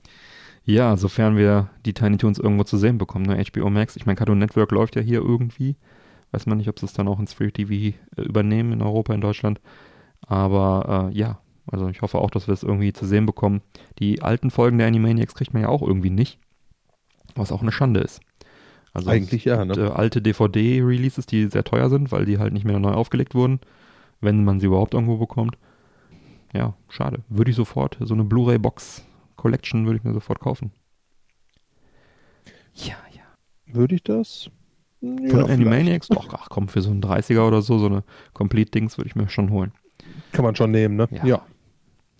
Ja, 0.64 0.96
sofern 0.96 1.36
wir 1.36 1.70
die 1.86 1.94
Tiny 1.94 2.18
Toons 2.18 2.40
irgendwo 2.40 2.64
zu 2.64 2.78
sehen 2.78 2.98
bekommen. 2.98 3.26
Ne? 3.26 3.44
HBO 3.44 3.70
Max, 3.70 3.96
ich 3.96 4.06
meine, 4.06 4.16
Cartoon 4.16 4.40
Network 4.40 4.72
läuft 4.72 4.96
ja 4.96 5.02
hier 5.02 5.20
irgendwie. 5.20 5.76
Weiß 6.32 6.46
man 6.46 6.60
nicht, 6.60 6.70
ob 6.70 6.80
sie 6.80 6.86
es 6.86 6.94
dann 6.94 7.08
auch 7.08 7.20
ins 7.20 7.34
Free 7.34 7.52
TV 7.52 7.98
äh, 8.16 8.22
übernehmen 8.22 8.72
in 8.72 8.82
Europa, 8.82 9.14
in 9.14 9.22
Deutschland. 9.22 9.60
Aber 10.26 11.10
äh, 11.12 11.18
ja, 11.18 11.41
also 11.68 11.88
ich 11.90 12.02
hoffe 12.02 12.18
auch, 12.18 12.32
dass 12.32 12.48
wir 12.48 12.54
es 12.54 12.64
irgendwie 12.64 12.94
zu 12.94 13.06
sehen 13.06 13.26
bekommen. 13.26 13.62
Die 14.00 14.22
alten 14.22 14.52
Folgen 14.52 14.78
der 14.78 14.88
Animaniacs 14.88 15.36
kriegt 15.36 15.54
man 15.54 15.64
ja 15.64 15.70
auch 15.70 15.82
irgendwie 15.82 16.10
nicht. 16.10 16.40
Was 17.36 17.52
auch 17.52 17.62
eine 17.62 17.72
Schande 17.72 18.02
ist. 18.02 18.22
Also 18.94 19.10
Eigentlich 19.10 19.46
ja, 19.46 19.64
ne? 19.64 19.74
Äh, 19.74 19.92
alte 19.92 20.22
DVD-Releases, 20.22 21.26
die 21.26 21.48
sehr 21.48 21.64
teuer 21.64 21.90
sind, 21.90 22.12
weil 22.12 22.26
die 22.26 22.40
halt 22.40 22.54
nicht 22.54 22.66
mehr 22.66 22.80
neu 22.80 22.92
aufgelegt 22.92 23.36
wurden, 23.36 23.60
wenn 24.20 24.44
man 24.44 24.60
sie 24.60 24.66
überhaupt 24.66 24.94
irgendwo 24.94 25.18
bekommt. 25.18 25.58
Ja, 26.54 26.74
schade. 26.90 27.20
Würde 27.30 27.52
ich 27.52 27.58
sofort, 27.58 27.98
so 28.02 28.14
eine 28.14 28.26
Blu-ray-Box 28.26 29.06
Collection 29.38 29.86
würde 29.86 29.98
ich 29.98 30.04
mir 30.04 30.14
sofort 30.14 30.40
kaufen. 30.40 30.72
Ja, 32.76 32.96
ja. 33.12 33.22
Würde 33.66 33.96
ich 33.96 34.04
das? 34.04 34.50
Von 35.00 35.18
ja, 35.26 35.46
Animaniacs? 35.46 36.10
Doch, 36.10 36.28
ach 36.34 36.50
komm, 36.50 36.68
für 36.68 36.82
so 36.82 36.92
einen 36.92 37.02
30er 37.02 37.48
oder 37.48 37.62
so, 37.62 37.80
so 37.80 37.88
eine 37.88 38.04
Complete-Dings 38.34 38.98
würde 38.98 39.08
ich 39.08 39.16
mir 39.16 39.30
schon 39.30 39.50
holen. 39.50 39.72
Kann 40.32 40.46
man 40.46 40.56
schon 40.56 40.72
nehmen, 40.72 40.96
ne? 40.96 41.08
Ja. 41.12 41.26
ja. 41.26 41.46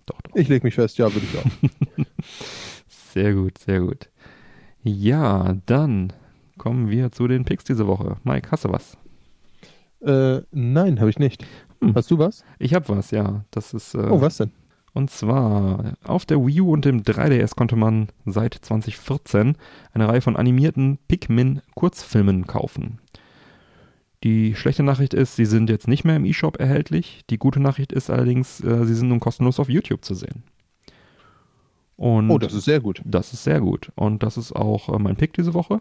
Doch, 0.06 0.20
doch. 0.22 0.34
Ich 0.34 0.48
lege 0.48 0.66
mich 0.66 0.74
fest, 0.74 0.98
ja, 0.98 1.12
würde 1.12 1.26
ich 1.26 1.38
auch. 1.38 2.04
sehr 2.88 3.34
gut, 3.34 3.58
sehr 3.58 3.80
gut. 3.80 4.08
Ja, 4.82 5.56
dann 5.66 6.12
kommen 6.58 6.90
wir 6.90 7.12
zu 7.12 7.28
den 7.28 7.44
Picks 7.44 7.64
diese 7.64 7.86
Woche. 7.86 8.16
Mike, 8.24 8.50
hast 8.50 8.64
du 8.64 8.70
was? 8.70 8.96
Äh, 10.00 10.42
nein, 10.50 11.00
habe 11.00 11.10
ich 11.10 11.18
nicht. 11.18 11.44
Hm. 11.80 11.94
Hast 11.94 12.10
du 12.10 12.18
was? 12.18 12.44
Ich 12.58 12.74
habe 12.74 12.88
was, 12.88 13.10
ja. 13.10 13.44
Das 13.50 13.74
ist. 13.74 13.94
Äh, 13.94 14.08
oh, 14.10 14.20
was 14.20 14.38
denn? 14.38 14.50
Und 14.94 15.10
zwar 15.10 15.94
auf 16.04 16.26
der 16.26 16.44
Wii 16.44 16.60
U 16.60 16.72
und 16.72 16.84
dem 16.84 17.02
3DS 17.02 17.56
konnte 17.56 17.76
man 17.76 18.08
seit 18.26 18.54
2014 18.54 19.56
eine 19.92 20.08
Reihe 20.08 20.20
von 20.20 20.36
animierten 20.36 20.98
Pikmin-Kurzfilmen 21.08 22.46
kaufen. 22.46 22.98
Die 24.24 24.54
schlechte 24.54 24.82
Nachricht 24.82 25.14
ist, 25.14 25.36
sie 25.36 25.46
sind 25.46 25.68
jetzt 25.68 25.88
nicht 25.88 26.04
mehr 26.04 26.16
im 26.16 26.24
eShop 26.24 26.60
erhältlich. 26.60 27.22
Die 27.28 27.38
gute 27.38 27.60
Nachricht 27.60 27.92
ist 27.92 28.08
allerdings, 28.08 28.60
äh, 28.62 28.84
sie 28.84 28.94
sind 28.94 29.08
nun 29.08 29.20
kostenlos 29.20 29.58
auf 29.58 29.68
YouTube 29.68 30.04
zu 30.04 30.14
sehen. 30.14 30.44
Und 31.96 32.30
oh, 32.30 32.38
das 32.38 32.52
ist 32.52 32.64
sehr 32.64 32.80
gut. 32.80 33.00
Das 33.04 33.32
ist 33.32 33.44
sehr 33.44 33.60
gut. 33.60 33.90
Und 33.94 34.22
das 34.22 34.36
ist 34.36 34.52
auch 34.52 34.88
äh, 34.88 34.98
mein 34.98 35.16
Pick 35.16 35.32
diese 35.32 35.54
Woche. 35.54 35.80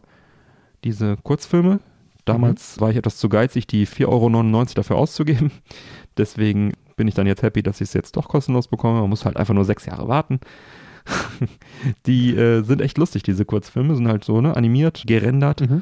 Diese 0.84 1.18
Kurzfilme. 1.18 1.80
Damals 2.26 2.78
mhm. 2.78 2.82
war 2.82 2.92
ich 2.92 2.98
etwas 2.98 3.18
zu 3.18 3.30
geizig, 3.30 3.68
die 3.68 3.88
4,99 3.88 4.08
Euro 4.08 4.66
dafür 4.76 4.96
auszugeben. 4.98 5.52
Deswegen 6.18 6.74
bin 6.96 7.08
ich 7.08 7.16
dann 7.16 7.28
jetzt 7.28 7.42
happy, 7.42 7.64
dass 7.64 7.82
ich 7.82 7.90
es 7.90 7.94
jetzt 7.94 8.16
doch 8.18 8.28
kostenlos 8.28 8.68
bekomme. 8.68 9.02
Man 9.02 9.10
muss 9.10 9.26
halt 9.26 9.38
einfach 9.38 9.54
nur 9.54 9.66
sechs 9.66 9.86
Jahre 9.86 10.08
warten. 10.08 10.40
die 12.06 12.36
äh, 12.36 12.62
sind 12.64 12.82
echt 12.82 12.98
lustig, 12.98 13.24
diese 13.24 13.46
Kurzfilme. 13.46 13.96
Sind 13.96 14.08
halt 14.08 14.24
so, 14.24 14.42
ne, 14.42 14.56
animiert, 14.56 15.04
gerendert. 15.08 15.62
Mhm. 15.62 15.82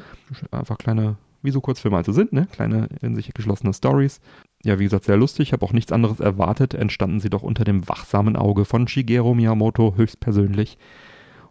Einfach 0.50 0.78
kleine, 0.78 1.16
wie 1.42 1.50
so 1.50 1.60
Kurzfilme 1.60 1.96
also 1.96 2.12
sind, 2.12 2.32
ne? 2.32 2.46
Kleine, 2.52 2.88
in 3.00 3.14
sich 3.14 3.32
geschlossene 3.32 3.72
Stories. 3.72 4.20
Ja, 4.64 4.78
wie 4.78 4.84
gesagt, 4.84 5.04
sehr 5.04 5.16
lustig. 5.16 5.48
Ich 5.48 5.52
habe 5.52 5.64
auch 5.64 5.72
nichts 5.72 5.92
anderes 5.92 6.20
erwartet. 6.20 6.74
Entstanden 6.74 7.20
sie 7.20 7.30
doch 7.30 7.42
unter 7.42 7.64
dem 7.64 7.88
wachsamen 7.88 8.36
Auge 8.36 8.64
von 8.64 8.88
Shigeru 8.88 9.34
Miyamoto 9.34 9.94
höchstpersönlich. 9.96 10.78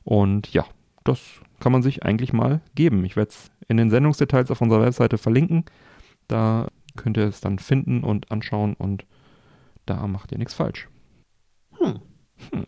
Und 0.04 0.54
ja, 0.54 0.66
das 1.04 1.20
kann 1.60 1.72
man 1.72 1.82
sich 1.82 2.04
eigentlich 2.04 2.34
mal 2.34 2.62
geben. 2.76 3.04
Ich 3.06 3.16
werde 3.16 3.30
es 3.30 3.52
in 3.68 3.78
den 3.78 3.90
Sendungsdetails 3.90 4.52
auf 4.52 4.62
unserer 4.62 4.82
Webseite 4.82 5.18
verlinken. 5.18 5.66
Da 6.28 6.68
könnt 6.96 7.18
ihr 7.18 7.26
es 7.26 7.42
dann 7.42 7.60
finden 7.60 8.04
und 8.04 8.32
anschauen 8.32 8.76
und 8.76 9.06
da 9.86 10.06
macht 10.08 10.32
ihr 10.32 10.38
nichts 10.38 10.54
falsch. 10.54 10.88
Hm. 11.78 12.00
Hm. 12.52 12.68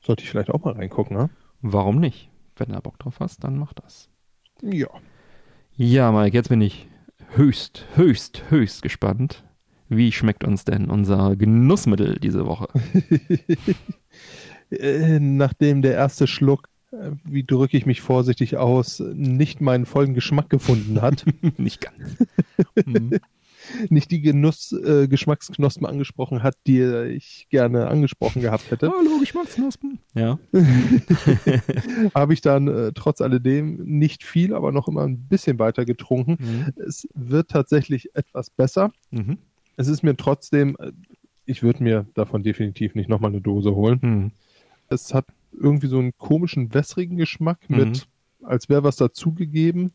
Sollte 0.00 0.22
ich 0.22 0.30
vielleicht 0.30 0.50
auch 0.50 0.64
mal 0.64 0.74
reingucken, 0.74 1.16
ne? 1.16 1.30
Warum 1.60 1.98
nicht? 1.98 2.30
Wenn 2.56 2.70
du 2.72 2.80
Bock 2.80 2.98
drauf 2.98 3.20
hast, 3.20 3.44
dann 3.44 3.56
mach 3.56 3.72
das. 3.72 4.08
Ja. 4.62 4.88
Ja, 5.80 6.10
Mike, 6.10 6.36
jetzt 6.36 6.48
bin 6.48 6.60
ich 6.60 6.88
höchst, 7.36 7.86
höchst, 7.94 8.50
höchst 8.50 8.82
gespannt. 8.82 9.44
Wie 9.88 10.10
schmeckt 10.10 10.42
uns 10.42 10.64
denn 10.64 10.90
unser 10.90 11.36
Genussmittel 11.36 12.18
diese 12.18 12.46
Woche? 12.46 12.68
Äh, 14.70 15.18
nachdem 15.18 15.80
der 15.80 15.94
erste 15.94 16.26
Schluck, 16.26 16.68
äh, 16.90 17.12
wie 17.24 17.42
drücke 17.42 17.74
ich 17.78 17.86
mich 17.86 18.02
vorsichtig 18.02 18.58
aus, 18.58 19.00
nicht 19.14 19.62
meinen 19.62 19.86
vollen 19.86 20.12
Geschmack 20.12 20.50
gefunden 20.50 21.00
hat. 21.00 21.24
nicht 21.56 21.80
ganz. 21.80 22.18
Nicht 23.88 24.10
die 24.10 24.20
Genuss, 24.20 24.72
äh, 24.72 25.08
Geschmacksknospen 25.08 25.86
angesprochen 25.86 26.42
hat, 26.42 26.56
die 26.66 26.82
ich 27.16 27.46
gerne 27.50 27.88
angesprochen 27.88 28.42
gehabt 28.42 28.70
hätte. 28.70 28.90
Hallo, 28.98 29.18
Geschmacksknospen. 29.20 29.98
Ja. 30.14 30.38
Habe 32.14 32.32
ich 32.32 32.40
dann 32.40 32.68
äh, 32.68 32.92
trotz 32.94 33.20
alledem 33.20 33.76
nicht 33.84 34.24
viel, 34.24 34.54
aber 34.54 34.72
noch 34.72 34.88
immer 34.88 35.02
ein 35.02 35.28
bisschen 35.28 35.58
weiter 35.58 35.84
getrunken. 35.84 36.36
Mhm. 36.38 36.72
Es 36.86 37.08
wird 37.14 37.50
tatsächlich 37.50 38.14
etwas 38.14 38.50
besser. 38.50 38.92
Mhm. 39.10 39.38
Es 39.76 39.88
ist 39.88 40.02
mir 40.02 40.16
trotzdem, 40.16 40.76
äh, 40.78 40.92
ich 41.44 41.62
würde 41.62 41.82
mir 41.82 42.06
davon 42.14 42.42
definitiv 42.42 42.94
nicht 42.94 43.08
nochmal 43.08 43.30
eine 43.30 43.40
Dose 43.40 43.74
holen. 43.74 43.98
Mhm. 44.02 44.30
Es 44.88 45.14
hat 45.14 45.26
irgendwie 45.52 45.88
so 45.88 45.98
einen 45.98 46.16
komischen, 46.18 46.72
wässrigen 46.74 47.16
Geschmack 47.16 47.68
mit, 47.68 48.06
mhm. 48.40 48.46
als 48.46 48.68
wäre 48.68 48.84
was 48.84 48.96
dazugegeben 48.96 49.92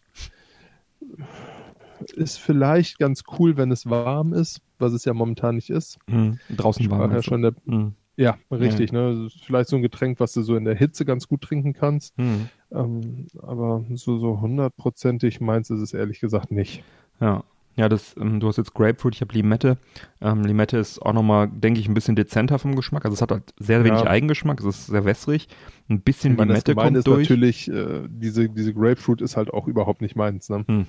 ist 2.12 2.38
vielleicht 2.38 3.00
ganz 3.00 3.24
cool, 3.38 3.58
wenn 3.58 3.72
es 3.72 3.90
warm 3.90 4.34
ist, 4.34 4.62
was 4.80 4.94
es 4.94 5.06
ja 5.06 5.14
momentan 5.14 5.56
nicht 5.56 5.70
ist. 5.70 5.98
Mhm. 6.08 6.40
Draußen 6.56 6.90
warm. 6.90 7.12
Ja, 7.12 7.22
schon 7.22 7.42
der, 7.42 7.54
mhm. 7.66 7.94
ja, 8.16 8.38
richtig. 8.52 8.92
Ja. 8.92 9.12
Ne? 9.12 9.30
Vielleicht 9.46 9.70
so 9.70 9.76
ein 9.76 9.82
Getränk, 9.82 10.20
was 10.20 10.34
du 10.34 10.42
so 10.42 10.56
in 10.56 10.66
der 10.66 10.76
Hitze 10.76 11.06
ganz 11.06 11.28
gut 11.28 11.42
trinken 11.42 11.74
kannst. 11.74 12.18
Mhm. 12.18 12.50
Ähm, 12.72 13.28
aber 13.42 13.86
so, 13.94 14.18
so 14.18 14.42
hundertprozentig 14.42 15.42
meins 15.42 15.70
ist 15.70 15.82
es 15.82 15.94
ehrlich 15.94 16.20
gesagt 16.20 16.52
nicht. 16.52 16.84
Ja, 17.20 17.44
ja, 17.76 17.90
das, 17.90 18.16
ähm, 18.18 18.40
du 18.40 18.48
hast 18.48 18.58
jetzt 18.58 18.74
Grapefruit, 18.74 19.16
ich 19.16 19.22
habe 19.22 19.34
Limette. 19.34 19.78
Ähm, 20.22 20.44
Limette 20.44 20.78
ist 20.78 21.02
auch 21.02 21.14
nochmal, 21.14 21.48
denke 21.48 21.80
ich, 21.80 21.88
ein 21.88 21.96
bisschen 21.96 22.16
dezenter 22.16 22.60
vom 22.60 22.76
Geschmack. 22.76 23.04
Also 23.06 23.16
es 23.16 23.22
hat 23.22 23.32
halt 23.32 23.54
sehr 23.58 23.84
wenig 23.84 24.02
ja. 24.02 24.08
Eigengeschmack, 24.08 24.60
es 24.60 24.66
ist 24.66 24.88
sehr 24.88 25.06
wässrig. 25.06 25.48
Ein 25.90 26.02
bisschen 26.02 26.36
meine, 26.36 26.54
Limette 26.54 26.76
kommt 26.76 26.98
ist 26.98 27.08
durch. 27.08 27.30
natürlich, 27.30 27.72
äh, 27.72 28.08
diese, 28.08 28.48
diese 28.50 28.74
Grapefruit 28.74 29.22
ist 29.22 29.38
halt 29.38 29.52
auch 29.52 29.68
überhaupt 29.68 30.02
nicht 30.02 30.16
meins. 30.16 30.50
Ne? 30.50 30.64
Hm. 30.68 30.86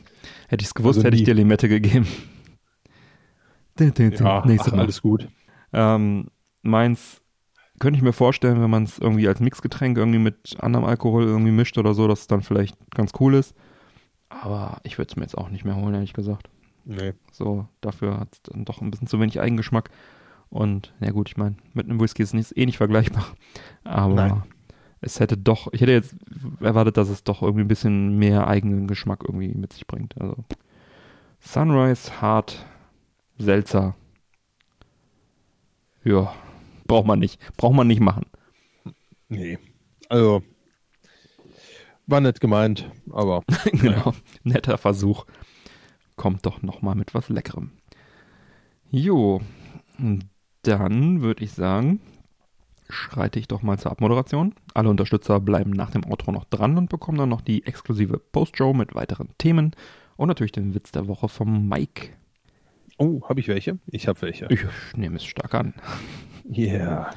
Hätte 0.49 0.63
ich 0.63 0.69
es 0.69 0.75
gewusst, 0.75 0.99
also 0.99 1.07
hätte 1.07 1.17
ich 1.17 1.25
dir 1.25 1.35
Limette 1.35 1.69
gegeben. 1.69 2.07
ja, 3.79 3.91
ach, 4.25 4.73
alles 4.73 5.01
gut. 5.01 5.29
Ähm, 5.73 6.29
meins 6.63 7.23
könnte 7.81 7.97
ich 7.97 8.03
mir 8.03 8.13
vorstellen, 8.13 8.61
wenn 8.61 8.71
man 8.71 8.85
es 8.85 8.99
irgendwie 8.99 9.27
als 9.27 9.41
Mixgetränk 9.41 9.97
irgendwie 9.97 10.19
mit 10.19 10.57
anderem 10.61 10.85
Alkohol 10.85 11.25
irgendwie 11.25 11.51
mischt 11.51 11.79
oder 11.79 11.95
so, 11.95 12.07
dass 12.07 12.21
es 12.21 12.27
dann 12.27 12.43
vielleicht 12.43 12.77
ganz 12.91 13.13
cool 13.21 13.35
ist. 13.35 13.55
Aber 14.29 14.81
ich 14.85 14.99
würde 14.99 15.11
es 15.11 15.17
mir 15.17 15.23
jetzt 15.23 15.39
auch 15.39 15.49
nicht 15.49 15.65
mehr 15.65 15.77
holen, 15.77 15.95
ehrlich 15.95 16.13
gesagt. 16.13 16.49
Nee. 16.85 17.15
So, 17.33 17.67
dafür 17.81 18.21
hat 18.21 18.29
es 18.33 18.43
dann 18.43 18.65
doch 18.65 18.81
ein 18.81 18.91
bisschen 18.91 19.07
zu 19.07 19.19
wenig 19.21 19.41
Eigengeschmack. 19.41 19.91
Und 20.51 20.95
ja 21.01 21.11
gut, 21.11 21.29
ich 21.29 21.37
meine, 21.37 21.57
mit 21.73 21.87
einem 21.89 22.01
Whisky 22.01 22.23
ist 22.23 22.35
es 22.35 22.57
eh 22.57 22.67
nicht 22.67 22.77
vergleichbar. 22.77 23.27
Aber 23.85 24.15
Nein. 24.15 24.43
es 25.01 25.19
hätte 25.19 25.37
doch, 25.37 25.73
ich 25.73 25.81
hätte 25.81 25.93
jetzt 25.93 26.15
erwartet, 26.61 26.97
dass 26.97 27.09
es 27.09 27.25
doch 27.25 27.43
irgendwie 27.43 27.65
ein 27.65 27.69
bisschen 27.69 28.19
mehr 28.19 28.47
eigenen 28.47 28.87
Geschmack 28.87 29.25
irgendwie 29.25 29.55
mit 29.55 29.73
sich 29.73 29.87
bringt. 29.87 30.21
Also 30.21 30.37
Sunrise, 31.41 32.21
hart, 32.21 32.65
seltsam. 33.39 33.95
Ja, 36.05 36.35
braucht 36.87 37.07
man 37.07 37.19
nicht. 37.19 37.41
Braucht 37.57 37.75
man 37.75 37.87
nicht 37.87 38.01
machen. 38.01 38.27
Nee. 39.29 39.59
Also, 40.11 40.43
war 42.07 42.21
nett 42.21 42.41
gemeint, 42.41 42.91
aber. 43.11 43.43
genau, 43.73 44.13
netter 44.43 44.77
Versuch 44.77 45.25
kommt 46.17 46.47
doch 46.47 46.63
nochmal 46.63 46.95
mit 46.95 47.15
was 47.15 47.29
Leckerem. 47.29 47.73
Jo, 48.91 49.41
dann 50.63 51.23
würde 51.23 51.45
ich 51.45 51.53
sagen, 51.53 52.01
schreite 52.89 53.39
ich 53.39 53.49
doch 53.49 53.63
mal 53.63 53.79
zur 53.79 53.91
Abmoderation. 53.91 54.55
Alle 54.75 54.91
Unterstützer 54.91 55.41
bleiben 55.41 55.71
nach 55.71 55.91
dem 55.91 56.05
Outro 56.05 56.33
noch 56.33 56.45
dran 56.45 56.79
und 56.79 56.89
bekommen 56.89 57.19
dann 57.19 57.29
noch 57.29 57.41
die 57.41 57.67
exklusive 57.67 58.19
Postshow 58.19 58.73
mit 58.73 58.95
weiteren 58.95 59.29
Themen 59.39 59.75
und 60.17 60.29
natürlich 60.29 60.53
den 60.53 60.75
Witz 60.75 60.93
der 60.93 61.09
Woche 61.09 61.29
vom 61.29 61.69
Mike. 61.69 62.11
Oh, 62.99 63.23
habe 63.29 63.41
ich 63.41 63.49
welche? 63.49 63.79
Ich 63.87 64.07
habe 64.07 64.23
welche. 64.23 64.47
Ich 64.51 64.65
nehme 64.97 65.17
es 65.17 65.25
stark 65.25 65.55
an. 65.55 65.75
Yeah. 66.49 67.11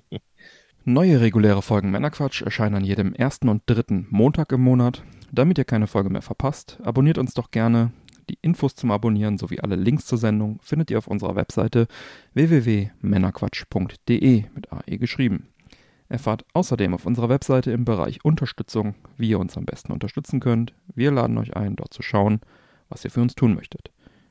Neue 0.84 1.20
reguläre 1.20 1.62
Folgen 1.62 1.90
Männerquatsch 1.90 2.42
erscheinen 2.42 2.76
an 2.76 2.84
jedem 2.84 3.12
ersten 3.12 3.48
und 3.48 3.62
dritten 3.66 4.06
Montag 4.10 4.52
im 4.52 4.62
Monat. 4.62 5.04
Damit 5.30 5.58
ihr 5.58 5.64
keine 5.64 5.86
Folge 5.86 6.08
mehr 6.10 6.22
verpasst, 6.22 6.78
abonniert 6.82 7.18
uns 7.18 7.34
doch 7.34 7.50
gerne. 7.50 7.92
Die 8.28 8.38
Infos 8.42 8.74
zum 8.74 8.90
Abonnieren 8.90 9.38
sowie 9.38 9.60
alle 9.60 9.76
Links 9.76 10.06
zur 10.06 10.18
Sendung 10.18 10.58
findet 10.62 10.90
ihr 10.90 10.98
auf 10.98 11.06
unserer 11.06 11.34
Webseite 11.34 11.86
www.männerquatsch.de 12.34 14.44
mit 14.54 14.72
AE 14.72 14.98
geschrieben. 14.98 15.48
Erfahrt 16.10 16.44
außerdem 16.52 16.94
auf 16.94 17.06
unserer 17.06 17.28
Webseite 17.28 17.70
im 17.70 17.84
Bereich 17.84 18.24
Unterstützung, 18.24 18.94
wie 19.16 19.30
ihr 19.30 19.38
uns 19.38 19.56
am 19.56 19.64
besten 19.64 19.92
unterstützen 19.92 20.40
könnt. 20.40 20.74
Wir 20.94 21.10
laden 21.10 21.38
euch 21.38 21.56
ein, 21.56 21.76
dort 21.76 21.94
zu 21.94 22.02
schauen, 22.02 22.40
was 22.88 23.04
ihr 23.04 23.10
für 23.10 23.22
uns 23.22 23.34
tun 23.34 23.54
möchtet. 23.54 23.90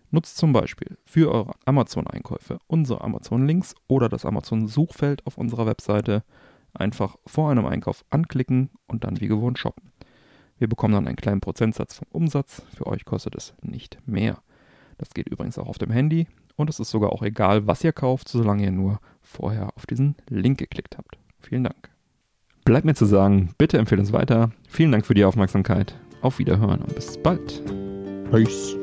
Nutzt 0.10 0.38
zum 0.38 0.54
Beispiel 0.54 0.98
für 1.06 1.32
eure 1.32 1.54
Amazon-Einkäufe 1.66 2.60
unsere 2.68 3.02
Amazon-Links 3.02 3.76
oder 3.88 4.10
das 4.10 4.26
Amazon-Suchfeld 4.26 5.26
auf 5.28 5.38
unserer 5.38 5.66
Webseite. 5.66 6.24
Einfach 6.74 7.18
vor 7.26 7.52
einem 7.52 7.66
Einkauf 7.66 8.06
anklicken 8.10 8.70
und 8.88 9.04
dann 9.04 9.20
wie 9.20 9.28
gewohnt 9.28 9.60
shoppen. 9.60 9.92
Wir 10.60 10.68
bekommen 10.68 10.94
dann 10.94 11.08
einen 11.08 11.16
kleinen 11.16 11.42
Prozentsatz 11.42 11.96
vom 11.96 12.08
Umsatz. 12.12 12.64
Für 12.76 12.88
euch 12.88 13.06
kostet 13.06 13.36
es 13.36 13.54
nicht 13.62 14.00
mehr. 14.06 14.40
Das 14.98 15.14
geht 15.14 15.30
übrigens 15.30 15.58
auch 15.58 15.68
auf 15.68 15.78
dem 15.78 15.92
Handy 15.92 16.28
und 16.56 16.70
es 16.70 16.80
ist 16.80 16.90
sogar 16.90 17.14
auch 17.14 17.22
egal, 17.22 17.68
was 17.68 17.84
ihr 17.84 17.94
kauft, 17.94 18.28
solange 18.28 18.64
ihr 18.64 18.72
nur 18.72 19.00
vorher 19.22 19.70
auf 19.76 19.86
diesen 19.86 20.16
Link 20.30 20.58
geklickt 20.58 20.98
habt. 20.98 21.18
Vielen 21.40 21.64
Dank. 21.64 21.90
Bleibt 22.66 22.86
mir 22.86 22.96
zu 22.96 23.06
sagen, 23.06 23.54
bitte 23.58 23.78
empfehlt 23.78 24.00
uns 24.00 24.12
weiter. 24.12 24.52
Vielen 24.68 24.92
Dank 24.92 25.06
für 25.06 25.14
die 25.14 25.24
Aufmerksamkeit. 25.24 25.96
Auf 26.22 26.40
Wiederhören 26.40 26.82
und 26.82 26.96
bis 26.96 27.18
bald. 27.22 27.64
Peace. 28.32 28.76